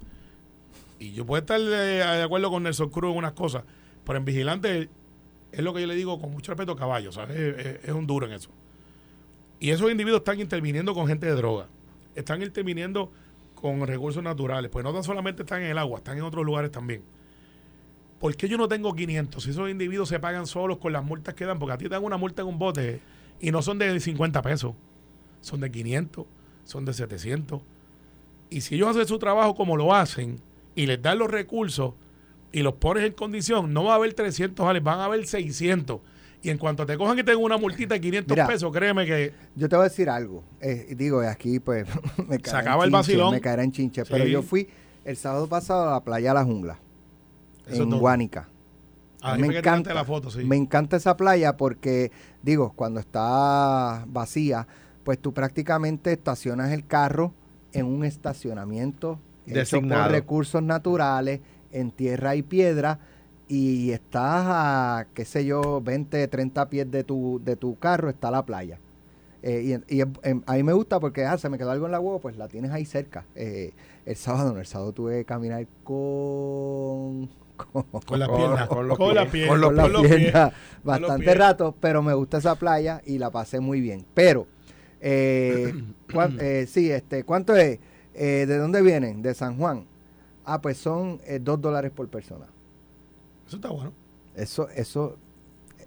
y 0.98 1.12
yo 1.12 1.24
puedo 1.26 1.40
estar 1.40 1.60
de 1.60 2.22
acuerdo 2.22 2.50
con 2.50 2.62
Nelson 2.62 2.90
Cruz 2.90 3.10
en 3.12 3.18
unas 3.18 3.32
cosas, 3.32 3.64
pero 4.04 4.18
en 4.18 4.24
vigilante 4.24 4.88
es 5.50 5.60
lo 5.64 5.72
que 5.74 5.80
yo 5.80 5.86
le 5.86 5.94
digo 5.94 6.20
con 6.20 6.30
mucho 6.30 6.52
respeto 6.52 6.76
caballo, 6.76 7.10
¿sabes? 7.12 7.36
Es, 7.36 7.66
es- 7.66 7.84
es 7.84 7.90
un 7.92 8.06
duro 8.06 8.26
en 8.26 8.32
eso. 8.32 8.50
Y 9.58 9.70
esos 9.70 9.90
individuos 9.90 10.20
están 10.20 10.40
interviniendo 10.40 10.92
con 10.94 11.06
gente 11.06 11.26
de 11.26 11.32
droga, 11.32 11.68
están 12.14 12.42
interviniendo 12.42 13.10
con 13.62 13.86
recursos 13.86 14.22
naturales, 14.22 14.70
pues 14.70 14.84
no 14.84 14.92
tan 14.92 15.04
solamente 15.04 15.42
están 15.44 15.62
en 15.62 15.70
el 15.70 15.78
agua, 15.78 15.98
están 15.98 16.18
en 16.18 16.24
otros 16.24 16.44
lugares 16.44 16.72
también. 16.72 17.02
¿Por 18.18 18.36
qué 18.36 18.48
yo 18.48 18.58
no 18.58 18.68
tengo 18.68 18.92
500? 18.92 19.42
Si 19.42 19.50
esos 19.50 19.70
individuos 19.70 20.08
se 20.08 20.18
pagan 20.18 20.46
solos 20.48 20.78
con 20.78 20.92
las 20.92 21.04
multas 21.04 21.34
que 21.34 21.44
dan, 21.44 21.60
porque 21.60 21.72
a 21.72 21.78
ti 21.78 21.84
te 21.84 21.90
dan 21.90 22.04
una 22.04 22.16
multa 22.16 22.42
en 22.42 22.48
un 22.48 22.58
bote 22.58 23.00
y 23.40 23.52
no 23.52 23.62
son 23.62 23.78
de 23.78 23.98
50 23.98 24.42
pesos, 24.42 24.74
son 25.40 25.60
de 25.60 25.70
500, 25.70 26.26
son 26.64 26.84
de 26.84 26.92
700. 26.92 27.62
Y 28.50 28.60
si 28.62 28.74
ellos 28.74 28.88
hacen 28.88 29.06
su 29.06 29.18
trabajo 29.18 29.54
como 29.54 29.76
lo 29.76 29.94
hacen 29.94 30.40
y 30.74 30.86
les 30.86 31.00
dan 31.00 31.18
los 31.18 31.30
recursos 31.30 31.94
y 32.50 32.62
los 32.62 32.74
pones 32.74 33.04
en 33.04 33.12
condición, 33.12 33.72
no 33.72 33.84
va 33.84 33.92
a 33.92 33.96
haber 33.96 34.12
300 34.12 34.66
ales, 34.66 34.82
van 34.82 34.98
a 34.98 35.04
haber 35.04 35.24
600. 35.24 36.00
Y 36.42 36.50
en 36.50 36.58
cuanto 36.58 36.84
te 36.84 36.96
cojan 36.98 37.18
y 37.18 37.22
tengan 37.22 37.42
una 37.42 37.56
multita 37.56 37.94
de 37.94 38.00
500 38.00 38.30
Mira. 38.36 38.46
pesos, 38.46 38.72
créeme 38.72 39.06
que 39.06 39.32
Yo 39.54 39.68
te 39.68 39.76
voy 39.76 39.86
a 39.86 39.88
decir 39.88 40.10
algo. 40.10 40.42
Eh, 40.60 40.94
digo, 40.96 41.20
aquí 41.20 41.60
pues 41.60 41.86
me 42.28 42.36
en 42.36 42.54
acaba 42.56 42.84
el 42.84 42.90
vacilón. 42.90 43.32
Me 43.34 43.40
caerá 43.40 43.62
en 43.62 43.70
chinche. 43.72 44.02
Pero 44.04 44.24
yo 44.26 44.42
fui 44.42 44.68
el 45.04 45.16
sábado 45.16 45.48
pasado 45.48 45.88
a 45.88 45.92
la 45.92 46.00
playa 46.00 46.34
La 46.34 46.44
Jungla, 46.44 46.78
Eso 47.66 47.84
en 47.84 47.90
todo. 47.90 48.00
Guánica. 48.00 48.48
ahí 49.20 49.40
me 49.40 49.56
encanta, 49.56 49.94
la 49.94 50.04
foto, 50.04 50.30
sí. 50.30 50.44
me 50.44 50.56
encanta 50.56 50.96
esa 50.96 51.16
playa 51.16 51.56
porque, 51.56 52.10
digo, 52.42 52.72
cuando 52.74 52.98
está 53.00 54.04
vacía, 54.08 54.66
pues 55.04 55.20
tú 55.20 55.32
prácticamente 55.32 56.12
estacionas 56.12 56.72
el 56.72 56.86
carro 56.86 57.32
en 57.72 57.86
un 57.86 58.04
estacionamiento 58.04 59.18
hecho 59.46 59.54
Designado. 59.58 60.04
por 60.04 60.12
recursos 60.12 60.62
naturales, 60.62 61.40
en 61.72 61.90
tierra 61.90 62.36
y 62.36 62.42
piedra, 62.42 62.98
y 63.54 63.92
estás 63.92 64.46
a, 64.48 65.06
qué 65.12 65.26
sé 65.26 65.44
yo, 65.44 65.82
20, 65.82 66.26
30 66.26 66.70
pies 66.70 66.90
de 66.90 67.04
tu, 67.04 67.38
de 67.44 67.54
tu 67.54 67.78
carro, 67.78 68.08
está 68.08 68.30
la 68.30 68.46
playa. 68.46 68.78
Eh, 69.42 69.78
y 69.90 69.98
y 69.98 70.00
a 70.00 70.52
mí 70.54 70.62
me 70.62 70.72
gusta 70.72 70.98
porque 70.98 71.26
ah, 71.26 71.36
se 71.36 71.50
me 71.50 71.58
quedó 71.58 71.70
algo 71.70 71.84
en 71.84 71.92
la 71.92 72.00
huevo, 72.00 72.18
pues 72.18 72.38
la 72.38 72.48
tienes 72.48 72.70
ahí 72.70 72.86
cerca. 72.86 73.26
Eh, 73.34 73.74
el 74.06 74.16
sábado 74.16 74.54
no, 74.54 74.60
el 74.60 74.64
sábado 74.64 74.92
tuve 74.94 75.18
que 75.18 75.24
caminar 75.26 75.66
con... 75.84 77.28
Con 78.06 78.18
las 78.18 78.30
piernas, 78.30 78.68
con 78.68 78.88
los 78.88 78.96
con 78.96 79.14
las 79.14 79.28
pies, 79.28 79.46
piernas, 79.46 79.66
con 79.66 79.76
la 79.76 79.82
con 79.82 79.92
los 79.92 80.02
pies. 80.02 80.16
pierna 80.16 80.40
con 80.50 80.52
los 80.52 80.82
bastante 80.84 81.34
rato, 81.34 81.74
pero 81.78 82.02
me 82.02 82.14
gusta 82.14 82.38
esa 82.38 82.54
playa 82.54 83.02
y 83.04 83.18
la 83.18 83.30
pasé 83.30 83.60
muy 83.60 83.82
bien. 83.82 84.06
Pero, 84.14 84.46
eh, 85.02 85.74
cuán- 86.12 86.38
eh, 86.40 86.64
sí, 86.66 86.90
este, 86.90 87.24
¿cuánto 87.24 87.54
es? 87.54 87.78
Eh, 88.14 88.46
¿De 88.48 88.56
dónde 88.56 88.80
vienen? 88.80 89.20
De 89.20 89.34
San 89.34 89.58
Juan. 89.58 89.84
Ah, 90.46 90.62
pues 90.62 90.78
son 90.78 91.20
dos 91.42 91.60
dólares 91.60 91.92
por 91.94 92.08
persona. 92.08 92.46
Eso 93.52 93.56
está 93.58 93.68
bueno. 93.68 93.92
Eso, 94.34 94.66
eso, 94.70 95.18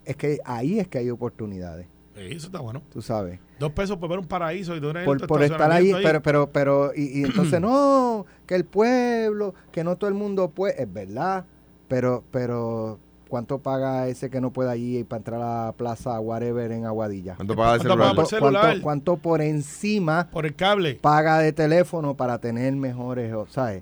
es 0.05 0.15
que 0.15 0.37
ahí 0.45 0.77
es 0.79 0.87
que 0.87 0.99
hay 0.99 1.09
oportunidades, 1.09 1.87
Sí, 2.15 2.21
eso 2.29 2.45
está 2.45 2.59
bueno. 2.59 2.83
tú 2.93 3.01
sabes. 3.01 3.39
Dos 3.57 3.71
pesos 3.71 3.97
por 3.97 4.07
ver 4.07 4.19
un 4.19 4.27
paraíso 4.27 4.75
y 4.75 4.77
eres 4.77 5.03
Por, 5.03 5.25
por 5.25 5.41
estar 5.41 5.71
ahí, 5.71 5.91
pero, 6.03 6.21
pero, 6.21 6.47
pero, 6.51 6.91
y, 6.95 7.21
y 7.21 7.23
entonces 7.23 7.59
no, 7.61 8.27
que 8.45 8.53
el 8.53 8.65
pueblo, 8.65 9.55
que 9.71 9.83
no 9.83 9.95
todo 9.95 10.07
el 10.09 10.13
mundo 10.13 10.49
puede, 10.51 10.79
es 10.79 10.93
verdad, 10.93 11.45
pero, 11.87 12.23
pero, 12.29 12.99
¿cuánto 13.29 13.57
paga 13.57 14.07
ese 14.09 14.29
que 14.29 14.39
no 14.39 14.51
puede 14.51 14.69
allí 14.69 15.03
para 15.03 15.17
entrar 15.17 15.41
a 15.41 15.65
la 15.65 15.71
plaza 15.71 16.19
whatever 16.19 16.71
en 16.71 16.85
Aguadilla? 16.85 17.33
¿Cuánto 17.35 17.55
paga 17.55 17.73
el 17.73 17.79
¿Cuánto 17.79 17.89
celular? 17.95 17.97
paga 18.09 18.15
por 18.15 18.23
¿Cuánto, 18.29 18.45
celular? 18.45 18.61
cuánto- 18.61 18.83
cuánto 18.83 19.17
por 19.17 19.41
encima 19.41 20.29
Por 20.29 20.45
el 20.45 20.53
cable. 20.55 20.99
paga 21.01 21.39
de 21.39 21.51
teléfono 21.51 22.13
para 22.15 22.37
tener 22.37 22.75
mejores, 22.75 23.33
o 23.33 23.47
¿sabes? 23.47 23.81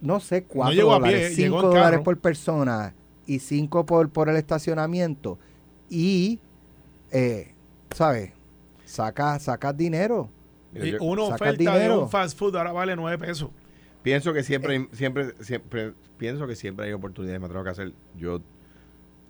No 0.00 0.18
sé, 0.20 0.44
cuatro 0.44 0.74
llegó 0.74 0.92
a 0.94 0.98
pie, 1.02 1.12
dólares, 1.12 1.36
llegó 1.36 1.56
cinco 1.60 1.68
en 1.68 1.74
dólares 1.76 2.00
por 2.00 2.18
persona 2.18 2.94
y 3.26 3.38
cinco 3.38 3.86
por, 3.86 4.08
por 4.10 4.28
el 4.28 4.36
estacionamiento 4.36 5.38
y, 5.88 6.40
eh, 7.12 7.52
¿sabes? 7.94 8.32
Saca, 8.84 9.38
sacas 9.38 9.76
dinero. 9.76 10.30
Y 10.74 10.90
yo 10.92 10.98
una 11.00 11.22
saca 11.24 11.34
oferta 11.36 11.72
de 11.72 11.78
dinero. 11.80 12.02
un 12.02 12.10
fast 12.10 12.38
food 12.38 12.56
ahora 12.56 12.72
vale 12.72 12.96
nueve 12.96 13.18
pesos. 13.24 13.50
pienso 14.02 14.32
que 14.32 14.42
siempre, 14.42 14.76
hay- 14.76 14.88
siempre, 14.92 15.34
siempre, 15.40 15.92
pienso 16.16 16.46
que 16.46 16.56
siempre 16.56 16.86
hay 16.86 16.92
oportunidades, 16.92 17.40
me 17.40 17.46
atrevo 17.46 17.64
que 17.64 17.70
hacer. 17.70 17.92
Yo 18.16 18.40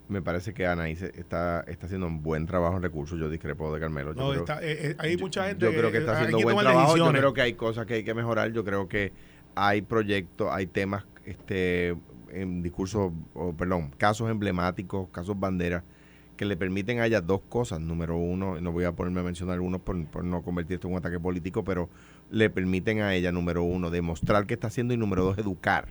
me 0.08 0.22
parece 0.22 0.54
que 0.54 0.66
Anaís 0.66 1.02
está, 1.02 1.60
está 1.68 1.86
haciendo 1.86 2.06
un 2.06 2.22
buen 2.22 2.46
trabajo 2.46 2.76
en 2.76 2.82
recursos. 2.82 3.18
Yo 3.18 3.28
discrepo 3.28 3.74
de 3.74 3.80
Carmelo. 3.80 4.14
Yo 4.14 4.20
No, 4.22 4.30
creo- 4.30 4.40
está, 4.40 4.62
eh, 4.62 4.90
eh, 4.90 4.96
hay 4.98 5.16
yo- 5.16 5.24
mucha 5.24 5.46
gente 5.48 5.64
Yo 5.66 5.72
creo 5.72 5.90
que 5.92 5.98
está 5.98 6.12
eh, 6.12 6.16
haciendo 6.24 6.40
buen 6.40 6.56
trabajo. 6.58 6.96
Yo 6.96 7.10
creo 7.10 7.34
que 7.34 7.40
hay 7.42 7.52
cosas 7.54 7.84
que 7.86 7.94
hay 7.94 8.04
que 8.04 8.14
mejorar. 8.14 8.52
Yo 8.52 8.64
creo 8.64 8.88
que 8.88 9.12
hay 9.54 9.82
proyectos, 9.82 10.48
hay 10.52 10.66
temas, 10.66 11.04
este, 11.24 11.96
en 12.30 12.62
discursos, 12.62 13.12
o, 13.34 13.52
perdón, 13.52 13.90
casos 13.98 14.30
emblemáticos, 14.30 15.08
casos 15.10 15.38
banderas, 15.38 15.82
que 16.36 16.44
le 16.44 16.56
permiten 16.56 17.00
a 17.00 17.06
ella 17.06 17.20
dos 17.20 17.40
cosas. 17.48 17.80
Número 17.80 18.16
uno, 18.16 18.60
no 18.60 18.70
voy 18.72 18.84
a 18.84 18.92
ponerme 18.92 19.20
a 19.20 19.24
mencionar 19.24 19.54
algunos 19.54 19.80
por, 19.80 20.06
por 20.06 20.22
no 20.24 20.42
convertir 20.42 20.74
esto 20.74 20.86
en 20.86 20.94
un 20.94 20.98
ataque 21.00 21.18
político, 21.18 21.64
pero 21.64 21.88
le 22.30 22.48
permiten 22.50 23.00
a 23.00 23.14
ella, 23.14 23.32
número 23.32 23.62
uno, 23.64 23.90
demostrar 23.90 24.46
qué 24.46 24.54
está 24.54 24.68
haciendo 24.68 24.94
y 24.94 24.96
número 24.96 25.24
dos, 25.24 25.38
educar. 25.38 25.88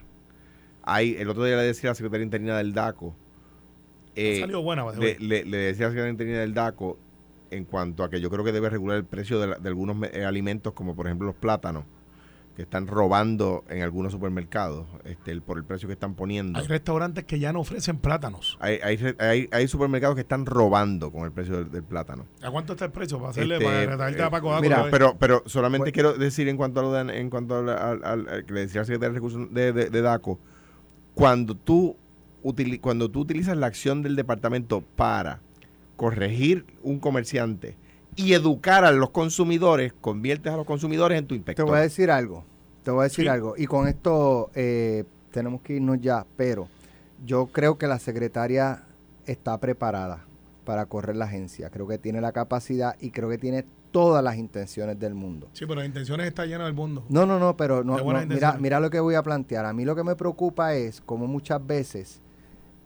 Hay, 0.83 1.15
el 1.17 1.27
otro 1.29 1.43
día 1.43 1.57
le 1.57 1.63
decía 1.63 1.89
a 1.89 1.91
la 1.91 1.95
secretaria 1.95 2.23
interina 2.23 2.57
del 2.57 2.73
DACO, 2.73 3.09
Ha 3.09 4.19
eh, 4.19 4.39
salido 4.39 4.61
buena, 4.61 4.83
le, 4.93 5.19
le- 5.19 5.43
le 5.45 5.57
decía 5.57 5.87
a 5.87 5.89
la 5.89 5.91
secretaria 5.91 6.11
interina 6.11 6.39
del 6.39 6.53
DACO 6.53 6.97
en 7.51 7.65
cuanto 7.65 8.03
a 8.03 8.09
que 8.09 8.21
yo 8.21 8.29
creo 8.29 8.43
que 8.45 8.51
debe 8.53 8.69
regular 8.69 8.97
el 8.97 9.03
precio 9.05 9.39
de, 9.41 9.47
la- 9.47 9.55
de 9.57 9.67
algunos 9.67 9.97
eh, 10.13 10.23
alimentos, 10.23 10.71
como 10.73 10.95
por 10.95 11.07
ejemplo 11.07 11.27
los 11.27 11.35
plátanos, 11.35 11.83
que 12.57 12.63
están 12.63 12.87
robando 12.87 13.63
en 13.69 13.83
algunos 13.83 14.11
supermercados 14.11 14.87
este, 15.05 15.29
el- 15.31 15.43
por 15.43 15.59
el 15.59 15.63
precio 15.63 15.87
que 15.87 15.93
están 15.93 16.15
poniendo. 16.15 16.57
Hay 16.57 16.65
restaurantes 16.65 17.23
que 17.23 17.37
ya 17.37 17.53
no 17.53 17.59
ofrecen 17.59 17.99
plátanos. 17.99 18.57
Hay, 18.59 18.79
hay, 18.83 18.97
re- 18.97 19.15
hay- 19.19 19.47
hay 19.51 19.67
supermercados 19.67 20.15
que 20.15 20.21
están 20.21 20.47
robando 20.47 21.11
con 21.11 21.25
el 21.25 21.31
precio 21.31 21.57
del, 21.57 21.69
del 21.69 21.83
plátano. 21.83 22.25
¿A 22.41 22.49
cuánto 22.49 22.73
está 22.73 22.85
el 22.85 22.91
precio? 22.91 23.19
Para 23.19 23.29
hacerle, 23.29 23.57
Este, 23.57 23.65
para 23.87 24.09
eh, 24.09 24.21
a 24.23 24.29
Paco 24.31 24.59
mira. 24.59 24.87
Pero, 24.89 25.15
pero 25.19 25.43
solamente 25.45 25.83
Pues- 25.83 25.93
quiero 25.93 26.13
decir 26.17 26.47
en 26.47 26.57
cuanto 26.57 26.79
a 26.79 26.83
lo 26.83 26.91
de, 26.93 27.19
en 27.19 27.29
cuanto 27.29 27.57
al, 27.57 27.69
al- 27.69 28.03
al- 28.03 28.27
al 28.27 28.45
que 28.45 28.53
le 28.53 28.61
decía 28.61 28.81
al 28.81 28.87
secretario 28.87 29.13
de 29.13 29.19
Recursos 29.19 29.53
de, 29.53 29.71
de- 29.71 29.89
de 29.91 30.01
DACO, 30.01 30.39
cuando 31.13 31.53
tú, 31.53 31.95
utili- 32.43 32.81
cuando 32.81 33.11
tú 33.11 33.19
utilizas 33.19 33.55
la 33.55 33.67
acción 33.67 34.01
del 34.01 34.15
departamento 34.15 34.81
para 34.95 35.41
corregir 35.95 36.65
un 36.81 36.97
comerciante 36.99 37.75
y 38.17 38.33
educar 38.33 38.83
a 38.83 38.91
los 38.91 39.11
consumidores, 39.11 39.93
conviertes 40.01 40.51
a 40.51 40.57
los 40.57 40.65
consumidores 40.65 41.17
en 41.19 41.25
tu 41.27 41.35
Te 41.35 41.37
inspector. 41.37 41.65
voy 41.65 41.77
a 41.77 41.81
decir 41.81 42.11
algo, 42.11 42.43
te 42.83 42.91
voy 42.91 43.01
a 43.01 43.03
decir 43.03 43.23
Sí. 43.25 43.29
algo, 43.29 43.53
y 43.57 43.65
con 43.67 43.87
esto 43.87 44.51
eh, 44.55 45.05
tenemos 45.31 45.61
que 45.61 45.75
irnos 45.75 46.01
ya, 46.01 46.25
pero 46.35 46.67
yo 47.25 47.47
creo 47.47 47.77
que 47.77 47.87
la 47.87 47.99
secretaria 47.99 48.83
está 49.25 49.57
preparada 49.59 50.25
para 50.65 50.85
correr 50.87 51.15
la 51.15 51.25
agencia, 51.25 51.69
creo 51.69 51.87
que 51.87 51.97
tiene 51.97 52.19
la 52.19 52.31
capacidad 52.33 52.95
y 52.99 53.11
creo 53.11 53.29
que 53.29 53.37
tiene 53.37 53.63
todas 53.91 54.23
las 54.23 54.35
intenciones 54.35 54.99
del 54.99 55.13
mundo. 55.13 55.47
Sí, 55.53 55.65
pero 55.65 55.75
las 55.75 55.85
intenciones 55.85 56.27
están 56.27 56.47
llenas 56.49 56.65
del 56.67 56.73
mundo. 56.75 57.05
No, 57.09 57.25
no, 57.25 57.39
no, 57.39 57.55
pero 57.55 57.83
no, 57.83 57.97
mira, 58.27 58.57
mira 58.59 58.79
lo 58.79 58.89
que 58.89 58.99
voy 58.99 59.15
a 59.15 59.23
plantear. 59.23 59.65
A 59.65 59.73
mí 59.73 59.85
lo 59.85 59.95
que 59.95 60.03
me 60.03 60.15
preocupa 60.15 60.73
es 60.75 60.99
como 61.01 61.25
muchas 61.27 61.65
veces 61.65 62.19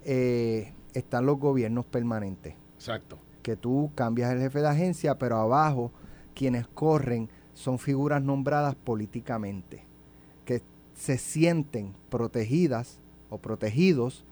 eh, 0.04 0.74
están 0.94 1.26
los 1.26 1.40
gobiernos 1.40 1.86
permanentes. 1.86 2.54
Exacto. 2.76 3.18
Que 3.42 3.56
tú 3.56 3.92
cambias 3.96 4.32
el 4.32 4.40
jefe 4.40 4.60
de 4.62 4.68
agencia, 4.68 5.18
pero 5.18 5.38
abajo 5.38 5.92
quienes 6.36 6.68
corren 6.68 7.30
son 7.54 7.80
figuras 7.80 8.22
nombradas 8.24 8.76
políticamente, 8.76 9.84
que 10.46 10.62
se 10.96 11.18
sienten 11.18 11.94
protegidas 12.10 13.00
o 13.30 13.38
protegidos 13.38 14.24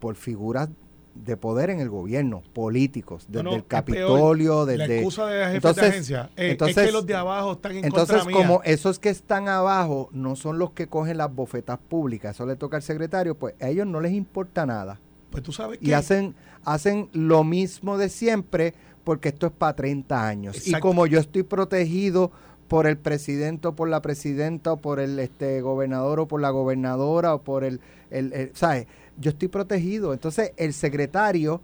por 0.00 0.16
figuras 0.16 0.68
de 1.14 1.36
poder 1.38 1.70
en 1.70 1.80
el 1.80 1.88
gobierno, 1.88 2.42
políticos, 2.52 3.24
desde 3.28 3.42
No, 3.42 3.50
no, 3.52 3.56
el 3.56 3.66
Capitolio, 3.66 4.66
La 4.66 4.72
desde... 4.72 4.96
excusa 4.98 5.26
de 5.26 5.38
la 5.38 5.44
jefe 5.46 5.56
Entonces- 5.56 5.82
de 5.82 5.88
agencia 5.88 6.30
es, 6.36 6.50
entonces- 6.52 6.76
es 6.76 6.86
que 6.86 6.92
los 6.92 7.06
de 7.06 7.14
abajo 7.14 7.52
están 7.52 7.72
en 7.72 7.84
Entonces, 7.86 8.16
contra 8.18 8.38
mía. 8.38 8.46
como 8.46 8.62
esos 8.64 8.98
que 8.98 9.08
están 9.08 9.48
abajo 9.48 10.10
no 10.12 10.36
son 10.36 10.58
los 10.58 10.72
que 10.72 10.88
cogen 10.88 11.16
las 11.16 11.34
bofetas 11.34 11.78
públicas, 11.78 12.36
eso 12.36 12.44
le 12.44 12.56
toca 12.56 12.76
al 12.76 12.82
secretario, 12.82 13.34
pues 13.34 13.54
a 13.62 13.68
ellos 13.68 13.86
no 13.86 14.00
les 14.02 14.12
importa 14.12 14.66
nada. 14.66 15.00
Pues 15.36 15.44
tú 15.44 15.52
sabes 15.52 15.78
y 15.82 15.92
hacen 15.92 16.34
hacen 16.64 17.10
lo 17.12 17.44
mismo 17.44 17.98
de 17.98 18.08
siempre 18.08 18.72
porque 19.04 19.28
esto 19.28 19.46
es 19.46 19.52
para 19.52 19.76
30 19.76 20.26
años. 20.26 20.66
Y 20.66 20.72
como 20.80 21.06
yo 21.06 21.20
estoy 21.20 21.42
protegido 21.42 22.32
por 22.68 22.86
el 22.86 22.96
presidente 22.96 23.68
o 23.68 23.76
por 23.76 23.88
la 23.90 24.00
presidenta 24.00 24.72
o 24.72 24.76
por 24.78 24.98
el 24.98 25.18
este 25.18 25.60
gobernador 25.60 26.20
o 26.20 26.26
por 26.26 26.40
la 26.40 26.48
gobernadora 26.48 27.34
o 27.34 27.42
por 27.42 27.64
el, 27.64 27.80
el, 28.10 28.32
el- 28.32 28.50
¿sabes? 28.54 28.86
Yo 29.18 29.30
estoy 29.32 29.48
protegido. 29.48 30.14
Entonces 30.14 30.52
el 30.56 30.72
secretario 30.72 31.60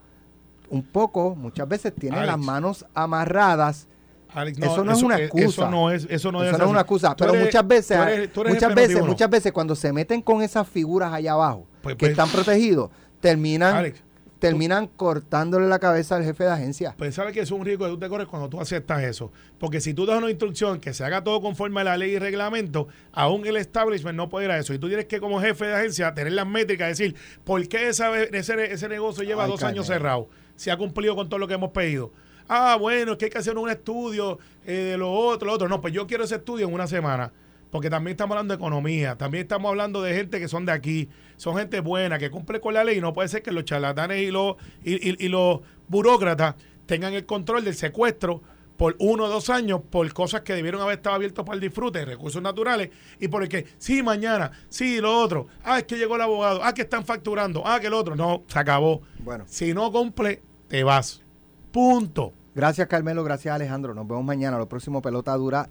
un 0.69 0.83
poco, 0.83 1.35
muchas 1.35 1.67
veces 1.67 1.95
tiene 1.99 2.19
Alex. 2.19 2.27
las 2.37 2.39
manos 2.39 2.87
amarradas. 2.95 3.89
Alex, 4.35 4.59
eso 4.59 4.85
no 4.85 4.93
es 4.93 5.03
una 5.03 5.19
excusa. 5.19 5.45
Eso 5.47 5.71
no 5.71 5.91
es, 5.91 6.07
eso 6.11 6.31
no 6.31 6.43
Eso 6.43 6.53
es 6.53 6.59
no 6.59 6.65
es 6.65 6.71
una 6.71 6.81
excusa, 6.81 7.09
Tú 7.15 7.25
pero 7.25 7.33
eres- 7.35 7.47
muchas 7.47 7.67
veces, 7.67 7.97
tú 7.99 8.03
eres- 8.05 8.33
tú 8.33 8.41
eres 8.43 8.55
muchas 8.55 8.75
veces, 8.75 9.03
muchas 9.07 9.31
veces 9.31 9.53
cuando 9.53 9.75
se 9.75 9.93
meten 9.95 10.21
con 10.21 10.43
esas 10.43 10.69
figuras 10.69 11.11
allá 11.13 11.33
abajo 11.33 11.67
Pues- 11.83 11.97
que 11.97 12.01
pues- 12.01 12.11
están 12.13 12.29
protegidos, 12.29 12.91
terminan 13.23 13.75
Alex, 13.77 14.03
terminan 14.39 14.89
cortándole 14.89 15.69
la 15.69 15.79
cabeza 15.79 16.17
al 16.17 16.25
jefe 16.25 16.43
de 16.45 16.51
agencia. 16.51 16.95
Pues 16.99 17.15
sabes 17.15 17.33
que 17.33 17.41
es 17.41 17.51
un 17.53 17.65
riesgo 17.65 17.85
que 17.87 17.93
tú 17.93 17.99
te 18.01 18.09
corres 18.09 18.27
cuando 18.27 18.49
tú 18.49 18.61
aceptas 18.61 19.03
eso. 19.05 19.31
Porque 19.59 19.81
si 19.81 19.95
tú 19.95 20.05
das 20.05 20.19
una 20.19 20.29
instrucción 20.31 20.81
que 20.81 20.93
se 20.93 21.05
haga 21.05 21.23
todo 21.23 21.41
conforme 21.41 21.81
a 21.81 21.85
la 21.85 21.97
ley 21.97 22.11
y 22.15 22.19
reglamento, 22.19 22.89
aún 23.13 23.47
el 23.47 23.57
establishment 23.57 24.17
no 24.17 24.29
puede 24.29 24.47
ir 24.47 24.51
a 24.51 24.59
eso. 24.59 24.75
Y 24.75 24.79
tú 24.81 24.89
tienes 24.89 25.07
que, 25.07 25.21
como 25.21 25.41
jefe 25.41 25.67
de 25.67 25.75
agencia, 25.75 26.13
tener 26.13 26.33
las 26.33 26.47
métricas, 26.47 26.89
decir, 26.89 27.15
¿por 27.45 27.67
qué 27.69 27.89
esa- 27.89 28.21
ese, 28.21 28.73
ese 28.73 28.89
negocio 28.89 29.23
lleva 29.23 29.45
Ay, 29.45 29.51
dos 29.53 29.63
años 29.63 29.87
cerrado? 29.87 30.29
Si 30.57 30.71
ha 30.71 30.77
cumplido 30.77 31.15
con 31.15 31.29
todo 31.29 31.39
lo 31.39 31.47
que 31.47 31.55
hemos 31.55 31.71
pedido. 31.71 32.13
Ah, 32.49 32.77
bueno, 32.79 33.13
es 33.13 33.19
que 33.19 33.27
hay 33.27 33.31
que 33.31 33.39
hacer 33.39 33.57
un 33.57 33.71
estudio 33.71 34.41
eh, 34.67 34.73
de 34.73 34.99
lo 34.99 35.11
otro, 35.13 35.47
lo 35.47 35.53
otro. 35.55 35.69
No, 35.69 35.81
pues 35.81 35.95
yo 35.95 36.09
quiero 36.09 36.25
ese 36.25 36.35
estudio 36.35 36.67
en 36.67 36.75
una 36.75 36.89
semana. 36.89 37.33
Porque 37.73 37.91
también 37.91 38.13
estamos 38.13 38.35
hablando 38.37 38.53
de 38.55 38.59
economía, 38.59 39.17
también 39.17 39.43
estamos 39.43 39.69
hablando 39.71 40.01
de 40.03 40.15
gente 40.15 40.39
que 40.39 40.47
son 40.47 40.65
de 40.67 40.73
aquí, 40.73 41.09
son 41.37 41.57
gente 41.57 41.81
buena, 41.81 42.19
que 42.21 42.31
cumple 42.31 42.61
con 42.61 42.75
la 42.75 42.85
ley. 42.85 43.01
No 43.01 43.13
puede 43.15 43.29
ser 43.29 43.43
que 43.43 43.51
los 43.51 43.65
charlatanes 43.65 44.23
y 44.23 44.31
los, 44.31 44.55
y, 44.85 45.11
y- 45.11 45.17
y 45.19 45.29
los 45.29 45.61
burócratas 45.89 46.55
tengan 46.87 47.15
el 47.15 47.27
control 47.27 47.65
del 47.65 47.75
secuestro 47.75 48.43
por 48.77 48.97
uno 48.99 49.25
o 49.25 49.29
dos 49.29 49.49
años 49.49 49.81
por 49.91 50.13
cosas 50.13 50.43
que 50.43 50.55
debieron 50.55 50.81
haber 50.83 50.97
estado 50.99 51.17
abiertos 51.17 51.45
para 51.47 51.55
el 51.55 51.61
disfrute 51.61 52.01
de 52.01 52.05
recursos 52.05 52.43
naturales 52.43 52.91
y 53.21 53.29
por 53.29 53.43
el 53.43 53.49
que, 53.49 53.67
sí, 53.79 54.03
mañana, 54.03 54.51
sí, 54.69 55.01
lo 55.01 55.17
otro, 55.19 55.47
ah, 55.65 55.79
es 55.79 55.85
que 55.85 55.97
llegó 55.97 56.17
el 56.17 56.23
abogado, 56.23 56.61
ah, 56.63 56.75
que 56.75 56.83
están 56.83 57.05
facturando, 57.07 57.63
ah, 57.67 57.81
que 57.81 57.87
el 57.87 57.95
otro, 57.95 58.17
no, 58.17 58.43
se 58.49 58.59
acabó. 58.59 59.03
Bueno, 59.21 59.45
Si 59.47 59.73
no 59.73 59.91
cumple, 59.93 60.43
te 60.69 60.85
vas. 60.85 61.23
Punto. 61.71 62.33
gracias 62.55 62.87
Carmelo, 62.89 63.25
gracias 63.25 63.55
Alejandro. 63.55 63.95
Nos 63.95 64.07
vemos 64.07 64.25
mañana. 64.25 64.59
Lo 64.59 64.69
próximo 64.69 65.01
Pelota 65.01 65.35
Dura 65.37 65.71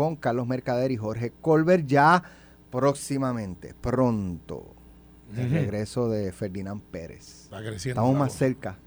con 0.00 0.16
Carlos 0.16 0.46
Mercader 0.46 0.90
y 0.90 0.96
Jorge 0.96 1.32
Colbert 1.42 1.86
ya 1.86 2.22
próximamente, 2.70 3.74
pronto. 3.78 4.74
El 5.36 5.50
regreso 5.50 6.08
de 6.08 6.32
Ferdinand 6.32 6.82
Pérez. 6.82 7.48
Va 7.52 7.60
creciendo. 7.60 8.00
Estamos 8.00 8.18
más 8.18 8.32
cerca. 8.32 8.78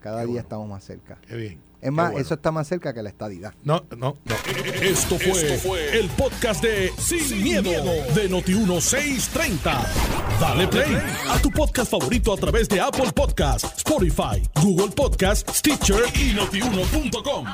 Cada 0.00 0.20
Qué 0.20 0.26
día 0.26 0.32
bueno. 0.34 0.40
estamos 0.40 0.68
más 0.68 0.84
cerca. 0.84 1.18
Qué 1.26 1.36
bien. 1.36 1.60
Es 1.82 1.92
más, 1.92 2.12
bueno. 2.12 2.24
eso 2.24 2.34
está 2.34 2.50
más 2.52 2.66
cerca 2.66 2.94
que 2.94 3.02
la 3.02 3.10
estadidad. 3.10 3.52
No, 3.62 3.84
no, 3.98 4.16
no. 4.24 4.34
Esto 4.80 5.18
fue, 5.18 5.98
el 5.98 6.08
podcast 6.10 6.62
de 6.62 6.90
Sin, 6.96 7.42
miedo, 7.42 7.70
de 8.14 8.30
Noti1630. 8.30 9.86
Dale 10.40 10.68
play 10.68 10.96
a 11.28 11.38
tu 11.42 11.50
podcast 11.50 11.90
favorito 11.90 12.32
a 12.32 12.36
través 12.36 12.68
de 12.68 12.80
Apple 12.80 13.12
Podcasts, 13.14 13.70
Spotify, 13.76 14.42
Google 14.62 14.94
Podcasts, 14.94 15.58
Stitcher 15.58 16.04
y 16.14 16.32
notiuno.com. 16.32 17.44